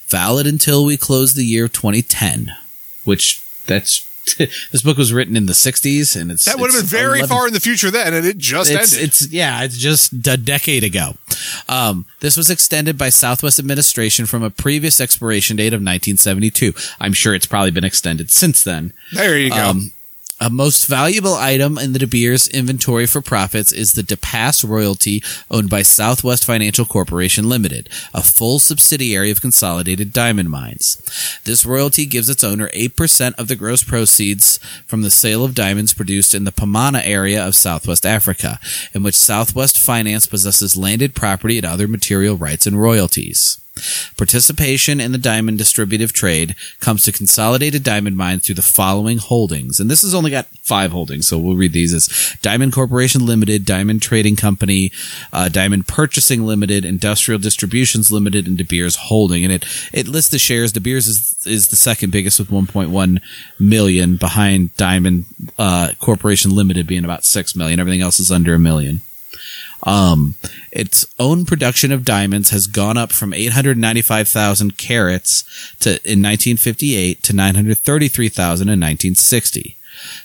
Valid 0.08 0.46
until 0.46 0.84
we 0.84 0.96
close 0.96 1.32
the 1.32 1.44
year 1.44 1.66
2010, 1.66 2.50
which 3.04 3.42
that's 3.66 4.06
this 4.38 4.82
book 4.82 4.96
was 4.96 5.12
written 5.12 5.36
in 5.36 5.46
the 5.46 5.52
60s 5.52 6.20
and 6.20 6.30
it's 6.30 6.44
That 6.44 6.58
would 6.58 6.72
have 6.72 6.82
been 6.82 6.86
very 6.86 7.20
11 7.20 7.28
far 7.28 7.46
in 7.46 7.52
the 7.52 7.60
future 7.60 7.90
then, 7.90 8.14
and 8.14 8.26
it 8.26 8.38
just 8.38 8.70
it's, 8.70 8.92
ended. 8.92 9.08
it's 9.08 9.32
yeah, 9.32 9.62
it's 9.62 9.78
just 9.78 10.12
a 10.26 10.36
decade 10.36 10.84
ago. 10.84 11.14
Um, 11.68 12.06
this 12.20 12.36
was 12.36 12.50
extended 12.50 12.98
by 12.98 13.08
Southwest 13.08 13.58
administration 13.58 14.26
from 14.26 14.42
a 14.42 14.50
previous 14.50 15.00
expiration 15.00 15.56
date 15.56 15.72
of 15.72 15.80
1972. 15.80 16.74
I'm 17.00 17.12
sure 17.12 17.34
it's 17.34 17.46
probably 17.46 17.70
been 17.70 17.84
extended 17.84 18.30
since 18.30 18.62
then. 18.62 18.92
there 19.12 19.38
you 19.38 19.50
go. 19.50 19.56
Um, 19.56 19.92
a 20.40 20.48
most 20.48 20.86
valuable 20.86 21.34
item 21.34 21.76
in 21.76 21.92
the 21.92 21.98
De 21.98 22.06
Beers 22.06 22.48
inventory 22.48 23.06
for 23.06 23.20
profits 23.20 23.72
is 23.72 23.92
the 23.92 24.02
DePass 24.02 24.66
royalty 24.66 25.22
owned 25.50 25.68
by 25.68 25.82
Southwest 25.82 26.46
Financial 26.46 26.86
Corporation 26.86 27.46
Limited, 27.46 27.90
a 28.14 28.22
full 28.22 28.58
subsidiary 28.58 29.30
of 29.30 29.42
Consolidated 29.42 30.14
Diamond 30.14 30.48
Mines. 30.48 30.96
This 31.44 31.66
royalty 31.66 32.06
gives 32.06 32.30
its 32.30 32.42
owner 32.42 32.70
8% 32.70 33.34
of 33.38 33.48
the 33.48 33.56
gross 33.56 33.84
proceeds 33.84 34.58
from 34.86 35.02
the 35.02 35.10
sale 35.10 35.44
of 35.44 35.54
diamonds 35.54 35.92
produced 35.92 36.34
in 36.34 36.44
the 36.44 36.52
Pomona 36.52 37.02
area 37.04 37.46
of 37.46 37.54
Southwest 37.54 38.06
Africa, 38.06 38.58
in 38.94 39.02
which 39.02 39.16
Southwest 39.16 39.78
Finance 39.78 40.24
possesses 40.24 40.74
landed 40.74 41.14
property 41.14 41.58
and 41.58 41.66
other 41.66 41.86
material 41.86 42.36
rights 42.36 42.66
and 42.66 42.80
royalties. 42.80 43.60
Participation 44.16 45.00
in 45.00 45.12
the 45.12 45.18
diamond 45.18 45.58
distributive 45.58 46.12
trade 46.12 46.56
comes 46.80 47.02
to 47.04 47.12
Consolidated 47.12 47.82
Diamond 47.82 48.16
Mines 48.16 48.46
through 48.46 48.54
the 48.56 48.62
following 48.62 49.18
holdings. 49.18 49.80
And 49.80 49.90
this 49.90 50.02
has 50.02 50.14
only 50.14 50.30
got 50.30 50.46
five 50.62 50.92
holdings, 50.92 51.28
so 51.28 51.38
we'll 51.38 51.56
read 51.56 51.72
these 51.72 51.94
as 51.94 52.36
Diamond 52.42 52.72
Corporation 52.72 53.26
Limited, 53.26 53.64
Diamond 53.64 54.02
Trading 54.02 54.36
Company, 54.36 54.92
uh, 55.32 55.48
Diamond 55.48 55.86
Purchasing 55.86 56.44
Limited, 56.44 56.84
Industrial 56.84 57.38
Distributions 57.38 58.10
Limited, 58.10 58.46
and 58.46 58.56
De 58.56 58.64
Beers 58.64 58.96
Holding. 58.96 59.44
And 59.44 59.52
it, 59.52 59.64
it 59.92 60.08
lists 60.08 60.30
the 60.30 60.38
shares. 60.38 60.72
De 60.72 60.80
Beers 60.80 61.08
is, 61.08 61.46
is 61.46 61.68
the 61.68 61.76
second 61.76 62.10
biggest 62.10 62.38
with 62.38 62.50
1.1 62.50 63.20
million 63.58 64.16
behind 64.16 64.76
Diamond, 64.76 65.26
uh, 65.58 65.92
Corporation 65.98 66.50
Limited 66.50 66.86
being 66.86 67.04
about 67.04 67.24
6 67.24 67.56
million. 67.56 67.80
Everything 67.80 68.02
else 68.02 68.20
is 68.20 68.30
under 68.30 68.54
a 68.54 68.58
million. 68.58 69.00
Um, 69.82 70.34
its 70.70 71.06
own 71.18 71.44
production 71.44 71.90
of 71.90 72.04
diamonds 72.04 72.50
has 72.50 72.66
gone 72.66 72.98
up 72.98 73.12
from 73.12 73.32
895,000 73.32 74.76
carats 74.76 75.42
to 75.80 75.90
in 76.04 76.22
1958 76.22 77.22
to 77.22 77.32
933,000 77.32 78.68
in 78.68 78.72
1960. 78.72 79.76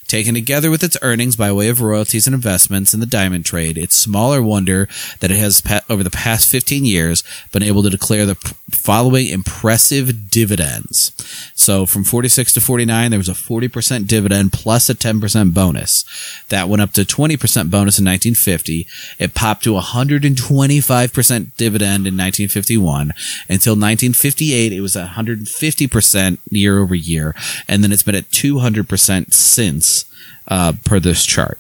Taken 0.08 0.36
together 0.36 0.70
with 0.70 0.84
its 0.84 0.98
earnings 1.02 1.36
by 1.36 1.52
way 1.52 1.68
of 1.68 1.82
royalties 1.82 2.28
and 2.28 2.34
investments 2.36 2.94
in 2.94 3.00
the 3.00 3.08
diamond 3.08 3.44
trade, 3.44 3.76
it's 3.76 3.96
smaller 3.96 4.42
wonder 4.42 4.88
that 5.20 5.32
it 5.32 5.38
has, 5.38 5.64
over 5.90 6.04
the 6.04 6.12
past 6.12 6.48
15 6.48 6.86
years, 6.86 7.24
been 7.52 7.64
able 7.64 7.82
to 7.82 7.90
declare 7.90 8.26
the 8.26 8.36
following 8.70 9.28
impressive 9.28 10.30
dividends. 10.30 11.12
So 11.56 11.88
from 11.88 12.04
46 12.04 12.54
to 12.54 12.62
49, 12.62 13.10
there 13.10 13.20
was 13.20 13.30
a 13.30 13.34
40% 13.34 14.06
dividend 14.06 14.54
plus 14.54 14.90
a 14.90 14.96
10% 14.96 15.54
bonus. 15.54 16.06
That 16.50 16.70
went 16.70 16.84
up 16.84 16.92
to 16.92 17.02
20% 17.02 17.40
bonus 17.72 17.98
in 17.98 18.06
1950. 18.06 18.88
It 19.18 19.34
popped 19.34 19.64
to 19.64 19.72
125% 19.72 21.56
dividend 21.58 22.06
in 22.06 22.16
1951. 22.16 23.14
Until 23.50 23.74
1958, 23.74 24.72
it 24.72 24.82
was 24.82 24.96
150% 24.96 26.38
year 26.52 26.78
over 26.80 26.94
year. 26.94 27.34
And 27.68 27.84
then 27.84 27.92
it's 27.92 28.04
been 28.04 28.14
at 28.14 28.30
200% 28.30 29.34
since, 29.34 29.95
uh, 30.48 30.74
per 30.84 31.00
this 31.00 31.26
chart. 31.26 31.58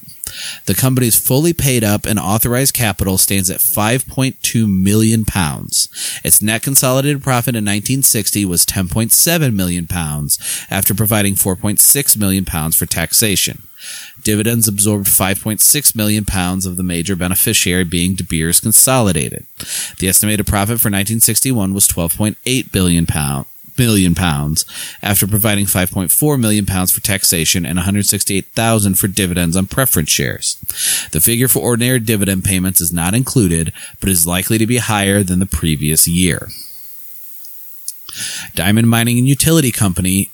The 0.65 0.73
company's 0.73 1.17
fully 1.17 1.53
paid 1.53 1.83
up 1.83 2.05
and 2.05 2.19
authorized 2.19 2.73
capital 2.73 3.17
stands 3.17 3.49
at 3.49 3.59
5.2 3.59 4.67
million 4.67 5.23
pounds. 5.23 5.87
Its 6.23 6.41
net 6.41 6.63
consolidated 6.63 7.23
profit 7.23 7.55
in 7.55 7.63
1960 7.63 8.45
was 8.45 8.65
10.7 8.65 9.53
million 9.53 9.87
pounds 9.87 10.65
after 10.69 10.93
providing 10.93 11.35
4.6 11.35 12.17
million 12.17 12.45
pounds 12.45 12.75
for 12.75 12.85
taxation. 12.85 13.67
Dividends 14.23 14.67
absorbed 14.67 15.05
5.6 15.05 15.95
million 15.95 16.25
pounds 16.25 16.65
of 16.65 16.75
the 16.75 16.83
major 16.83 17.15
beneficiary 17.15 17.83
being 17.83 18.15
De 18.15 18.23
Beers 18.23 18.59
Consolidated. 18.59 19.45
The 19.99 20.07
estimated 20.07 20.47
profit 20.47 20.81
for 20.81 20.89
1961 20.89 21.73
was 21.73 21.87
12.8 21.87 22.71
billion 22.71 23.05
pound 23.05 23.45
million 23.77 24.15
pounds 24.15 24.65
after 25.01 25.27
providing 25.27 25.65
5.4 25.65 26.39
million 26.39 26.65
pounds 26.65 26.91
for 26.91 27.01
taxation 27.01 27.65
and 27.65 27.77
168,000 27.77 28.95
for 28.95 29.07
dividends 29.07 29.55
on 29.55 29.67
preference 29.67 30.09
shares. 30.09 30.55
The 31.11 31.21
figure 31.21 31.47
for 31.47 31.59
ordinary 31.59 31.99
dividend 31.99 32.43
payments 32.43 32.81
is 32.81 32.93
not 32.93 33.13
included, 33.13 33.73
but 33.99 34.09
is 34.09 34.27
likely 34.27 34.57
to 34.57 34.67
be 34.67 34.77
higher 34.77 35.23
than 35.23 35.39
the 35.39 35.45
previous 35.45 36.07
year. 36.07 36.49
Diamond 38.53 38.89
Mining 38.89 39.17
and 39.17 39.27
Utility 39.27 39.71
Company, 39.71 40.29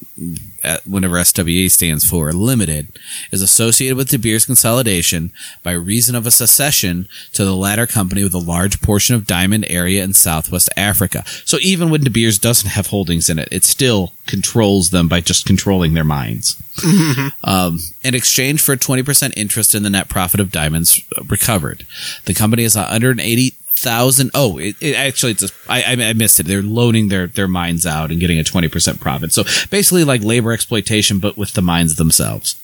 whenever 0.86 1.24
SWE 1.24 1.70
stands 1.70 2.07
for, 2.07 2.32
Limited, 2.34 2.88
is 3.32 3.41
associated 3.41 3.97
with 3.97 4.09
De 4.09 4.18
Beers 4.18 4.45
Consolidation 4.45 5.32
by 5.64 5.72
reason 5.72 6.16
of 6.16 6.26
a 6.26 6.32
secession 6.32 7.07
to 7.34 7.43
the 7.43 7.55
latter 7.55 7.88
company 7.88 8.24
with 8.24 8.34
a 8.34 8.39
large 8.39 8.82
portion 8.82 9.16
of 9.16 9.28
diamond 9.28 9.66
area 9.70 10.03
in 10.03 10.14
Southwest 10.14 10.70
Africa. 10.78 11.24
So 11.45 11.57
even 11.62 11.89
when 11.89 12.01
De 12.01 12.09
Beers 12.09 12.39
doesn't 12.39 12.70
have 12.70 12.88
holdings 12.88 13.30
in 13.30 13.39
it, 13.39 13.49
it 13.51 13.64
still 13.64 14.14
controls 14.28 14.91
them 14.91 15.07
by 15.07 15.22
just 15.22 15.45
controlling 15.45 15.93
their 15.93 16.03
mines. 16.03 16.62
Um, 17.43 17.80
in 18.03 18.14
exchange 18.16 18.62
for 18.62 18.74
a 18.74 18.78
20% 18.78 19.34
interest 19.36 19.74
in 19.74 19.84
the 19.84 19.89
net 19.89 20.09
profit 20.09 20.39
of 20.39 20.51
diamonds 20.51 21.01
recovered. 21.28 21.86
The 22.26 22.34
company 22.34 22.64
has 22.64 22.76
180 22.76 23.53
thousand. 23.82 24.32
Oh, 24.34 24.57
it, 24.57 24.75
it 24.79 24.95
actually 24.95 25.34
it's 25.34 25.43
a, 25.43 25.49
I, 25.67 25.84
I 25.97 26.13
missed 26.13 26.39
it. 26.39 26.45
They're 26.45 26.61
loaning 26.61 27.09
their 27.09 27.27
their 27.27 27.47
mines 27.47 27.86
out 27.86 28.11
and 28.11 28.19
getting 28.19 28.39
a 28.39 28.43
twenty 28.43 28.67
percent 28.67 28.99
profit. 28.99 29.34
So 29.34 29.43
basically, 29.69 30.03
like 30.03 30.23
labor 30.23 30.53
exploitation, 30.53 31.19
but 31.19 31.38
with 31.38 31.53
the 31.53 31.61
mines 31.61 31.95
themselves. 31.95 32.55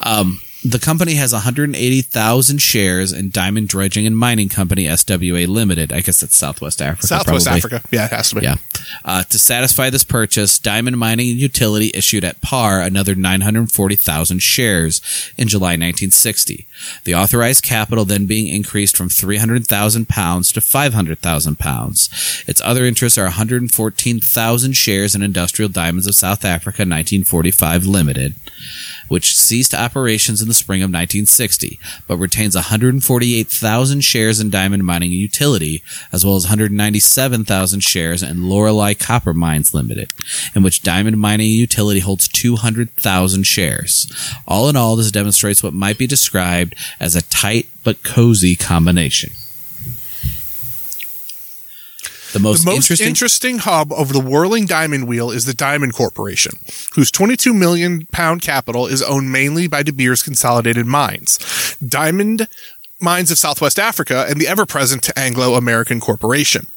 Um, 0.00 0.40
the 0.64 0.78
company 0.78 1.14
has 1.14 1.32
180,000 1.32 2.58
shares 2.58 3.12
in 3.12 3.30
Diamond 3.30 3.68
Dredging 3.68 4.06
and 4.06 4.16
Mining 4.16 4.48
Company 4.48 4.86
SWA 4.86 5.48
Limited. 5.48 5.92
I 5.92 6.00
guess 6.00 6.20
that's 6.20 6.36
Southwest 6.36 6.80
Africa. 6.80 7.06
Southwest 7.06 7.46
probably. 7.46 7.58
Africa. 7.58 7.88
Yeah, 7.90 8.04
it 8.04 8.12
has 8.12 8.30
to 8.30 8.36
be. 8.36 8.42
Yeah. 8.42 8.56
Uh, 9.04 9.24
to 9.24 9.38
satisfy 9.38 9.90
this 9.90 10.04
purchase, 10.04 10.58
Diamond 10.60 10.98
Mining 10.98 11.30
and 11.30 11.38
Utility 11.38 11.90
issued 11.94 12.22
at 12.22 12.40
par 12.40 12.80
another 12.80 13.16
940,000 13.16 14.40
shares 14.40 15.00
in 15.36 15.48
July 15.48 15.70
1960. 15.70 16.68
The 17.04 17.14
authorized 17.14 17.64
capital 17.64 18.04
then 18.04 18.26
being 18.26 18.46
increased 18.46 18.96
from 18.96 19.08
300,000 19.08 20.08
pounds 20.08 20.52
to 20.52 20.60
500,000 20.60 21.58
pounds. 21.58 22.44
Its 22.46 22.60
other 22.60 22.84
interests 22.84 23.18
are 23.18 23.24
114,000 23.24 24.72
shares 24.74 25.14
in 25.14 25.22
Industrial 25.22 25.68
Diamonds 25.68 26.06
of 26.06 26.14
South 26.14 26.44
Africa 26.44 26.82
1945 26.82 27.84
Limited 27.84 28.34
which 29.08 29.36
ceased 29.36 29.74
operations 29.74 30.40
in 30.42 30.48
the 30.48 30.54
spring 30.54 30.80
of 30.80 30.88
1960, 30.88 31.78
but 32.06 32.16
retains 32.16 32.54
148,000 32.54 34.00
shares 34.00 34.40
in 34.40 34.50
Diamond 34.50 34.84
Mining 34.84 35.12
Utility, 35.12 35.82
as 36.12 36.24
well 36.24 36.36
as 36.36 36.44
197,000 36.44 37.80
shares 37.80 38.22
in 38.22 38.48
Lorelei 38.48 38.94
Copper 38.94 39.34
Mines 39.34 39.74
Limited, 39.74 40.12
in 40.54 40.62
which 40.62 40.82
Diamond 40.82 41.18
Mining 41.18 41.50
Utility 41.50 42.00
holds 42.00 42.28
200,000 42.28 43.44
shares. 43.44 44.12
All 44.46 44.68
in 44.68 44.76
all, 44.76 44.96
this 44.96 45.10
demonstrates 45.10 45.62
what 45.62 45.74
might 45.74 45.98
be 45.98 46.06
described 46.06 46.74
as 47.00 47.16
a 47.16 47.22
tight 47.22 47.68
but 47.84 48.02
cozy 48.02 48.56
combination. 48.56 49.32
The 52.32 52.38
most, 52.38 52.64
The 52.64 52.70
most 52.70 52.76
interesting, 52.76 53.08
interesting, 53.08 53.58
hub 53.58 53.92
of 53.92 54.12
the 54.12 54.20
whirling 54.20 54.64
diamond 54.64 55.06
wheel 55.06 55.30
is 55.30 55.44
the 55.44 55.52
Diamond 55.52 55.92
Corporation, 55.92 56.58
whose 56.94 57.10
22 57.10 57.52
million 57.52 58.06
pound 58.06 58.40
capital 58.40 58.86
is 58.86 59.02
owned 59.02 59.30
mainly 59.30 59.66
by 59.66 59.82
De 59.82 59.92
Beers 59.92 60.22
Consolidated 60.22 60.86
Mines, 60.86 61.38
Diamond 61.86 62.48
Mines 63.02 63.30
of 63.30 63.38
Southwest 63.38 63.78
Africa, 63.78 64.24
and 64.28 64.40
the 64.40 64.46
ever-present 64.46 65.10
Anglo 65.16 65.54
American 65.54 66.00
Corporation. 66.00 66.68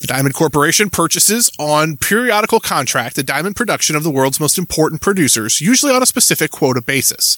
The 0.00 0.06
Diamond 0.06 0.34
Corporation 0.34 0.88
purchases 0.88 1.50
on 1.58 1.98
periodical 1.98 2.60
contract 2.60 3.14
the 3.16 3.22
diamond 3.22 3.56
production 3.56 3.94
of 3.94 4.02
the 4.02 4.10
world's 4.10 4.40
most 4.40 4.56
important 4.56 5.02
producers, 5.02 5.60
usually 5.60 5.92
on 5.92 6.02
a 6.02 6.06
specific 6.06 6.50
quota 6.50 6.80
basis. 6.80 7.36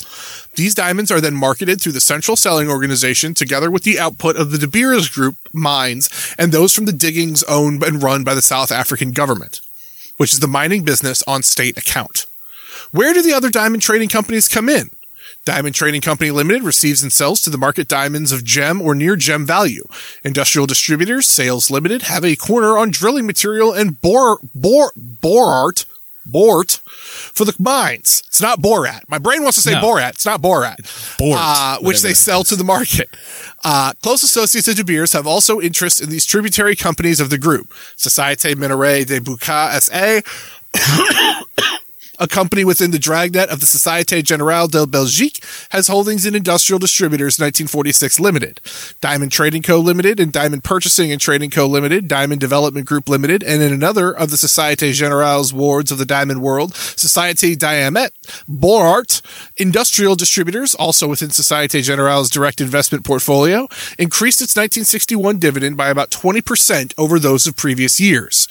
These 0.55 0.75
diamonds 0.75 1.11
are 1.11 1.21
then 1.21 1.35
marketed 1.35 1.81
through 1.81 1.93
the 1.93 2.01
central 2.01 2.37
selling 2.37 2.69
organization 2.69 3.35
together 3.35 3.71
with 3.71 3.83
the 3.83 3.99
output 3.99 4.37
of 4.37 4.53
the 4.53 4.59
De 4.59 4.69
Beers 4.69 5.09
Group 5.09 5.37
mines 5.53 6.35
and 6.39 6.53
those 6.53 6.75
from 6.75 6.85
the 6.85 6.93
diggings 6.93 7.43
owned 7.45 7.83
and 7.83 8.03
run 8.03 8.25
by 8.25 8.35
the 8.35 8.43
South 8.43 8.71
African 8.71 9.13
government, 9.13 9.61
which 10.17 10.33
is 10.33 10.41
the 10.41 10.47
mining 10.47 10.85
business 10.85 11.23
on 11.27 11.43
state 11.43 11.77
account. 11.77 12.27
Where 12.93 13.13
do 13.13 13.23
the 13.23 13.33
other 13.33 13.51
diamond 13.51 13.83
trading 13.83 14.09
companies 14.09 14.49
come 14.49 14.69
in? 14.69 14.91
Diamond 15.49 15.75
Trading 15.75 16.03
Company 16.03 16.31
Limited 16.31 16.63
receives 16.63 17.03
and 17.03 17.11
sells 17.11 17.41
to 17.41 17.49
the 17.49 17.57
market 17.57 17.89
diamonds 17.89 18.33
of 18.33 18.45
gem 18.45 18.83
or 18.83 18.95
near 18.95 19.17
gem 19.17 19.47
value. 19.47 19.89
Industrial 20.23 20.67
Distributors 20.67 21.27
Sales 21.27 21.71
Limited 21.71 22.03
have 22.03 22.23
a 22.23 22.37
corner 22.37 22.77
on 22.77 22.91
drilling 22.91 23.25
material 23.25 23.73
and 23.73 23.99
bore, 24.03 24.41
bore, 24.55 24.93
borart, 24.95 25.87
bort 26.27 26.83
for 26.85 27.47
the 27.47 27.55
mines. 27.59 28.23
It's 28.27 28.43
not 28.43 28.61
Borat. 28.61 29.09
My 29.09 29.17
brain 29.17 29.43
wants 29.43 29.57
to 29.57 29.63
say 29.63 29.73
No. 29.73 29.81
Borat. 29.81 30.11
It's 30.11 30.27
not 30.27 30.43
Borat. 30.43 31.17
Bort, 31.17 31.39
uh, 31.41 31.79
which 31.81 32.03
they 32.03 32.13
sell 32.13 32.45
to 32.45 32.55
the 32.55 32.63
market. 32.63 33.09
Uh, 33.65 33.95
close 34.03 34.23
associates 34.23 34.69
of 34.69 34.77
De 34.77 34.85
Beers 34.85 35.15
have 35.15 35.27
also 35.27 35.63
interest 35.63 36.03
in 36.03 36.11
these 36.11 36.27
tributary 36.27 36.77
companies 36.77 37.21
of 37.21 37.31
the 37.31 37.39
group. 37.39 37.71
Société 37.97 38.55
Minérale 38.55 39.07
de 39.07 39.19
Buca 39.19 39.81
SA, 39.81 40.21
a 42.19 42.27
company 42.27 42.65
within 42.65 42.91
the 42.91 42.99
dragnet 42.99 43.49
of 43.49 43.61
the 43.61 43.67
Société 43.67 44.23
Générale 44.23 44.71
de 44.71 44.87
Belgique, 44.87 45.43
has 45.71 45.89
holdings 45.89 46.27
in 46.27 46.35
Industrial 46.35 46.79
Distributors 46.79 47.39
1946 47.39 48.21
Limited, 48.21 48.61
Diamond 49.01 49.33
Trading 49.33 49.63
Co. 49.63 49.79
Limited, 49.79 50.19
and 50.21 50.33
Diamond 50.33 50.65
Purchasing 50.65 51.13
and 51.13 51.21
Trading 51.21 51.51
Co. 51.51 51.67
Limited, 51.67 52.09
Diamond 52.09 52.41
Development 52.41 52.87
Group 52.87 53.09
Limited, 53.09 53.43
and 53.43 53.63
in 53.63 53.73
another 53.73 54.13
of 54.13 54.31
the 54.31 54.37
Société 54.37 54.91
Générale's 54.91 55.53
wards 55.53 55.91
of 55.91 55.99
the 55.99 56.07
Diamond 56.07 56.43
World, 56.43 56.73
Société 56.73 57.57
Diamet, 57.57 58.11
Borart, 58.49 59.23
Industrial 59.57 60.17
Distributors, 60.17 60.75
also 60.75 61.09
within 61.09 61.29
Société 61.29 61.81
Générale's 61.81 62.31
direct 62.31 62.61
investment 62.61 63.05
portfolio, 63.05 63.69
increased 63.99 64.43
its 64.43 64.57
1961 64.57 65.39
dividend 65.39 65.77
by 65.77 65.89
about 65.89 66.11
20% 66.11 66.93
over 66.99 67.19
those 67.19 67.47
of 67.47 67.57
previous 67.57 68.01
years. 68.01 68.49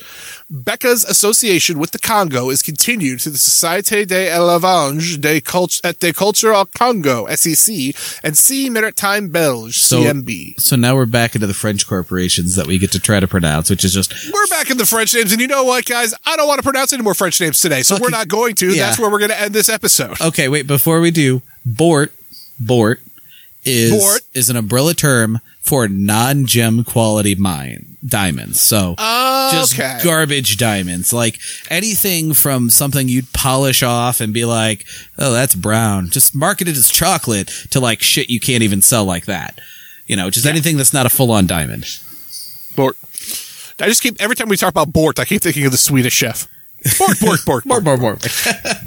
Becca's 0.49 1.03
association 1.03 1.78
with 1.78 1.91
the 1.91 1.99
Congo 1.99 2.49
is 2.49 2.61
continued 2.61 3.22
through 3.22 3.34
the 3.34 3.38
Société 3.58 4.05
de 4.05 4.16
l'Élevage 4.16 5.20
des 5.20 5.41
Cult- 5.41 5.82
et 5.84 6.14
Cultures 6.14 6.66
Congo, 6.78 7.28
SEC, 7.36 7.93
and 8.24 8.36
C 8.36 8.70
Maritime 8.70 9.30
Belge, 9.30 9.80
So- 9.80 10.01
CMB. 10.01 10.55
So 10.60 10.76
now 10.76 10.95
we're 10.95 11.05
back 11.05 11.36
into 11.36 11.47
the 11.47 11.53
French 11.53 11.88
corporations 11.88 12.55
that 12.55 12.68
we 12.68 12.78
get 12.78 12.91
to 12.91 12.99
try 12.99 13.20
to 13.20 13.28
pronounce, 13.28 13.70
which 13.70 13.84
is 13.84 13.93
just 13.93 14.14
We're 14.32 14.47
back 14.47 14.70
in 14.70 14.78
the 14.78 14.86
French 14.86 15.14
names, 15.16 15.32
and 15.32 15.41
you 15.41 15.47
know 15.47 15.64
what, 15.64 15.86
guys? 15.86 16.14
I 16.26 16.36
don't 16.36 16.47
want 16.47 16.60
to 16.60 16.64
pronounce 16.64 16.93
any 16.93 17.03
more 17.03 17.14
French 17.16 17.39
names 17.41 17.60
today, 17.62 17.82
so 17.84 17.97
we're 17.99 18.10
not 18.10 18.28
going 18.28 18.55
to. 18.55 18.68
Yeah. 18.68 18.86
That's 18.88 18.99
where 18.99 19.10
we're 19.10 19.20
going 19.20 19.32
to 19.32 19.41
end 19.41 19.53
this 19.53 19.70
episode. 19.70 20.20
Okay, 20.22 20.47
wait, 20.47 20.68
before 20.68 20.99
we 20.99 21.12
do, 21.12 21.41
Bort, 21.66 22.12
Bort 22.60 23.01
is 23.68 23.91
Bort. 23.91 24.22
is 24.34 24.49
an 24.49 24.55
umbrella 24.55 24.93
term 24.93 25.39
for 25.61 25.88
non-gem 25.88 26.84
quality 26.84 27.36
mine 27.36 27.97
diamonds. 28.05 28.61
So 28.61 28.95
just 29.51 29.74
Okay. 29.74 29.99
garbage 30.03 30.57
diamonds, 30.57 31.11
like 31.13 31.39
anything 31.70 32.34
from 32.34 32.70
something 32.70 33.09
you'd 33.09 33.32
polish 33.34 33.84
off 33.84 34.22
and 34.22 34.34
be 34.34 34.45
like, 34.45 34.86
"Oh, 35.18 35.34
that's 35.34 35.55
brown." 35.55 36.09
Just 36.09 36.34
market 36.36 36.68
it 36.68 36.78
as 36.78 36.89
chocolate 36.89 37.51
to 37.72 37.80
like 37.80 38.01
shit 38.01 38.30
you 38.30 38.39
can't 38.39 38.63
even 38.63 38.82
sell 38.82 39.03
like 39.05 39.26
that. 39.26 39.59
You 40.07 40.15
know, 40.15 40.30
just 40.30 40.45
anything 40.45 40.78
that's 40.78 40.93
not 40.93 41.05
a 41.05 41.09
full-on 41.09 41.47
diamond. 41.47 41.86
Bort. 42.76 42.95
I 43.80 43.88
just 43.88 44.01
keep 44.01 44.15
every 44.22 44.36
time 44.36 44.47
we 44.49 44.57
talk 44.57 44.70
about 44.70 44.93
Bort, 44.93 45.20
I 45.20 45.26
keep 45.26 45.41
thinking 45.41 45.65
of 45.65 45.72
the 45.72 45.78
Swedish 45.78 46.13
chef. 46.13 46.47
Bort, 46.97 47.19
Bort, 47.19 47.45
Bort, 47.45 47.65
Bort, 47.65 47.84
more, 47.84 47.97
more. 47.97 48.17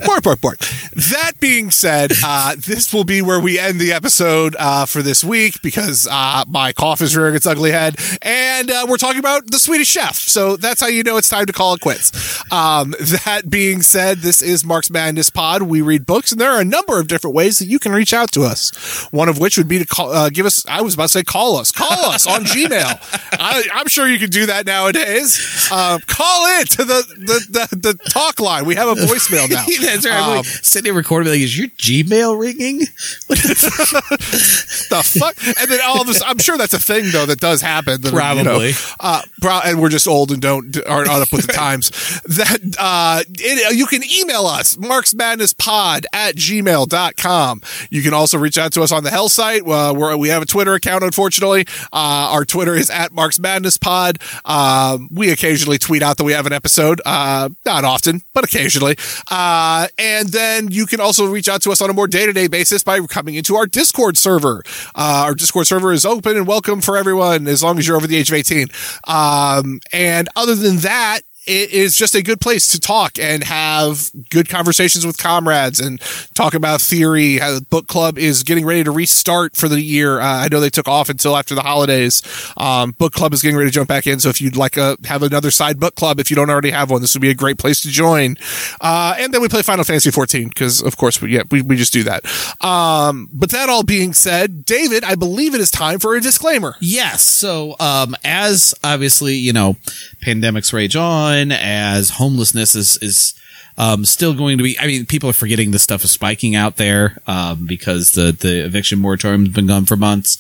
Bort, 0.06 0.22
Bort, 0.22 0.40
Bort. 0.40 0.58
That 0.94 1.32
being 1.40 1.70
said, 1.70 2.12
uh, 2.24 2.54
this 2.56 2.94
will 2.94 3.04
be 3.04 3.20
where 3.20 3.40
we 3.40 3.58
end 3.58 3.80
the 3.80 3.92
episode 3.92 4.54
uh, 4.58 4.86
for 4.86 5.02
this 5.02 5.24
week 5.24 5.60
because 5.62 6.06
uh, 6.10 6.44
my 6.48 6.72
cough 6.72 7.00
is 7.00 7.16
rearing 7.16 7.34
its 7.34 7.46
ugly 7.46 7.72
head, 7.72 7.96
and 8.22 8.70
uh, 8.70 8.86
we're 8.88 8.96
talking 8.96 9.18
about 9.18 9.50
the 9.50 9.58
Swedish 9.58 9.88
chef. 9.88 10.16
So 10.16 10.56
that's 10.56 10.80
how 10.80 10.86
you 10.86 11.02
know 11.02 11.16
it's 11.16 11.28
time 11.28 11.46
to 11.46 11.52
call 11.52 11.74
it 11.74 11.80
quits. 11.80 12.40
Um, 12.52 12.94
that 13.00 13.50
being 13.50 13.82
said, 13.82 14.18
this 14.18 14.40
is 14.40 14.64
Mark's 14.64 14.90
Madness 14.90 15.30
Pod. 15.30 15.62
We 15.62 15.80
read 15.80 16.06
books, 16.06 16.32
and 16.32 16.40
there 16.40 16.52
are 16.52 16.60
a 16.60 16.64
number 16.64 17.00
of 17.00 17.08
different 17.08 17.34
ways 17.34 17.58
that 17.58 17.66
you 17.66 17.78
can 17.78 17.92
reach 17.92 18.14
out 18.14 18.30
to 18.32 18.42
us. 18.42 18.70
One 19.10 19.28
of 19.28 19.38
which 19.38 19.58
would 19.58 19.68
be 19.68 19.78
to 19.78 19.86
call, 19.86 20.12
uh, 20.12 20.30
give 20.30 20.46
us. 20.46 20.64
I 20.68 20.80
was 20.82 20.94
about 20.94 21.04
to 21.04 21.08
say 21.08 21.22
call 21.24 21.56
us. 21.56 21.72
Call 21.72 22.10
us 22.10 22.26
on 22.26 22.44
Gmail. 22.44 23.30
I, 23.40 23.62
I'm 23.74 23.88
sure 23.88 24.08
you 24.08 24.18
can 24.18 24.30
do 24.30 24.46
that 24.46 24.64
nowadays. 24.66 25.68
Uh, 25.72 25.98
call 26.06 26.60
it 26.60 26.70
to 26.70 26.84
the 26.84 27.02
the, 27.18 27.68
the 27.76 27.79
the 27.82 27.94
talk 27.94 28.40
line. 28.40 28.64
We 28.64 28.74
have 28.74 28.88
a 28.88 28.94
voicemail 28.94 29.48
now. 29.50 29.64
that's 29.82 30.06
right. 30.06 30.38
Um, 30.38 30.44
sitting 30.44 30.84
there 30.84 30.94
recording, 30.94 31.30
like, 31.32 31.40
is 31.40 31.56
your 31.56 31.68
Gmail 31.68 32.38
ringing? 32.40 32.78
the 33.28 35.02
fuck? 35.04 35.36
And 35.60 35.70
then 35.70 35.80
all 35.84 36.00
of 36.00 36.06
this, 36.06 36.22
I'm 36.24 36.38
sure 36.38 36.56
that's 36.58 36.74
a 36.74 36.78
thing 36.78 37.10
though 37.12 37.26
that 37.26 37.40
does 37.40 37.62
happen. 37.62 38.00
That, 38.02 38.12
you 38.12 38.42
know, 38.42 38.50
Probably. 38.50 38.72
uh, 39.00 39.22
pro- 39.40 39.60
and 39.64 39.80
we're 39.80 39.88
just 39.88 40.06
old 40.06 40.30
and 40.30 40.40
don't 40.40 40.76
aren't 40.86 41.08
up 41.08 41.32
with 41.32 41.46
the 41.46 41.52
times. 41.52 41.90
That 42.24 42.76
uh, 42.78 43.22
it, 43.28 43.76
you 43.76 43.86
can 43.86 44.02
email 44.04 44.46
us 44.46 44.76
marksmadnesspod 44.76 46.04
at 46.12 46.36
gmail.com. 46.36 47.62
You 47.90 48.02
can 48.02 48.14
also 48.14 48.38
reach 48.38 48.58
out 48.58 48.72
to 48.72 48.82
us 48.82 48.92
on 48.92 49.04
the 49.04 49.10
Hell 49.10 49.28
site. 49.28 49.62
Uh, 49.66 49.94
where 49.94 50.16
we 50.16 50.28
have 50.28 50.42
a 50.42 50.46
Twitter 50.46 50.74
account. 50.74 51.04
Unfortunately, 51.04 51.66
uh, 51.92 52.28
our 52.32 52.44
Twitter 52.44 52.74
is 52.74 52.90
at 52.90 53.12
marksmadnesspod. 53.12 54.18
Um, 54.48 55.08
we 55.12 55.30
occasionally 55.30 55.78
tweet 55.78 56.02
out 56.02 56.16
that 56.16 56.24
we 56.24 56.32
have 56.32 56.46
an 56.46 56.52
episode. 56.52 57.00
Uh, 57.04 57.50
not 57.70 57.84
often, 57.84 58.22
but 58.34 58.42
occasionally. 58.42 58.96
Uh, 59.30 59.86
and 59.96 60.28
then 60.28 60.70
you 60.70 60.86
can 60.86 61.00
also 61.00 61.26
reach 61.26 61.48
out 61.48 61.62
to 61.62 61.70
us 61.70 61.80
on 61.80 61.88
a 61.88 61.92
more 61.92 62.08
day 62.08 62.26
to 62.26 62.32
day 62.32 62.48
basis 62.48 62.82
by 62.82 62.98
coming 63.06 63.36
into 63.36 63.54
our 63.54 63.66
Discord 63.66 64.16
server. 64.16 64.62
Uh, 64.94 65.22
our 65.26 65.34
Discord 65.34 65.68
server 65.68 65.92
is 65.92 66.04
open 66.04 66.36
and 66.36 66.46
welcome 66.48 66.80
for 66.80 66.96
everyone 66.96 67.46
as 67.46 67.62
long 67.62 67.78
as 67.78 67.86
you're 67.86 67.96
over 67.96 68.08
the 68.08 68.16
age 68.16 68.28
of 68.30 68.34
18. 68.34 68.66
Um, 69.06 69.80
and 69.92 70.28
other 70.34 70.56
than 70.56 70.78
that, 70.78 71.20
it 71.50 71.72
is 71.72 71.96
just 71.96 72.14
a 72.14 72.22
good 72.22 72.40
place 72.40 72.68
to 72.68 72.78
talk 72.78 73.18
and 73.18 73.42
have 73.42 74.12
good 74.30 74.48
conversations 74.48 75.04
with 75.04 75.18
comrades 75.18 75.80
and 75.80 76.00
talk 76.32 76.54
about 76.54 76.80
theory. 76.80 77.38
How 77.38 77.54
the 77.54 77.60
book 77.60 77.88
club 77.88 78.18
is 78.18 78.44
getting 78.44 78.64
ready 78.64 78.84
to 78.84 78.92
restart 78.92 79.56
for 79.56 79.68
the 79.68 79.80
year. 79.80 80.20
Uh, 80.20 80.44
I 80.44 80.48
know 80.48 80.60
they 80.60 80.70
took 80.70 80.86
off 80.86 81.08
until 81.08 81.36
after 81.36 81.56
the 81.56 81.62
holidays. 81.62 82.22
Um, 82.56 82.92
book 82.92 83.12
club 83.12 83.32
is 83.32 83.42
getting 83.42 83.56
ready 83.56 83.68
to 83.68 83.74
jump 83.74 83.88
back 83.88 84.06
in. 84.06 84.20
So 84.20 84.28
if 84.28 84.40
you'd 84.40 84.56
like 84.56 84.72
to 84.72 84.96
have 85.06 85.24
another 85.24 85.50
side 85.50 85.80
book 85.80 85.96
club, 85.96 86.20
if 86.20 86.30
you 86.30 86.36
don't 86.36 86.50
already 86.50 86.70
have 86.70 86.88
one, 86.88 87.00
this 87.00 87.16
would 87.16 87.22
be 87.22 87.30
a 87.30 87.34
great 87.34 87.58
place 87.58 87.80
to 87.80 87.88
join. 87.88 88.36
Uh, 88.80 89.16
and 89.18 89.34
then 89.34 89.42
we 89.42 89.48
play 89.48 89.62
Final 89.62 89.82
Fantasy 89.82 90.12
14 90.12 90.48
because, 90.50 90.80
of 90.80 90.96
course, 90.96 91.20
we, 91.20 91.34
yeah, 91.34 91.42
we, 91.50 91.62
we 91.62 91.74
just 91.74 91.92
do 91.92 92.04
that. 92.04 92.24
Um, 92.64 93.28
but 93.32 93.50
that 93.50 93.68
all 93.68 93.82
being 93.82 94.12
said, 94.12 94.64
David, 94.64 95.02
I 95.02 95.16
believe 95.16 95.56
it 95.56 95.60
is 95.60 95.72
time 95.72 95.98
for 95.98 96.14
a 96.14 96.20
disclaimer. 96.20 96.76
Yes. 96.80 97.22
So, 97.22 97.74
um, 97.80 98.14
as 98.22 98.72
obviously, 98.84 99.34
you 99.34 99.52
know, 99.52 99.76
pandemics 100.24 100.72
rage 100.72 100.94
on, 100.94 101.39
as 101.52 102.10
homelessness 102.10 102.74
is, 102.74 102.96
is, 102.98 103.34
um, 103.80 104.04
still 104.04 104.34
going 104.34 104.58
to 104.58 104.62
be, 104.62 104.78
I 104.78 104.86
mean, 104.86 105.06
people 105.06 105.30
are 105.30 105.32
forgetting 105.32 105.70
this 105.70 105.82
stuff 105.82 106.04
is 106.04 106.10
spiking 106.10 106.54
out 106.54 106.76
there, 106.76 107.16
um, 107.26 107.66
because 107.66 108.12
the, 108.12 108.30
the 108.30 108.62
eviction 108.62 108.98
moratorium 108.98 109.46
has 109.46 109.54
been 109.54 109.66
gone 109.66 109.86
for 109.86 109.96
months. 109.96 110.36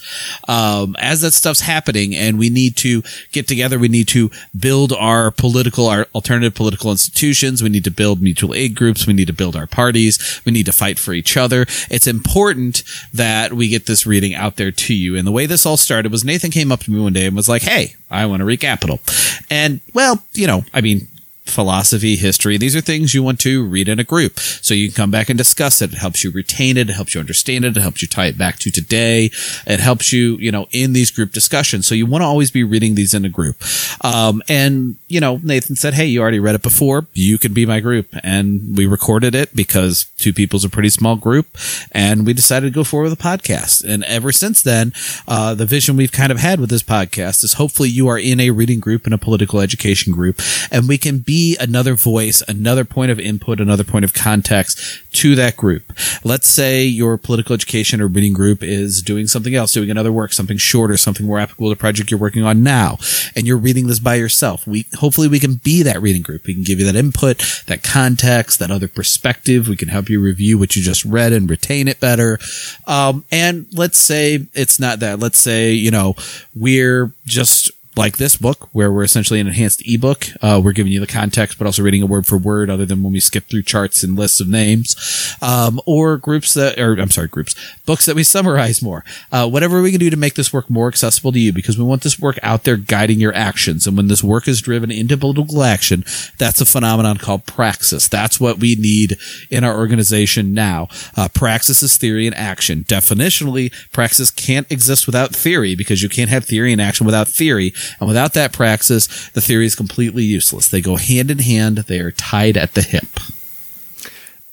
Um, 0.46 0.94
as 0.98 1.22
that 1.22 1.32
stuff's 1.32 1.62
happening 1.62 2.14
and 2.14 2.38
we 2.38 2.50
need 2.50 2.76
to 2.76 3.02
get 3.32 3.48
together, 3.48 3.78
we 3.78 3.88
need 3.88 4.08
to 4.08 4.30
build 4.58 4.92
our 4.92 5.30
political, 5.30 5.86
our 5.86 6.06
alternative 6.14 6.54
political 6.54 6.90
institutions. 6.90 7.62
We 7.62 7.70
need 7.70 7.84
to 7.84 7.90
build 7.90 8.20
mutual 8.20 8.54
aid 8.54 8.74
groups. 8.74 9.06
We 9.06 9.14
need 9.14 9.28
to 9.28 9.32
build 9.32 9.56
our 9.56 9.66
parties. 9.66 10.42
We 10.44 10.52
need 10.52 10.66
to 10.66 10.72
fight 10.72 10.98
for 10.98 11.14
each 11.14 11.38
other. 11.38 11.62
It's 11.90 12.06
important 12.06 12.82
that 13.14 13.54
we 13.54 13.68
get 13.68 13.86
this 13.86 14.06
reading 14.06 14.34
out 14.34 14.56
there 14.56 14.70
to 14.70 14.94
you. 14.94 15.16
And 15.16 15.26
the 15.26 15.32
way 15.32 15.46
this 15.46 15.64
all 15.64 15.78
started 15.78 16.12
was 16.12 16.26
Nathan 16.26 16.50
came 16.50 16.70
up 16.70 16.80
to 16.80 16.90
me 16.90 17.00
one 17.00 17.14
day 17.14 17.24
and 17.24 17.34
was 17.34 17.48
like, 17.48 17.62
Hey, 17.62 17.96
I 18.10 18.26
want 18.26 18.40
to 18.40 18.44
read 18.44 18.60
Capital. 18.60 19.00
And 19.48 19.80
well, 19.94 20.22
you 20.32 20.46
know, 20.46 20.62
I 20.74 20.82
mean, 20.82 21.08
philosophy, 21.50 22.16
history. 22.16 22.56
These 22.56 22.76
are 22.76 22.80
things 22.80 23.14
you 23.14 23.22
want 23.22 23.40
to 23.40 23.64
read 23.64 23.88
in 23.88 23.98
a 23.98 24.04
group. 24.04 24.38
So 24.38 24.74
you 24.74 24.88
can 24.88 24.94
come 24.94 25.10
back 25.10 25.28
and 25.28 25.38
discuss 25.38 25.82
it. 25.82 25.92
It 25.92 25.98
helps 25.98 26.24
you 26.24 26.30
retain 26.30 26.76
it. 26.76 26.90
It 26.90 26.94
helps 26.94 27.14
you 27.14 27.20
understand 27.20 27.64
it. 27.64 27.76
It 27.76 27.80
helps 27.80 28.02
you 28.02 28.08
tie 28.08 28.26
it 28.26 28.38
back 28.38 28.58
to 28.60 28.70
today. 28.70 29.30
It 29.66 29.80
helps 29.80 30.12
you, 30.12 30.36
you 30.36 30.52
know, 30.52 30.66
in 30.72 30.92
these 30.92 31.10
group 31.10 31.32
discussions. 31.32 31.86
So 31.86 31.94
you 31.94 32.06
want 32.06 32.22
to 32.22 32.26
always 32.26 32.50
be 32.50 32.64
reading 32.64 32.94
these 32.94 33.14
in 33.14 33.24
a 33.24 33.28
group. 33.28 33.56
Um, 34.02 34.42
and, 34.48 34.96
you 35.08 35.20
know, 35.20 35.40
Nathan 35.42 35.76
said, 35.76 35.94
Hey, 35.94 36.06
you 36.06 36.20
already 36.20 36.40
read 36.40 36.54
it 36.54 36.62
before. 36.62 37.06
You 37.12 37.38
can 37.38 37.52
be 37.52 37.66
my 37.66 37.80
group. 37.80 38.08
And 38.22 38.76
we 38.76 38.86
recorded 38.86 39.34
it 39.34 39.54
because 39.54 40.06
two 40.18 40.32
people's 40.32 40.64
a 40.64 40.70
pretty 40.70 40.90
small 40.90 41.16
group. 41.16 41.46
And 41.92 42.26
we 42.26 42.32
decided 42.32 42.66
to 42.66 42.74
go 42.74 42.84
forward 42.84 43.10
with 43.10 43.20
a 43.20 43.22
podcast. 43.22 43.84
And 43.84 44.04
ever 44.04 44.32
since 44.32 44.62
then, 44.62 44.92
uh, 45.26 45.54
the 45.54 45.66
vision 45.66 45.96
we've 45.96 46.12
kind 46.12 46.32
of 46.32 46.38
had 46.38 46.60
with 46.60 46.70
this 46.70 46.82
podcast 46.82 47.44
is 47.44 47.54
hopefully 47.54 47.88
you 47.88 48.08
are 48.08 48.18
in 48.18 48.40
a 48.40 48.50
reading 48.50 48.80
group 48.80 49.04
and 49.04 49.14
a 49.14 49.18
political 49.18 49.60
education 49.60 50.12
group 50.12 50.40
and 50.70 50.88
we 50.88 50.98
can 50.98 51.18
another 51.58 51.94
voice, 51.94 52.42
another 52.48 52.84
point 52.84 53.10
of 53.10 53.18
input, 53.18 53.60
another 53.60 53.84
point 53.84 54.04
of 54.04 54.14
context 54.14 55.02
to 55.12 55.34
that 55.34 55.56
group. 55.56 55.92
Let's 56.24 56.48
say 56.48 56.84
your 56.84 57.18
political 57.18 57.54
education 57.54 58.00
or 58.00 58.06
reading 58.06 58.32
group 58.32 58.62
is 58.62 59.02
doing 59.02 59.26
something 59.26 59.54
else, 59.54 59.72
doing 59.72 59.90
another 59.90 60.12
work, 60.12 60.32
something 60.32 60.56
shorter, 60.56 60.96
something 60.96 61.26
more 61.26 61.38
applicable 61.38 61.68
to 61.68 61.74
the 61.74 61.80
project 61.80 62.10
you're 62.10 62.20
working 62.20 62.44
on 62.44 62.62
now, 62.62 62.98
and 63.34 63.46
you're 63.46 63.56
reading 63.56 63.86
this 63.86 63.98
by 63.98 64.14
yourself. 64.14 64.66
We 64.66 64.86
hopefully 64.98 65.28
we 65.28 65.40
can 65.40 65.54
be 65.54 65.82
that 65.82 66.02
reading 66.02 66.22
group. 66.22 66.46
We 66.46 66.54
can 66.54 66.62
give 66.62 66.78
you 66.78 66.86
that 66.86 66.96
input, 66.96 67.38
that 67.66 67.82
context, 67.82 68.58
that 68.58 68.70
other 68.70 68.88
perspective. 68.88 69.68
We 69.68 69.76
can 69.76 69.88
help 69.88 70.08
you 70.08 70.20
review 70.20 70.58
what 70.58 70.76
you 70.76 70.82
just 70.82 71.04
read 71.04 71.32
and 71.32 71.48
retain 71.48 71.88
it 71.88 72.00
better. 72.00 72.38
Um, 72.86 73.24
and 73.30 73.66
let's 73.72 73.98
say 73.98 74.46
it's 74.54 74.78
not 74.80 75.00
that. 75.00 75.18
Let's 75.18 75.38
say 75.38 75.72
you 75.72 75.90
know 75.90 76.14
we're 76.54 77.12
just 77.26 77.70
like 77.96 78.18
this 78.18 78.36
book, 78.36 78.68
where 78.72 78.92
we're 78.92 79.02
essentially 79.02 79.40
an 79.40 79.48
enhanced 79.48 79.82
ebook. 79.84 80.26
Uh, 80.40 80.60
we're 80.62 80.72
giving 80.72 80.92
you 80.92 81.00
the 81.00 81.06
context, 81.06 81.58
but 81.58 81.66
also 81.66 81.82
reading 81.82 82.02
it 82.02 82.08
word 82.08 82.24
for 82.26 82.38
word, 82.38 82.70
other 82.70 82.86
than 82.86 83.02
when 83.02 83.12
we 83.12 83.20
skip 83.20 83.44
through 83.44 83.62
charts 83.62 84.04
and 84.04 84.16
lists 84.16 84.40
of 84.40 84.48
names, 84.48 85.36
um, 85.42 85.80
or 85.86 86.16
groups 86.16 86.54
that, 86.54 86.78
or 86.78 86.92
I'm 86.94 87.10
sorry, 87.10 87.26
groups, 87.26 87.54
books 87.86 88.06
that 88.06 88.14
we 88.14 88.22
summarize 88.22 88.80
more. 88.80 89.04
Uh, 89.32 89.48
whatever 89.48 89.82
we 89.82 89.90
can 89.90 89.98
do 89.98 90.08
to 90.08 90.16
make 90.16 90.34
this 90.34 90.52
work 90.52 90.70
more 90.70 90.86
accessible 90.86 91.32
to 91.32 91.40
you, 91.40 91.52
because 91.52 91.76
we 91.76 91.84
want 91.84 92.02
this 92.02 92.18
work 92.18 92.38
out 92.42 92.62
there 92.62 92.76
guiding 92.76 93.18
your 93.18 93.34
actions. 93.34 93.86
And 93.86 93.96
when 93.96 94.06
this 94.06 94.22
work 94.22 94.46
is 94.46 94.60
driven 94.60 94.90
into 94.92 95.16
political 95.16 95.62
action, 95.62 96.04
that's 96.38 96.60
a 96.60 96.66
phenomenon 96.66 97.16
called 97.18 97.44
praxis. 97.44 98.06
That's 98.06 98.38
what 98.38 98.58
we 98.58 98.76
need 98.76 99.16
in 99.50 99.64
our 99.64 99.76
organization 99.76 100.54
now. 100.54 100.88
Uh, 101.16 101.28
praxis 101.34 101.82
is 101.82 101.96
theory 101.96 102.26
and 102.26 102.36
action. 102.36 102.84
Definitionally, 102.84 103.72
praxis 103.90 104.30
can't 104.30 104.70
exist 104.70 105.06
without 105.06 105.34
theory 105.34 105.74
because 105.74 106.02
you 106.02 106.08
can't 106.08 106.30
have 106.30 106.44
theory 106.44 106.72
and 106.72 106.80
action 106.80 107.04
without 107.04 107.26
theory. 107.26 107.72
And 107.98 108.08
without 108.08 108.34
that 108.34 108.52
praxis, 108.52 109.28
the 109.30 109.40
theory 109.40 109.66
is 109.66 109.74
completely 109.74 110.24
useless. 110.24 110.68
They 110.68 110.80
go 110.80 110.96
hand 110.96 111.30
in 111.30 111.38
hand. 111.38 111.78
They 111.78 112.00
are 112.00 112.10
tied 112.10 112.56
at 112.56 112.74
the 112.74 112.82
hip. 112.82 113.20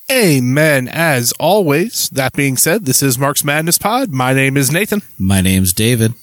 Amen. 0.09 0.87
As 0.87 1.33
always, 1.33 2.09
that 2.09 2.33
being 2.33 2.55
said, 2.55 2.85
this 2.85 3.03
is 3.03 3.19
Mark's 3.19 3.43
Madness 3.43 3.77
Pod. 3.77 4.11
My 4.11 4.33
name 4.33 4.55
is 4.55 4.71
Nathan. 4.71 5.01
My 5.19 5.41
name's 5.41 5.73
David. 5.73 6.13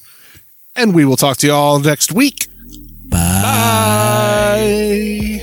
And 0.75 0.95
we 0.95 1.05
will 1.05 1.17
talk 1.17 1.37
to 1.39 1.47
you 1.47 1.53
all 1.53 1.79
next 1.79 2.11
week. 2.11 2.47
Bye. 3.09 3.19
Bye. 3.43 5.34